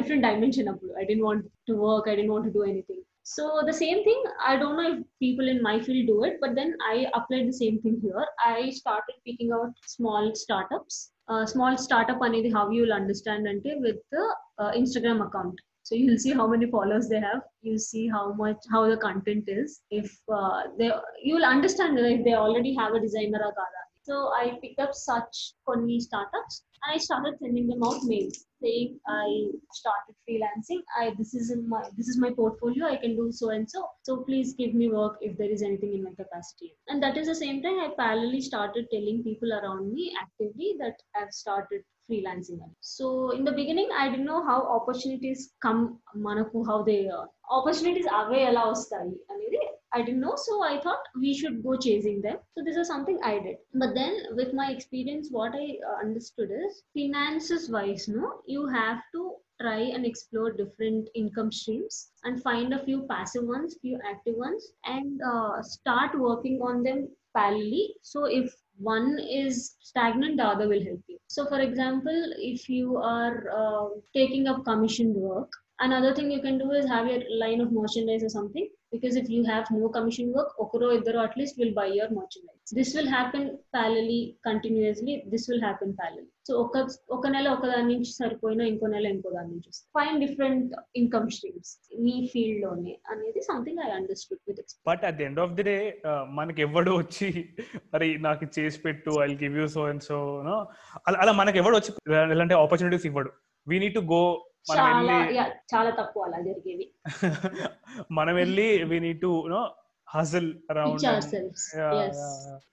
different 0.00 0.24
dimension 0.28 0.68
అప్పుడు 0.72 0.92
I 1.00 1.04
didn't 1.10 1.24
want 1.28 1.44
to 1.70 1.74
work 1.86 2.08
I 2.12 2.16
didn't 2.20 2.32
want 2.34 2.48
to 2.48 2.54
do 2.58 2.64
anything 2.72 3.04
so 3.30 3.44
the 3.68 3.74
same 3.80 3.98
thing 4.04 4.20
i 4.50 4.56
don't 4.60 4.76
know 4.78 4.90
if 4.92 5.00
people 5.24 5.46
in 5.52 5.58
my 5.66 5.74
field 5.86 6.06
do 6.10 6.16
it 6.28 6.36
but 6.42 6.52
then 6.58 6.70
i 6.90 7.06
applied 7.18 7.46
the 7.50 7.58
same 7.62 7.76
thing 7.82 7.96
here 8.04 8.24
i 8.52 8.70
started 8.78 9.16
picking 9.26 9.50
out 9.56 9.72
small 9.96 10.24
startups 10.42 10.94
uh, 11.32 11.44
small 11.52 11.74
startup 11.86 12.20
అనేది 12.26 12.50
how 12.56 12.64
you'll 12.74 12.96
understand 13.00 13.50
ante 13.52 13.72
with 13.86 13.98
the 14.14 14.24
uh, 14.62 14.70
instagram 14.80 15.18
account 15.26 15.58
so 15.86 15.94
you'll 15.98 16.22
see 16.24 16.34
how 16.38 16.46
many 16.54 16.66
followers 16.76 17.06
they 17.12 17.20
have 17.28 17.42
you 17.68 17.76
see 17.90 18.04
how 18.16 18.24
much 18.40 18.62
how 18.74 18.82
the 18.92 18.98
content 19.06 19.46
is 19.60 19.68
if 20.00 20.08
uh, 20.38 20.60
they 20.78 20.88
you'll 21.26 21.50
understand 21.54 22.00
if 22.16 22.22
they 22.28 22.36
already 22.46 22.72
have 22.80 22.94
a 22.98 23.02
designer 23.06 23.42
or 23.48 23.52
kada 23.60 23.82
so 24.08 24.16
i 24.42 24.44
picked 24.62 24.80
up 24.84 24.92
such 25.08 25.36
కొన్ని 25.68 25.96
startups 26.06 26.54
and 26.82 26.90
i 26.94 26.98
started 27.06 27.34
sending 27.42 27.66
them 27.70 27.82
out 27.88 28.00
mails 28.10 28.38
saying 28.62 28.90
i 29.16 29.26
started 29.78 30.14
freelancing 30.24 30.80
i 31.00 31.04
this 31.18 31.32
is 31.40 31.48
in 31.56 31.62
my 31.72 31.82
this 31.98 32.08
is 32.12 32.18
my 32.24 32.30
portfolio 32.38 32.84
i 32.92 32.96
can 33.02 33.14
do 33.20 33.26
so 33.40 33.48
and 33.56 33.66
so 33.74 33.82
so 34.06 34.14
please 34.28 34.50
give 34.60 34.72
me 34.80 34.88
work 35.00 35.16
if 35.28 35.34
there 35.40 35.52
is 35.56 35.62
anything 35.68 35.92
in 35.98 36.02
my 36.06 36.14
capacity 36.22 36.70
and 36.88 37.02
that 37.04 37.18
is 37.20 37.28
the 37.32 37.38
same 37.44 37.60
time 37.66 37.78
i 37.84 37.90
parallelly 38.02 38.42
started 38.50 38.86
telling 38.94 39.20
people 39.28 39.52
around 39.60 39.92
me 39.96 40.06
actively 40.24 40.70
that 40.82 40.98
i've 41.16 41.34
started 41.42 41.82
freelancing 42.08 42.60
so 42.96 43.06
in 43.38 43.42
the 43.48 43.56
beginning 43.60 43.88
i 44.02 44.08
didn't 44.08 44.30
know 44.32 44.44
how 44.50 44.60
opportunities 44.78 45.40
come 45.66 45.82
manaku 46.28 46.60
how 46.70 46.78
they 46.90 47.00
uh, 47.18 47.26
opportunities 47.56 48.08
అవే 48.20 48.40
ఎలా 48.50 48.62
వస్తాయి 48.72 49.12
అనేది 49.32 49.60
I 49.93 50.01
didn't 50.01 50.21
know, 50.21 50.35
so 50.35 50.63
I 50.63 50.79
thought 50.81 51.03
we 51.19 51.33
should 51.33 51.63
go 51.63 51.77
chasing 51.77 52.21
them. 52.21 52.37
So 52.57 52.63
this 52.63 52.75
is 52.75 52.87
something 52.87 53.19
I 53.23 53.39
did. 53.39 53.57
But 53.73 53.93
then, 53.93 54.23
with 54.35 54.53
my 54.53 54.71
experience, 54.71 55.29
what 55.31 55.53
I 55.53 55.77
uh, 55.87 56.05
understood 56.05 56.49
is 56.51 56.83
finances 56.93 57.69
wise, 57.69 58.07
no, 58.07 58.41
you 58.47 58.67
have 58.67 59.01
to 59.13 59.35
try 59.61 59.79
and 59.79 60.05
explore 60.05 60.51
different 60.51 61.09
income 61.15 61.51
streams 61.51 62.11
and 62.23 62.41
find 62.41 62.73
a 62.73 62.83
few 62.83 63.05
passive 63.09 63.43
ones, 63.43 63.77
few 63.81 63.99
active 64.09 64.35
ones, 64.35 64.73
and 64.85 65.21
uh, 65.21 65.61
start 65.61 66.19
working 66.19 66.59
on 66.61 66.83
them 66.83 67.07
parallelly. 67.37 67.89
So 68.01 68.25
if 68.25 68.53
one 68.77 69.19
is 69.19 69.75
stagnant, 69.79 70.37
the 70.37 70.43
other 70.45 70.67
will 70.67 70.83
help 70.83 71.01
you. 71.07 71.17
So, 71.27 71.45
for 71.45 71.59
example, 71.59 72.33
if 72.37 72.67
you 72.67 72.97
are 72.97 73.43
uh, 73.55 73.89
taking 74.15 74.47
up 74.47 74.65
commissioned 74.65 75.15
work 75.15 75.51
another 75.85 76.13
thing 76.15 76.31
you 76.31 76.41
can 76.41 76.57
do 76.57 76.71
is 76.71 76.85
have 76.87 77.07
your 77.07 77.21
line 77.41 77.61
of 77.61 77.71
merchandise 77.71 78.23
or 78.23 78.29
something 78.29 78.67
because 78.91 79.15
if 79.15 79.27
you 79.29 79.43
have 79.43 79.65
no 79.71 79.87
commission 79.95 80.27
work 80.35 80.49
okoro 80.63 80.89
iddaro 80.97 81.19
at 81.27 81.33
least 81.39 81.59
will 81.61 81.73
buy 81.79 81.87
your 81.99 82.09
merchandise 82.19 82.73
this 82.79 82.89
will 82.97 83.09
happen 83.17 83.43
parallelly 83.75 84.21
continuously 84.49 85.15
this 85.33 85.45
will 85.51 85.63
happen 85.67 85.91
parallelly 86.01 86.31
so 86.47 86.53
ఒక 86.61 86.77
ఒక 87.15 87.27
నెల 87.33 87.47
ఒక 87.55 87.65
దాని 87.71 87.87
నుంచి 87.91 88.09
సరిపోయినా 88.21 88.63
ఇంకో 88.71 88.87
నెల 88.93 89.05
ఇంకో 89.15 89.29
దాని 89.35 89.49
నుంచి 89.51 89.69
ఫైన్ 89.97 90.17
డిఫరెంట్ 90.23 90.71
ఇన్కమ్ 91.01 91.27
స్ట్రీమ్స్ 91.35 91.71
మీ 92.05 92.15
ఫీల్డ్లోనే 92.31 92.93
అనేది 93.13 93.41
something 93.49 93.79
I 93.85 93.89
understood 93.99 94.41
with 94.49 94.73
but 94.89 95.03
at 95.09 95.17
the 95.19 95.25
end 95.27 95.39
of 95.43 95.53
the 95.59 95.65
day 95.69 95.75
మనకి 96.39 96.61
ఎవడు 96.67 96.93
వచ్చి 97.01 97.29
అరే 97.95 98.09
నాకు 98.27 98.47
చేసి 98.57 98.81
పెట్టు 98.87 99.13
I 99.27 99.29
give 99.43 99.55
you 99.61 99.67
so 99.77 99.83
and 99.91 100.03
so 100.09 100.17
అలా 101.07 101.17
అలా 101.25 101.35
మనకి 101.41 101.61
ఎవడు 101.63 101.77
వచ్చి 101.79 101.93
ఎలాంటి 102.35 102.57
ఆపర్చునిటీస్ 102.65 103.07
ఇవ్వడు 103.11 103.31
వీ 103.67 103.77
నీడ్ 103.83 103.97
టు 103.99 104.03
గో 104.15 104.21
మనం 104.23 104.52
చాలా 104.65 105.13
వెళ్ళి 105.13 105.91
తక్కువ 105.97 106.21
అలా 106.27 106.39
జరిగేవి 106.47 106.85
మనం 108.17 108.33
వెళ్ళి 108.41 108.67
we 108.91 108.97
need 109.05 109.21
to 109.21 109.31
know 109.53 109.61
hustle 110.07 110.49
around. 110.71 111.03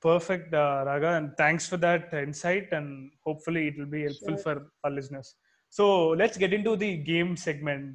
Perfect 0.04 0.52
Raga 0.88 1.10
and 1.18 1.30
thanks 1.38 1.66
for 1.70 1.80
that 1.86 2.08
insight 2.22 2.70
and 2.78 2.92
hopefully 3.28 3.62
it 3.68 3.78
will 3.80 3.92
be 3.94 4.02
helpful. 4.06 4.38
For 4.44 4.60
our 4.78 4.94
listeners 4.98 5.30
so 5.72 5.84
let's 6.20 6.38
get 6.42 6.54
in 6.58 6.66
to 6.68 6.74
the 6.84 6.90
game 7.10 7.30
segment 7.46 7.88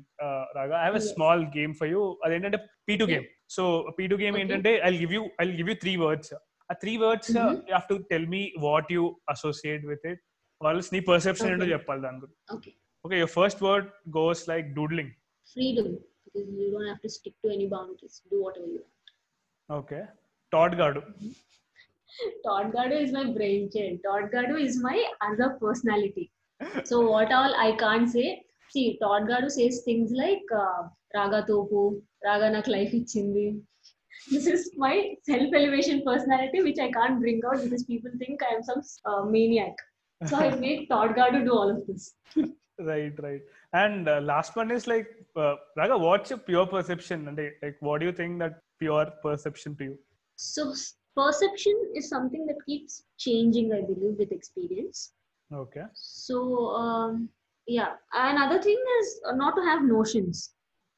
Raga 0.57 0.75
I 0.77 0.85
have 0.87 0.97
Yes. 0.99 1.07
Small 1.13 1.43
game 1.57 1.73
for 1.79 1.89
you 1.93 2.01
అదేంటంటే 2.25 2.59
P 2.87 2.95
two 3.01 3.07
game 3.11 3.25
so 3.55 3.63
P 3.97 4.05
two 4.07 4.17
game. 4.23 4.35
ఏంటంటే 4.41 4.71
I 4.83 4.91
give 4.97 5.13
you 5.17 5.23
I 5.41 5.45
give 5.59 5.69
you 5.71 5.77
three 5.83 5.93
words 6.03 6.31
ఆ 6.69 6.75
three 6.83 6.93
words 7.03 7.31
you. 7.33 7.43
Have 7.69 7.85
to 7.91 7.97
tell 8.11 8.27
me 8.35 8.43
what 8.65 8.89
you 8.95 9.03
associate 9.33 9.85
with 9.91 10.07
it 10.11 10.21
వాళ్ళస్ 10.61 10.89
నీ 10.95 11.01
perception 11.11 11.51
ఏంటో. 11.53 11.67
చెప్పాలి 11.73 12.01
దాని 12.05 12.19
గురించి 12.23 12.73
okay 13.05 13.17
your 13.23 13.31
first 13.37 13.61
word 13.61 13.91
goes 14.11 14.47
like 14.47 14.73
doodling. 14.75 15.13
Freedom 15.53 15.97
because 16.25 16.49
you 16.49 16.71
don't 16.71 16.87
have 16.87 17.01
to 17.01 17.09
stick 17.09 17.33
to 17.43 17.51
any 17.51 17.67
boundaries. 17.67 18.21
Do 18.31 18.43
whatever 18.43 18.65
you 18.67 18.81
want. 18.83 19.83
Okay. 19.83 20.03
Todd 20.51 20.77
Gardo. 20.77 21.03
todd 22.45 22.71
Gardo 22.73 23.01
is 23.01 23.11
my 23.11 23.25
brainchild 23.37 23.99
todd 24.07 24.31
Gardo 24.33 24.59
is 24.61 24.81
my 24.81 24.97
other 25.21 25.57
personality. 25.61 26.31
So 26.83 27.01
what 27.11 27.31
all 27.31 27.55
i 27.67 27.71
can't 27.83 28.09
say 28.09 28.27
see 28.69 28.97
todd 29.01 29.23
Gardo 29.29 29.49
says 29.51 29.81
things 29.85 30.11
like 30.23 30.53
uh, 30.63 30.83
raga 31.13 31.45
topu 31.49 32.01
raga 32.25 32.49
nak 32.57 32.67
life 32.67 32.93
Chindi. 33.13 33.47
this 34.31 34.47
is 34.47 34.71
my 34.75 34.93
self 35.29 35.53
elevation 35.53 36.01
personality 36.05 36.61
which 36.67 36.79
i 36.79 36.91
can't 36.91 37.19
bring 37.19 37.41
out 37.47 37.61
because 37.63 37.83
people 37.83 38.11
think 38.21 38.45
i 38.49 38.53
am 38.55 38.63
some 38.63 38.81
uh, 39.05 39.23
maniac. 39.25 39.75
So 40.25 40.37
i 40.37 40.49
make 40.67 40.87
todd 40.89 41.15
Gardo 41.15 41.43
do 41.45 41.51
all 41.51 41.69
of 41.69 41.85
this 41.87 42.13
right 42.90 43.16
right 43.26 43.42
and 43.72 44.08
uh, 44.08 44.20
last 44.22 44.52
one 44.56 44.70
is 44.70 44.84
like 44.86 45.08
uh, 45.36 45.54
raga 45.80 45.96
what's 46.04 46.30
your 46.30 46.40
pure 46.40 46.66
perception 46.66 47.28
and 47.28 47.38
uh, 47.38 47.48
like 47.64 47.76
what 47.80 48.00
do 48.00 48.06
you 48.06 48.14
think 48.20 48.38
that 48.42 48.54
pure 48.80 49.06
perception 49.26 49.72
to 49.80 49.84
you 49.88 49.96
So 50.38 50.62
s- 50.72 50.86
perception 51.16 51.76
is 51.94 52.04
something 52.08 52.44
that 52.48 52.60
keeps 52.66 52.92
changing, 53.18 53.66
I 53.78 53.82
believe, 53.88 54.14
with 54.16 54.32
experience. 54.36 54.98
okay 55.50 55.84
So 56.26 56.36
um, 56.82 57.12
yeah, 57.68 57.90
another 58.30 58.60
thing 58.62 58.80
is 59.00 59.08
uh, 59.28 59.34
not 59.42 59.52
to 59.58 59.64
have 59.70 59.82
notions. 59.90 60.36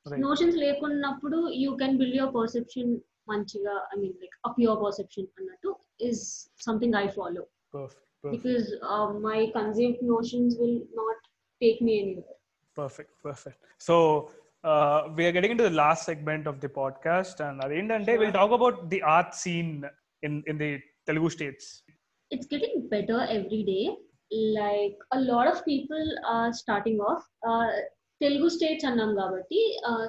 right 0.06 0.20
notions 0.26 0.56
లేకున్నప్పుడు 0.62 1.38
you 1.62 1.70
can 1.80 1.96
build 1.98 2.16
your 2.18 2.32
perception 2.38 2.92
మంచిగా 3.30 3.74
I 3.92 3.98
mean 4.02 4.14
like 4.22 4.36
a 4.48 4.52
pure 4.56 4.78
perception 4.84 5.28
అన్నట్టు 5.40 5.70
is 6.08 6.22
something 6.68 6.96
I 7.02 7.06
follow 7.18 7.42
perfect 7.76 8.00
perfect 8.22 8.32
because 8.36 8.66
my 9.28 9.38
consumed 9.58 10.02
notions 10.14 10.56
will 10.62 10.80
not 11.00 11.22
take 11.60 11.80
me 11.88 11.94
anywhere 12.02 12.38
perfect 12.76 13.10
perfect 13.26 13.58
so 13.86 13.94
uh, 14.64 14.98
we 15.16 15.22
are 15.28 15.32
getting 15.36 15.52
into 15.54 15.66
the 15.68 15.76
last 15.80 16.02
segment 16.10 16.44
of 16.50 16.56
the 16.62 16.70
podcast 16.78 17.38
and 17.46 17.56
అదేంటంటే 17.64 18.12
we'll 18.20 18.36
talk 18.38 18.52
about 18.58 18.76
the 18.92 19.00
art 19.16 19.32
scene 19.40 19.72
in 20.22 20.34
in 20.50 20.56
the 20.62 20.70
telugu 21.08 21.30
states 21.36 21.66
it's 22.30 22.46
getting 22.46 22.74
better 22.88 23.18
every 23.30 23.62
day. 23.64 23.84
Like 24.58 24.96
a 25.10 25.20
lot 25.22 25.46
of 25.46 25.56
people 25.64 26.04
are 26.26 26.50
starting 26.54 26.98
off. 27.08 27.24
Uh, 27.50 27.68
Telugu 28.20 28.48
states 28.54 28.86
అన్నాం 28.88 29.10
కాబట్టి 29.18 29.60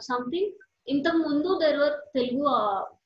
something 0.08 0.50
ఇంతకు 0.88 1.20
ముందు 1.28 1.50
there 1.64 1.78
were 1.82 1.96
Telugu 2.18 2.44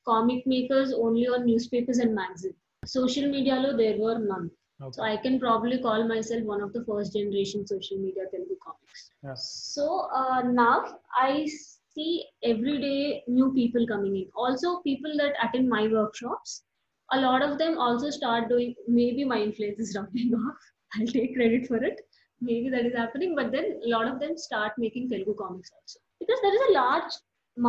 comic 0.08 0.46
makers 0.52 0.92
only 1.04 1.26
on 1.34 1.44
news 1.50 1.68
papers 1.74 2.00
and 2.04 2.14
magazine 2.18 2.56
social 2.96 3.30
మీడియాలో 3.36 3.70
there 3.80 3.98
were 4.04 4.20
none 4.32 4.46
so 4.48 4.61
Okay. 4.81 4.91
So 4.91 5.03
I 5.03 5.17
can 5.17 5.39
probably 5.39 5.79
call 5.79 6.07
myself 6.07 6.43
one 6.43 6.61
of 6.61 6.73
the 6.73 6.83
first 6.85 7.13
generation 7.13 7.65
social 7.65 7.97
media 7.97 8.23
Telugu 8.31 8.57
comics. 8.65 9.09
Yes. 9.23 9.71
So 9.75 10.07
uh, 10.21 10.41
now 10.41 10.99
I 11.15 11.47
see 11.95 12.25
every 12.43 12.79
day 12.81 13.23
new 13.27 13.53
people 13.53 13.85
coming 13.87 14.15
in. 14.15 14.27
Also, 14.35 14.81
people 14.81 15.11
that 15.17 15.33
attend 15.43 15.69
my 15.69 15.87
workshops, 15.87 16.63
a 17.11 17.19
lot 17.19 17.41
of 17.41 17.57
them 17.59 17.77
also 17.77 18.09
start 18.09 18.49
doing. 18.49 18.73
Maybe 18.87 19.23
my 19.23 19.39
influence 19.41 19.79
is 19.79 19.95
rubbing 19.99 20.33
off. 20.33 20.57
I'll 20.95 21.07
take 21.07 21.35
credit 21.35 21.67
for 21.67 21.83
it. 21.91 22.01
Maybe 22.41 22.69
that 22.69 22.85
is 22.85 22.95
happening. 22.95 23.35
But 23.35 23.51
then 23.51 23.79
a 23.85 23.89
lot 23.89 24.07
of 24.07 24.19
them 24.19 24.37
start 24.37 24.73
making 24.77 25.09
Telugu 25.09 25.35
comics 25.35 25.71
also 25.77 25.99
because 26.19 26.39
there 26.41 26.55
is 26.57 26.63
a 26.69 26.73
large 26.73 27.13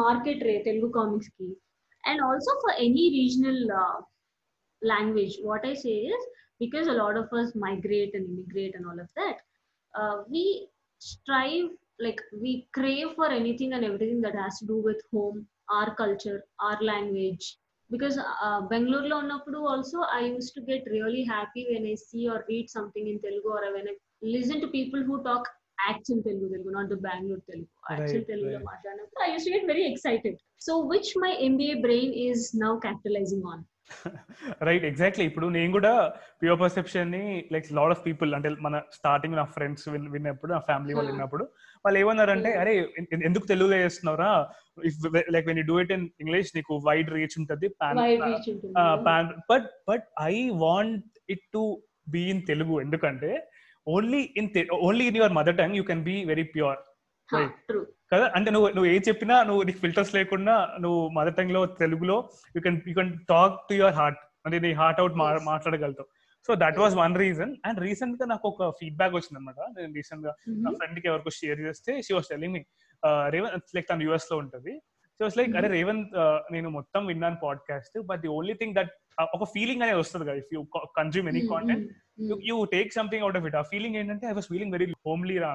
market 0.01 0.43
rate 0.49 0.65
Telugu 0.65 0.91
comics 0.91 1.29
ki, 1.39 1.55
and 2.07 2.21
also 2.29 2.51
for 2.63 2.73
any 2.87 3.05
regional 3.21 3.61
uh, 3.83 3.99
language. 4.83 5.37
What 5.43 5.65
I 5.65 5.75
say 5.75 5.97
is 6.15 6.23
because 6.61 6.87
a 6.87 6.99
lot 7.03 7.17
of 7.17 7.33
us 7.33 7.55
migrate 7.55 8.15
and 8.15 8.27
immigrate 8.33 8.75
and 8.75 8.87
all 8.87 9.01
of 9.01 9.09
that 9.17 9.37
uh, 9.99 10.23
we 10.29 10.69
strive 10.99 11.71
like 12.01 12.21
we 12.41 12.69
crave 12.73 13.09
for 13.17 13.29
anything 13.31 13.73
and 13.73 13.85
everything 13.85 14.21
that 14.21 14.35
has 14.35 14.59
to 14.59 14.67
do 14.67 14.77
with 14.77 15.01
home 15.13 15.47
our 15.71 15.95
culture 15.95 16.45
our 16.61 16.81
language 16.83 17.57
because 17.91 18.19
uh, 18.19 18.61
Bangalore 18.63 19.03
lo 19.03 19.67
also 19.67 20.01
I 20.13 20.21
used 20.21 20.55
to 20.55 20.63
get 20.63 20.85
really 20.91 21.25
happy 21.25 21.67
when 21.71 21.87
I 21.91 21.95
see 21.95 22.29
or 22.29 22.45
read 22.49 22.71
something 22.71 23.07
in 23.09 23.21
Telugu 23.21 23.49
or 23.49 23.73
when 23.75 23.89
I 23.89 23.95
listen 24.23 24.61
to 24.61 24.69
people 24.69 25.03
who 25.03 25.23
talk 25.23 25.47
actual 25.89 26.23
Telugu, 26.23 26.49
Telugu 26.55 26.71
not 26.71 26.89
the 26.89 26.97
Bangalore 26.97 27.43
Telugu, 27.51 27.69
actual 27.91 28.19
right, 28.19 28.27
Telugu 28.27 28.65
right. 28.65 29.29
I 29.29 29.33
used 29.33 29.47
to 29.47 29.53
get 29.57 29.67
very 29.67 29.85
excited. 29.93 30.37
So 30.59 30.85
which 30.93 31.15
my 31.17 31.33
MBA 31.51 31.83
brain 31.83 32.13
is 32.13 32.55
now 32.55 32.79
capitalizing 32.79 33.43
on. 33.53 33.67
Right 34.63 34.85
exactly 34.85 35.25
ఇప్పుడు 35.25 35.47
నేను 35.49 35.73
కూడా 35.73 35.93
pure 36.41 36.59
పర్సెప్షన్ని 36.61 37.23
like 37.53 37.67
lot 37.73 37.93
of 37.95 38.03
people 38.07 38.31
అంటే 38.35 38.51
మన 38.61 38.81
starting 38.93 39.37
నా 39.37 39.45
friends 39.57 39.85
విన్నప్పుడు 40.15 40.53
నా 40.53 40.61
family 40.69 40.95
వాళ్ళు 40.95 41.11
Hmm. 41.11 41.15
విన్నప్పుడు 41.15 41.45
వాళ్ళు 41.85 41.99
ఏమన్నారంటే 41.99 42.51
Hmm. 42.51 42.61
అరే 42.61 42.75
ఎందుకు 43.29 43.47
తెలుగులో 43.47 43.77
చేస్తున్నారా 43.77 44.31
if 44.85 44.99
like 45.31 45.47
when 45.47 45.59
you 45.59 45.65
do 45.65 45.77
it 45.81 45.93
in 45.93 46.07
English 46.21 46.53
నీకు 46.57 46.75
వైడ్ 46.87 47.11
రీచ్ 47.11 47.37
ఉంటది 47.39 47.69
wide 48.01 48.23
reach 48.25 48.49
ఉంటుంది 48.49 48.73
but 49.51 49.69
but 49.89 50.07
I 50.27 50.35
want 50.65 51.05
it 51.31 51.45
to 51.53 51.65
be 52.11 52.25
in 52.31 52.43
Telugu 52.47 52.75
ఎందుకంటే 52.81 53.33
only 53.87 54.23
in 54.37 54.51
only 54.81 55.07
in 55.07 55.17
your 55.17 55.33
mother 55.33 55.57
tongue 55.57 55.77
you 55.77 55.85
can 55.85 56.05
be 56.05 56.17
very 56.25 56.47
pure 56.55 56.79
కదా? 58.13 58.27
అంటే 58.37 58.49
నువ్వు 58.51 58.69
నువ్వు 58.69 58.89
ఏం 58.91 59.03
చెప్పినా 59.09 59.37
నువ్వు 59.43 59.63
నీకు 59.63 59.79
ఫిల్టర్స్ 59.79 60.13
లేకుండా 60.15 60.55
నువ్వు 60.81 61.09
మదర్ 61.09 61.37
టంగ్లో 61.39 61.67
తెలుగులో 61.83 62.17
you 62.57 62.61
can 62.61 62.81
you 62.89 62.95
can 62.95 63.13
talk 63.33 63.57
to 63.69 63.75
your 63.75 63.97
heart 64.01 64.21
అంటే 64.47 64.59
నీ 64.59 64.73
heart 64.73 65.01
out. 65.01 65.17
మాట్లాడగలుగుతావు. 65.53 66.09
So 66.49 66.55
that 66.63 66.79
was 66.83 66.95
one 66.95 67.15
reason 67.17 67.53
and 67.67 67.79
రీసెంట్గా 67.87 68.27
నాకు 68.33 68.47
ఒక 68.49 68.67
ఫీడ్బ్యాక్ 68.81 69.15
వచ్చింది 69.15 69.39
అనమాట 69.41 69.61
నేను 69.77 69.93
రీసెంట్గా 69.99 70.33
నా. 70.65 70.71
ఫ్రెండ్కి 70.81 71.07
ఎవరికో 71.11 71.31
షేర్ 71.41 71.61
చేస్తే 71.67 71.93
she 72.07 72.13
was 72.15 72.29
telling 72.33 72.55
me 72.57 72.61
Revanth 73.35 73.73
like 73.77 73.89
తను 73.89 74.05
యుఎస్లో 74.09 74.37
ఉంటది. 74.43 74.75
So 75.21 75.25
it's 75.27 75.39
like. 75.41 75.53
అరే 75.59 75.69
రేవంత్ 75.69 76.15
uh, 76.23 76.39
నేను 76.55 76.69
మొత్తం 76.69 77.03
విన్నాను 77.07 77.39
podcast 77.47 77.97
but 78.11 78.21
the 78.21 78.29
only 78.29 78.55
thing 78.55 78.75
that 78.75 78.93
ఒక 79.35 79.45
ఫీలింగ్ 79.55 79.83
అనేది 79.83 80.01
వస్తుంది 80.01 80.25
కదా 80.29 80.39
if 80.43 80.53
you 80.55 80.61
consume 81.01 81.29
any 81.33 81.43
content. 81.53 81.85
You 82.51 82.57
take 82.77 82.93
something 82.93 83.25
out 83.27 83.39
of 83.41 83.47
it 83.51 83.57
ఆ 83.63 83.65
ఫీలింగ్ 83.73 83.97
ఏంటంటే 84.03 84.27
I 84.27 84.35
was 84.41 84.49
feeling 84.53 84.73
very 84.73 84.89
homely 85.09 85.39
రా 85.39 85.53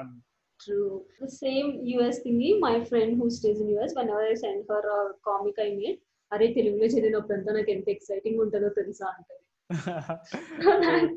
True. 0.61 1.03
The 1.21 1.31
same 1.31 1.69
US 1.97 2.21
thingy, 2.25 2.51
my 2.59 2.77
friend 2.85 3.11
who 3.19 3.29
stays 3.31 3.61
in 3.61 3.69
US, 3.77 3.95
whenever 3.95 4.23
I 4.23 4.35
send 4.35 4.65
her 4.69 4.83
a 4.99 5.01
comic 5.29 5.57
I 5.67 5.71
made, 5.81 5.99
అరే 6.33 6.47
తెలుగులో 6.57 6.87
చదివినప్పుడు 6.93 7.35
అంతా 7.37 7.51
నాకు 7.57 7.71
ఎంత 7.77 7.89
exciting 7.95 8.39
ఉంటుందో 8.45 8.69
తెలుసా 8.79 9.09
అంటది 9.17 9.43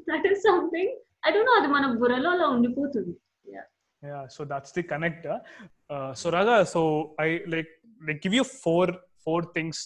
that 0.10 0.28
is 0.32 0.44
something 0.50 0.92
I 1.26 1.32
don't 1.36 1.50
know 1.50 1.56
అది 1.60 1.70
మన 1.76 1.88
బుర్రలో 2.02 2.32
అలా 2.38 2.48
ఉండిపోతుంది 2.58 3.16
yeah 4.02 4.26
so 4.34 4.42
that's 4.50 4.72
the 4.76 4.82
connect 4.90 5.24
uh, 5.26 5.38
uh, 5.94 6.10
so 6.20 6.26
raga 6.36 6.56
so 6.74 6.82
i 7.24 7.30
like 7.54 7.72
like 8.08 8.20
give 8.26 8.36
you 8.38 8.44
four 8.64 8.86
four 9.26 9.40
things 9.56 9.78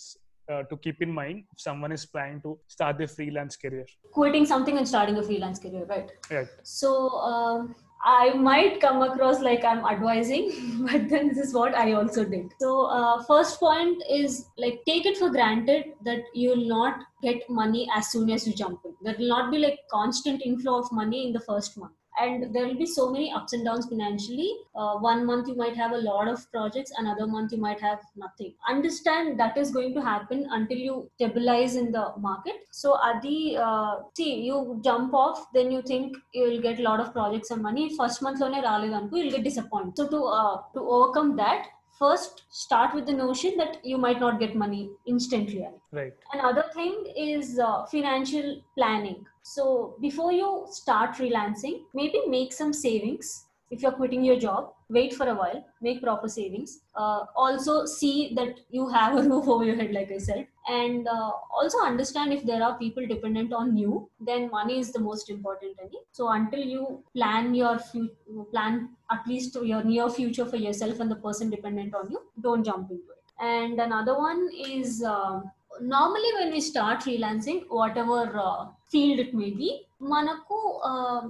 uh, 0.51 0.61
to 0.69 0.75
keep 0.85 0.97
in 1.05 1.11
mind 1.19 1.37
if 1.53 1.59
someone 1.67 1.93
is 1.97 2.03
planning 2.13 2.39
to 2.45 2.51
start 2.73 2.95
their 3.01 3.11
freelance 3.17 3.55
career 3.63 3.85
quitting 4.17 4.45
something 4.51 4.77
and 4.79 4.89
starting 4.93 5.17
a 5.21 5.25
freelance 5.29 5.61
career 5.65 5.85
right 5.93 6.09
right 6.35 6.51
so 6.79 6.89
um, 7.29 7.61
I 8.08 8.34
might 8.34 8.80
come 8.80 9.02
across 9.02 9.40
like 9.40 9.64
I'm 9.64 9.84
advising, 9.84 10.86
but 10.90 11.08
then 11.08 11.28
this 11.28 11.38
is 11.38 11.52
what 11.52 11.74
I 11.74 11.92
also 11.94 12.24
did. 12.24 12.52
So, 12.60 12.86
uh, 12.86 13.24
first 13.24 13.58
point 13.58 14.00
is 14.08 14.46
like 14.56 14.80
take 14.86 15.06
it 15.06 15.18
for 15.18 15.28
granted 15.28 15.94
that 16.04 16.20
you 16.32 16.50
will 16.50 16.68
not 16.68 17.00
get 17.20 17.50
money 17.50 17.88
as 17.92 18.12
soon 18.12 18.30
as 18.30 18.46
you 18.46 18.54
jump 18.54 18.80
in. 18.84 18.94
There 19.02 19.16
will 19.18 19.28
not 19.28 19.50
be 19.50 19.58
like 19.58 19.80
constant 19.90 20.40
inflow 20.44 20.78
of 20.78 20.92
money 20.92 21.26
in 21.26 21.32
the 21.32 21.40
first 21.40 21.76
month 21.76 21.94
and 22.19 22.53
there 22.53 22.65
will 22.67 22.77
be 22.77 22.85
so 22.85 23.09
many 23.11 23.31
ups 23.31 23.53
and 23.53 23.65
downs 23.65 23.85
financially 23.87 24.49
uh, 24.75 24.95
one 24.97 25.25
month 25.25 25.47
you 25.47 25.55
might 25.55 25.75
have 25.75 25.91
a 25.91 25.97
lot 25.97 26.27
of 26.27 26.51
projects 26.51 26.91
another 26.97 27.25
month 27.25 27.51
you 27.51 27.57
might 27.57 27.79
have 27.79 27.99
nothing 28.15 28.53
understand 28.69 29.39
that 29.39 29.57
is 29.57 29.71
going 29.71 29.93
to 29.93 30.01
happen 30.01 30.45
until 30.51 30.77
you 30.77 31.09
stabilize 31.15 31.75
in 31.75 31.91
the 31.91 32.05
market 32.17 32.55
so 32.71 32.93
adi 33.09 33.57
uh, 33.57 33.93
see 34.17 34.41
you 34.49 34.79
jump 34.83 35.13
off 35.13 35.45
then 35.53 35.71
you 35.71 35.81
think 35.81 36.17
you 36.33 36.43
will 36.43 36.61
get 36.61 36.79
a 36.79 36.83
lot 36.89 36.99
of 36.99 37.13
projects 37.13 37.51
and 37.51 37.61
money 37.69 37.85
first 37.99 38.21
month 38.27 38.41
lone 38.43 38.59
రాలేదనుకో 38.69 39.17
you'll 39.19 39.35
get 39.37 39.45
disappointed 39.51 39.95
so 40.01 40.07
to 40.15 40.19
uh, 40.39 40.55
to 40.75 40.81
overcome 40.95 41.31
that 41.43 41.61
first 42.01 42.43
start 42.63 42.93
with 42.97 43.05
the 43.09 43.15
notion 43.25 43.51
that 43.61 43.73
you 43.89 43.97
might 44.05 44.19
not 44.25 44.39
get 44.43 44.53
money 44.63 44.83
instantly 45.13 45.63
Right. 45.97 46.13
another 46.35 46.63
thing 46.77 46.93
is 47.31 47.47
uh, 47.67 47.85
financial 47.93 48.47
planning 48.77 49.17
so 49.54 49.96
before 50.00 50.32
you 50.32 50.48
start 50.70 51.10
freelancing 51.18 51.84
maybe 51.94 52.20
make 52.26 52.52
some 52.52 52.72
savings. 52.72 53.42
If 53.68 53.82
you're 53.82 53.92
quitting 53.92 54.22
your 54.24 54.38
job 54.38 54.74
wait 54.88 55.12
for 55.14 55.26
a 55.28 55.34
while 55.34 55.64
make 55.80 56.00
proper 56.02 56.28
savings. 56.28 56.80
Uh, 56.94 57.24
also 57.34 57.84
see 57.84 58.32
that 58.34 58.60
you 58.70 58.88
have 58.88 59.16
a 59.18 59.22
roof 59.28 59.48
over 59.48 59.64
your 59.64 59.74
head 59.76 59.92
like 59.92 60.10
i 60.12 60.18
said. 60.18 60.46
And 60.68 61.06
uh, 61.08 61.32
also 61.60 61.78
understand 61.80 62.32
if 62.32 62.44
there 62.44 62.62
are 62.62 62.78
people 62.78 63.06
dependent 63.06 63.52
on 63.52 63.76
you 63.76 64.10
then 64.20 64.50
money 64.50 64.78
is 64.78 64.92
the 64.92 65.00
most 65.00 65.30
important 65.30 65.76
thing 65.78 65.90
so 66.12 66.28
until 66.30 66.60
you 66.60 67.04
plan 67.14 67.54
your 67.54 67.78
fu- 67.78 68.10
plan 68.50 68.96
at 69.10 69.26
least 69.26 69.56
your 69.62 69.82
near 69.84 70.08
future 70.08 70.44
for 70.46 70.56
yourself 70.56 70.98
and 71.00 71.10
the 71.10 71.16
person 71.26 71.50
dependent 71.50 71.94
on 71.94 72.10
you 72.10 72.20
don't 72.40 72.64
jump 72.64 72.90
into 72.90 73.04
it. 73.12 73.22
And 73.38 73.78
another 73.80 74.16
one 74.18 74.48
is 74.56 75.02
um, 75.02 75.50
normally 75.81 76.31
when 76.33 76.51
we 76.51 76.61
start 76.61 77.01
freelancing 77.01 77.61
whatever 77.69 78.19
uh, 78.39 78.67
field 78.87 79.19
it 79.19 79.33
may 79.33 79.51
be 79.61 79.71
మనకు 80.11 80.55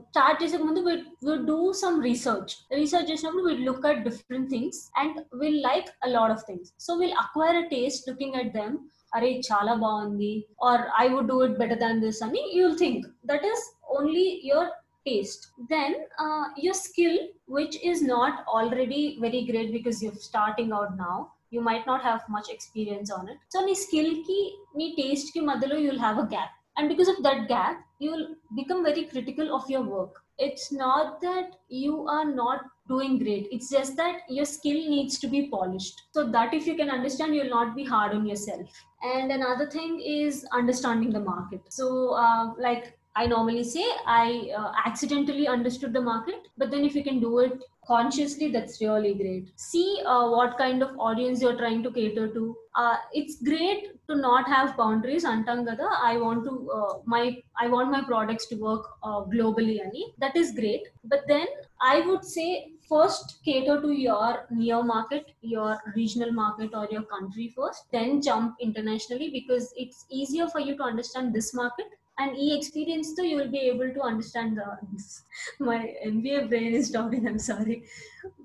start 0.10 0.38
చేసే 0.42 0.58
ముందు 0.66 0.82
will 0.88 1.42
do 1.50 1.58
some 1.82 1.96
research 2.06 2.52
research 2.80 3.10
చేసినప్పుడు 3.12 3.44
will 3.48 3.66
look 3.70 3.86
at 3.90 4.00
different 4.08 4.48
things 4.54 4.80
and 5.02 5.18
will 5.42 5.60
like 5.68 5.90
a 6.06 6.10
lot 6.16 6.34
of 6.36 6.44
things 6.50 6.70
so 6.86 6.94
will 7.02 7.18
acquire 7.24 7.58
a 7.64 7.66
taste 7.74 8.08
looking 8.10 8.38
at 8.42 8.52
them 8.60 8.76
అరే 9.18 9.32
చాలా 9.50 9.74
బాగుంది 9.84 10.32
or 10.70 10.84
I 11.02 11.06
would 11.16 11.30
do 11.34 11.40
it 11.48 11.58
better 11.64 11.82
than 11.86 12.00
this 12.06 12.22
అని 12.28 12.44
you 12.54 12.62
will 12.66 12.80
think 12.86 13.04
that 13.32 13.48
is 13.52 13.66
only 13.98 14.28
your 14.52 14.72
taste 15.06 15.44
then 15.70 15.92
uh, 16.20 16.44
your 16.64 16.74
skill 16.76 17.16
which 17.48 17.76
is 17.84 18.02
not 18.04 18.34
already 18.48 19.18
very 19.20 19.44
great 19.46 19.70
because 19.72 20.02
you're 20.02 20.20
starting 20.26 20.72
out 20.72 20.92
now 20.98 21.16
you 21.51 21.61
might 21.61 21.87
not 21.87 22.03
have 22.03 22.23
much 22.29 22.49
experience 22.51 23.11
on 23.11 23.29
it. 23.29 23.39
So 23.49 23.65
నీ 23.67 23.75
skill 23.87 24.11
ki 24.29 24.39
నీ 24.79 24.87
taste 25.01 25.33
ki 25.35 25.43
madhilo 25.51 25.81
you'll 25.85 26.05
have 26.09 26.19
a 26.19 26.27
gap. 26.37 26.53
And 26.79 26.89
because 26.93 27.11
of 27.15 27.23
that 27.27 27.49
gap 27.49 27.77
you'll 27.99 28.25
become 28.55 28.81
very 28.85 29.05
critical 29.05 29.55
of 29.57 29.69
your 29.75 29.83
work. 29.83 30.23
It's 30.39 30.71
not 30.71 31.21
that 31.23 31.57
you 31.69 32.07
are 32.15 32.27
not 32.31 32.65
doing 32.89 33.19
great. 33.19 33.49
It's 33.51 33.71
just 33.71 33.97
that 33.97 34.17
your 34.29 34.45
skill 34.45 34.81
needs 34.95 35.19
to 35.23 35.29
be 35.29 35.49
polished. 35.49 36.03
So 36.17 36.25
that 36.35 36.53
if 36.59 36.67
you 36.67 36.75
can 36.81 36.91
understand 36.91 37.35
you'll 37.35 37.57
not 37.61 37.75
be 37.75 37.85
hard 37.85 38.13
on 38.19 38.27
yourself. 38.27 38.69
And 39.03 39.33
another 39.33 39.67
thing 39.71 40.01
is 40.01 40.45
understanding 40.53 41.11
the 41.11 41.21
market. 41.21 41.63
So 41.69 41.87
uh, 42.25 42.53
like 42.59 42.99
I 43.17 43.27
normally 43.27 43.65
say 43.65 43.87
I 44.07 44.51
uh, 44.59 44.73
accidentally 44.85 45.49
understood 45.49 45.95
the 45.95 46.03
market, 46.03 46.49
but 46.59 46.71
then 46.71 46.85
if 46.85 46.95
you 46.95 47.03
can 47.03 47.19
do 47.19 47.39
it 47.39 47.65
consciously, 47.87 48.51
that's 48.51 48.81
really 48.81 49.15
great. 49.15 49.53
See 49.57 50.03
uh, 50.05 50.29
what 50.31 50.57
kind 50.59 50.83
of 50.83 50.99
audience 50.99 51.41
you're 51.41 51.57
trying 51.57 51.83
to 51.85 51.91
cater 51.93 52.33
to. 52.33 52.57
Uh, 52.75 52.97
it's 53.13 53.43
great 53.43 53.93
to 54.09 54.15
not 54.17 54.47
have 54.49 54.77
boundaries. 54.77 55.25
Antangada, 55.25 55.89
I 56.03 56.17
want 56.19 56.45
to 56.45 56.71
uh, 56.71 56.99
my 57.05 57.43
I 57.59 57.69
want 57.69 57.91
my 57.91 58.03
products 58.03 58.47
to 58.49 58.57
work 58.57 58.87
uh, 59.03 59.21
globally. 59.35 59.81
That 60.19 60.37
is 60.37 60.53
great. 60.53 60.89
But 61.05 61.25
then 61.29 61.47
I 61.81 62.01
would 62.01 62.25
say 62.25 62.73
first 62.89 63.43
cater 63.45 63.81
to 63.81 63.91
your 63.91 64.47
near 64.51 64.83
market, 64.83 65.33
your 65.41 65.81
regional 65.95 66.33
market, 66.33 66.71
or 66.75 66.87
your 66.91 67.03
country 67.03 67.53
first. 67.57 67.91
Then 67.93 68.21
jump 68.23 68.57
internationally 68.61 69.31
because 69.31 69.73
it's 69.77 70.07
easier 70.11 70.49
for 70.49 70.61
you 70.61 70.77
to 70.77 70.83
understand 70.83 71.35
this 71.35 71.55
market 71.55 71.87
and 72.18 72.38
e 72.38 72.48
experience 72.58 73.10
though 73.16 73.28
you 73.32 73.38
will 73.42 73.54
be 73.58 73.64
able 73.72 73.92
to 73.98 74.02
understand 74.02 74.58
the 74.58 74.68
this, 74.92 75.24
my 75.60 75.80
mba 76.06 76.50
brain 76.50 76.74
is 76.82 76.92
talking 76.92 77.28
i'm 77.28 77.40
sorry 77.40 77.84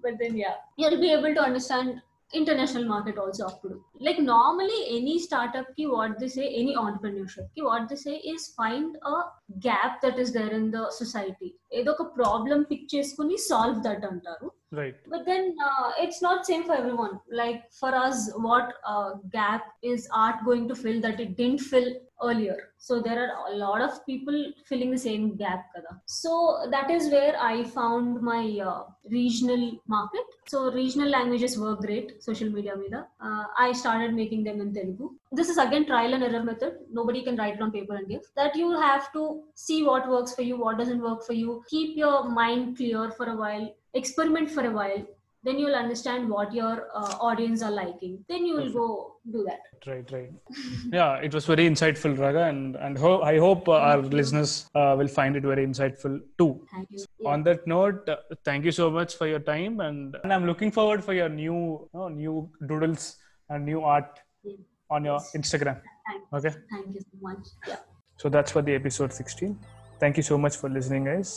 but 0.02 0.14
then 0.20 0.36
yeah 0.36 0.56
you'll 0.76 1.00
be 1.00 1.12
able 1.12 1.34
to 1.38 1.42
understand 1.50 2.00
international 2.38 2.84
market 2.92 3.16
also 3.22 3.42
అప్పుడు 3.50 3.74
like 4.06 4.18
normally 4.34 4.78
any 4.96 5.14
startup 5.26 5.68
ki 5.76 5.84
what 5.96 6.14
they 6.20 6.30
say 6.36 6.46
any 6.60 6.72
entrepreneurship 6.84 7.46
ki 7.54 7.62
what 7.68 7.84
they 7.90 7.98
say 8.06 8.16
is 8.32 8.42
find 8.60 8.90
a 9.14 9.18
gap 9.66 9.92
that 10.04 10.16
is 10.24 10.30
there 10.38 10.52
in 10.60 10.66
the 10.76 10.84
society 11.00 11.50
ఏదో 11.78 11.92
ఒక 11.96 12.04
problem 12.18 12.60
pick 12.70 12.88
చేసుకుని 12.94 13.36
solve 13.48 13.78
that 13.86 14.04
అంటారు 14.10 14.48
Right. 14.73 14.95
but 15.09 15.25
then 15.25 15.53
uh, 15.61 15.91
it's 15.99 16.21
not 16.21 16.45
same 16.45 16.63
for 16.63 16.73
everyone. 16.73 17.19
Like 17.29 17.69
for 17.73 17.93
us 17.93 18.31
what 18.35 18.73
uh, 18.87 19.15
gap 19.29 19.65
is 19.81 20.07
art 20.13 20.45
going 20.45 20.69
to 20.69 20.75
fill 20.75 21.01
that 21.01 21.19
it 21.19 21.35
didn't 21.35 21.59
fill 21.59 21.93
earlier? 22.23 22.69
So 22.77 23.01
there 23.01 23.19
are 23.21 23.53
a 23.53 23.57
lot 23.57 23.81
of 23.81 24.05
people 24.05 24.53
filling 24.65 24.91
the 24.91 24.97
same 24.97 25.35
gap 25.35 25.65
kada. 25.75 25.99
so 26.05 26.67
that 26.71 26.89
is 26.89 27.11
where 27.11 27.35
i 27.47 27.63
found 27.63 28.21
my 28.21 28.43
uh, 28.69 28.83
regional 29.09 29.63
market. 29.87 30.23
So 30.47 30.71
regional 30.71 31.09
languages 31.09 31.59
work 31.59 31.81
great 31.81 32.23
social 32.23 32.49
media 32.49 32.75
media 32.83 33.01
uh, 33.19 33.43
i 33.57 33.73
started 33.73 34.13
making 34.21 34.45
them 34.45 34.61
in 34.61 34.73
telugu. 34.73 35.09
This 35.33 35.49
is 35.49 35.57
again 35.65 35.85
trial 35.91 36.13
and 36.13 36.23
error 36.23 36.43
method. 36.43 36.73
Nobody 36.99 37.23
can 37.27 37.35
write 37.35 37.55
it 37.55 37.61
on 37.61 37.71
paper 37.77 37.95
and 37.95 38.07
give. 38.07 38.23
That 38.41 38.55
you 38.55 38.71
have 38.87 39.11
to 39.17 39.43
see 39.65 39.83
what 39.83 40.09
works 40.15 40.33
for 40.33 40.43
you 40.49 40.57
what 40.65 40.77
doesn't 40.77 41.03
work 41.09 41.23
for 41.29 41.33
you. 41.43 41.61
Keep 41.75 41.97
your 42.05 42.17
mind 42.41 42.77
clear 42.77 43.05
for 43.19 43.27
a 43.35 43.37
while 43.43 43.69
experiment 44.00 44.48
for 44.56 44.64
a 44.70 44.74
while 44.78 45.02
then 45.46 45.56
you'll 45.60 45.78
understand 45.84 46.22
what 46.34 46.48
your 46.60 46.74
uh, 47.00 47.12
audience 47.28 47.60
are 47.66 47.74
liking 47.82 48.14
then 48.30 48.42
you 48.48 48.54
will 48.58 48.72
go 48.80 48.86
do 49.34 49.40
that 49.48 49.62
Right, 49.90 50.08
right. 50.14 50.30
yeah, 50.98 51.10
it 51.26 51.32
was 51.36 51.44
very 51.50 51.64
insightful, 51.70 52.12
Raga, 52.22 52.44
and 52.52 52.62
and 52.84 52.94
ho- 53.02 53.20
I 53.32 53.38
hope 53.44 53.68
uh, 53.68 53.76
our 53.88 54.00
listeners 54.20 54.52
uh, 54.80 54.92
will 54.98 55.10
find 55.18 55.32
it 55.40 55.44
very 55.52 55.64
insightful 55.68 56.14
too. 56.40 56.48
thank 56.72 56.88
you 56.94 57.02
On 57.32 57.42
that 57.48 57.60
note, 57.74 58.00
uh, 58.08 58.16
thank 58.48 58.64
you 58.68 58.72
so 58.80 58.86
much 58.98 59.12
for 59.20 59.26
your 59.32 59.42
time, 59.52 59.74
and, 59.86 60.16
and 60.22 60.32
I'm 60.36 60.46
looking 60.50 60.72
forward 60.78 61.02
for 61.08 61.14
your 61.20 61.28
new 61.42 61.58
uh, 61.98 62.08
new 62.22 62.34
doodles 62.70 63.04
and 63.50 63.60
new 63.70 63.82
art 63.96 64.10
Yeah. 64.50 64.56
on 64.96 65.04
your 65.10 65.20
Instagram. 65.40 65.78
thank, 66.08 66.22
Okay, 66.38 66.52
thank 66.72 66.88
you 66.96 67.02
so 67.10 67.16
much 67.28 67.44
yeah 67.70 67.80
so 68.22 68.28
that's 68.36 68.52
for 68.56 68.62
the 68.68 68.74
episode 68.80 69.12
16. 69.12 69.56
Thank 70.02 70.16
you 70.20 70.26
so 70.32 70.38
much 70.46 70.56
for 70.62 70.68
listening, 70.78 71.04
guys. 71.12 71.30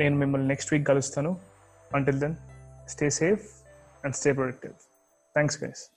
నేను 0.00 0.16
మిమ్మల్ని 0.22 0.48
next 0.52 0.70
week 0.74 0.86
కలుస్తాను 0.92 1.30
until 1.93 2.17
then, 2.17 2.37
stay 2.85 3.09
safe 3.09 3.43
and 4.03 4.15
stay 4.15 4.33
productive. 4.33 4.75
Thanks, 5.33 5.55
guys. 5.55 5.89